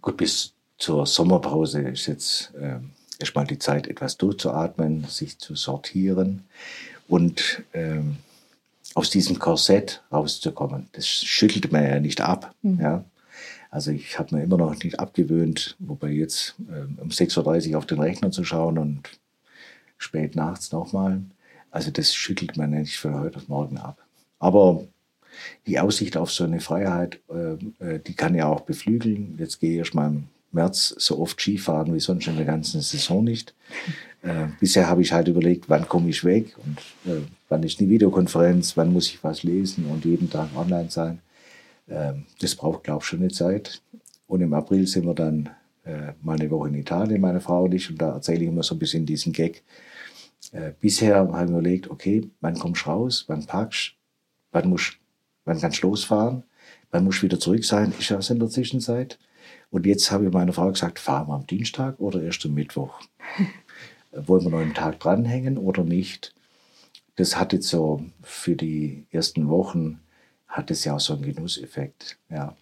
Gut, 0.00 0.16
bis 0.16 0.55
zur 0.78 1.06
Sommerpause 1.06 1.80
ist 1.82 2.06
jetzt 2.06 2.52
äh, 2.54 2.78
erstmal 3.18 3.46
die 3.46 3.58
Zeit, 3.58 3.86
etwas 3.86 4.16
durchzuatmen, 4.16 5.04
sich 5.04 5.38
zu 5.38 5.54
sortieren 5.54 6.44
und 7.08 7.62
äh, 7.72 8.00
aus 8.94 9.10
diesem 9.10 9.38
Korsett 9.38 10.02
rauszukommen. 10.12 10.88
Das 10.92 11.06
schüttelt 11.06 11.72
man 11.72 11.84
ja 11.84 12.00
nicht 12.00 12.20
ab. 12.20 12.54
Mhm. 12.62 12.80
Ja? 12.80 13.04
Also 13.70 13.90
ich 13.90 14.18
habe 14.18 14.34
mir 14.34 14.42
immer 14.42 14.56
noch 14.58 14.82
nicht 14.82 15.00
abgewöhnt, 15.00 15.76
wobei 15.78 16.10
jetzt 16.10 16.54
äh, 16.70 17.00
um 17.00 17.08
6.30 17.08 17.72
Uhr 17.72 17.78
auf 17.78 17.86
den 17.86 18.00
Rechner 18.00 18.30
zu 18.30 18.44
schauen 18.44 18.78
und 18.78 19.10
spät 19.98 20.36
nachts 20.36 20.72
nochmal. 20.72 21.22
Also 21.70 21.90
das 21.90 22.14
schüttelt 22.14 22.56
man 22.56 22.70
nicht 22.70 22.96
für 22.96 23.12
heute 23.18 23.38
auf 23.38 23.48
morgen 23.48 23.78
ab. 23.78 23.98
Aber 24.38 24.84
die 25.66 25.78
Aussicht 25.78 26.16
auf 26.16 26.30
so 26.30 26.44
eine 26.44 26.60
Freiheit, 26.60 27.20
äh, 27.28 27.84
äh 27.84 27.98
die 27.98 28.14
kann 28.14 28.34
ja 28.34 28.46
auch 28.46 28.62
beflügeln. 28.62 29.36
Jetzt 29.38 29.60
gehe 29.60 29.82
ich 29.82 29.92
mal 29.92 30.22
März 30.52 30.94
so 30.98 31.18
oft 31.18 31.40
Skifahren 31.40 31.94
wie 31.94 32.00
sonst 32.00 32.26
in 32.26 32.36
der 32.36 32.44
ganzen 32.44 32.80
Saison 32.80 33.24
nicht. 33.24 33.54
Äh, 34.22 34.46
bisher 34.60 34.88
habe 34.88 35.02
ich 35.02 35.12
halt 35.12 35.28
überlegt, 35.28 35.68
wann 35.68 35.88
komme 35.88 36.10
ich 36.10 36.24
weg 36.24 36.56
und 36.64 36.78
äh, 37.10 37.22
wann 37.48 37.62
ist 37.62 37.78
die 37.80 37.88
Videokonferenz, 37.88 38.76
wann 38.76 38.92
muss 38.92 39.08
ich 39.08 39.22
was 39.22 39.42
lesen 39.42 39.86
und 39.86 40.04
jeden 40.04 40.30
Tag 40.30 40.48
online 40.56 40.90
sein. 40.90 41.20
Äh, 41.86 42.14
das 42.40 42.54
braucht, 42.54 42.84
glaube 42.84 43.02
ich, 43.02 43.06
schon 43.06 43.20
eine 43.20 43.30
Zeit. 43.30 43.82
Und 44.26 44.40
im 44.40 44.54
April 44.54 44.86
sind 44.86 45.06
wir 45.06 45.14
dann 45.14 45.50
äh, 45.84 46.12
mal 46.22 46.38
eine 46.38 46.50
Woche 46.50 46.68
in 46.68 46.74
Italien, 46.74 47.20
meine 47.20 47.40
Frau 47.40 47.64
und 47.64 47.74
ich, 47.74 47.90
und 47.90 48.00
da 48.00 48.14
erzähle 48.14 48.42
ich 48.42 48.48
immer 48.48 48.62
so 48.62 48.74
ein 48.74 48.78
bisschen 48.78 49.06
diesen 49.06 49.32
Gag. 49.32 49.62
Äh, 50.52 50.72
bisher 50.80 51.16
haben 51.16 51.32
wir 51.32 51.58
überlegt, 51.58 51.90
okay, 51.90 52.28
wann 52.40 52.58
kommst 52.58 52.86
du 52.86 52.90
raus, 52.90 53.24
wann 53.28 53.46
packst 53.46 53.96
wann, 54.56 54.76
wann 55.44 55.60
kannst 55.60 55.82
du 55.82 55.88
losfahren, 55.88 56.44
wann 56.90 57.04
musst 57.04 57.20
du 57.20 57.24
wieder 57.24 57.38
zurück 57.38 57.64
sein, 57.64 57.92
ist 57.98 58.08
ja 58.08 58.18
was 58.18 58.30
in 58.30 58.38
der 58.38 58.48
Zwischenzeit. 58.48 59.18
Und 59.70 59.86
jetzt 59.86 60.10
habe 60.10 60.26
ich 60.26 60.32
meiner 60.32 60.52
Frau 60.52 60.70
gesagt, 60.70 60.98
fahren 60.98 61.28
wir 61.28 61.34
am 61.34 61.46
Dienstag 61.46 61.98
oder 62.00 62.22
erst 62.22 62.44
am 62.46 62.54
Mittwoch? 62.54 63.00
Wollen 64.12 64.44
wir 64.44 64.50
noch 64.50 64.60
einen 64.60 64.74
Tag 64.74 65.00
dranhängen 65.00 65.58
oder 65.58 65.84
nicht? 65.84 66.34
Das 67.16 67.36
hat 67.36 67.52
jetzt 67.52 67.68
so 67.68 68.02
für 68.22 68.54
die 68.54 69.04
ersten 69.10 69.48
Wochen, 69.48 70.00
hat 70.48 70.70
es 70.70 70.84
ja 70.84 70.94
auch 70.94 71.00
so 71.00 71.14
einen 71.14 71.22
Genusseffekt. 71.22 72.18
Ja. 72.30 72.56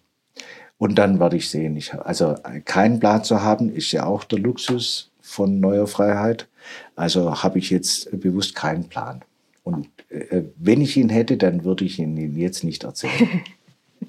Und 0.77 0.95
dann 0.95 1.19
werde 1.19 1.37
ich 1.37 1.49
sehen, 1.49 1.77
ich, 1.77 1.93
also 1.93 2.35
keinen 2.65 2.99
Plan 2.99 3.23
zu 3.23 3.41
haben, 3.41 3.73
ist 3.73 3.91
ja 3.91 4.05
auch 4.05 4.23
der 4.23 4.39
Luxus 4.39 5.11
von 5.21 5.59
neuer 5.59 5.87
Freiheit. 5.87 6.47
Also 6.95 7.43
habe 7.43 7.59
ich 7.59 7.69
jetzt 7.69 8.09
bewusst 8.19 8.55
keinen 8.55 8.89
Plan. 8.89 9.23
Und 9.63 9.87
äh, 10.09 10.43
wenn 10.57 10.81
ich 10.81 10.97
ihn 10.97 11.09
hätte, 11.09 11.37
dann 11.37 11.63
würde 11.63 11.85
ich 11.85 11.99
ihn 11.99 12.37
jetzt 12.37 12.63
nicht 12.63 12.83
erzählen. 12.83 13.41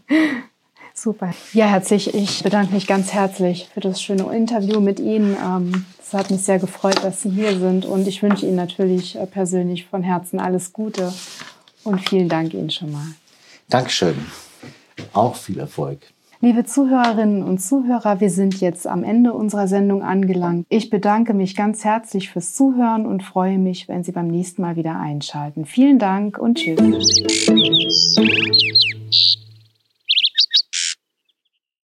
Super. 0.99 1.35
Ja, 1.53 1.67
herzlich. 1.67 2.15
Ich 2.15 2.43
bedanke 2.43 2.73
mich 2.73 2.87
ganz 2.87 3.13
herzlich 3.13 3.69
für 3.73 3.81
das 3.81 4.01
schöne 4.01 4.35
Interview 4.35 4.81
mit 4.81 4.99
Ihnen. 4.99 5.37
Ähm, 5.37 5.85
es 6.01 6.15
hat 6.15 6.31
mich 6.31 6.41
sehr 6.41 6.59
gefreut, 6.59 7.05
dass 7.05 7.21
Sie 7.21 7.29
hier 7.29 7.59
sind 7.59 7.85
und 7.85 8.09
ich 8.09 8.23
wünsche 8.23 8.47
Ihnen 8.47 8.57
natürlich 8.57 9.15
äh, 9.15 9.27
persönlich 9.27 9.85
von 9.85 10.03
Herzen 10.03 10.41
alles 10.41 10.73
Gute 10.73 11.13
und 11.85 12.01
vielen 12.09 12.31
Dank 12.31 12.55
Ihnen 12.55 12.71
schon 12.71 12.93
mal. 12.93 13.09
Dankeschön. 13.69 14.17
Auch 15.13 15.37
viel 15.37 15.59
Erfolg. 15.59 15.99
Liebe 16.41 16.65
Zuhörerinnen 16.65 17.43
und 17.43 17.59
Zuhörer, 17.59 18.21
wir 18.21 18.31
sind 18.31 18.61
jetzt 18.61 18.87
am 18.87 19.05
Ende 19.05 19.35
unserer 19.35 19.69
Sendung 19.69 20.03
angelangt. 20.03 20.65
Ich 20.71 20.89
bedanke 20.89 21.35
mich 21.35 21.57
ganz 21.57 21.85
herzlich 21.85 22.31
fürs 22.31 22.55
Zuhören 22.55 23.05
und 23.05 23.23
freue 23.23 23.59
mich, 23.59 23.87
wenn 23.89 24.03
Sie 24.03 24.13
beim 24.13 24.29
nächsten 24.29 24.63
Mal 24.63 24.77
wieder 24.77 24.99
einschalten. 24.99 25.67
Vielen 25.67 25.99
Dank 25.99 26.39
und 26.39 26.57
tschüss. 26.57 26.77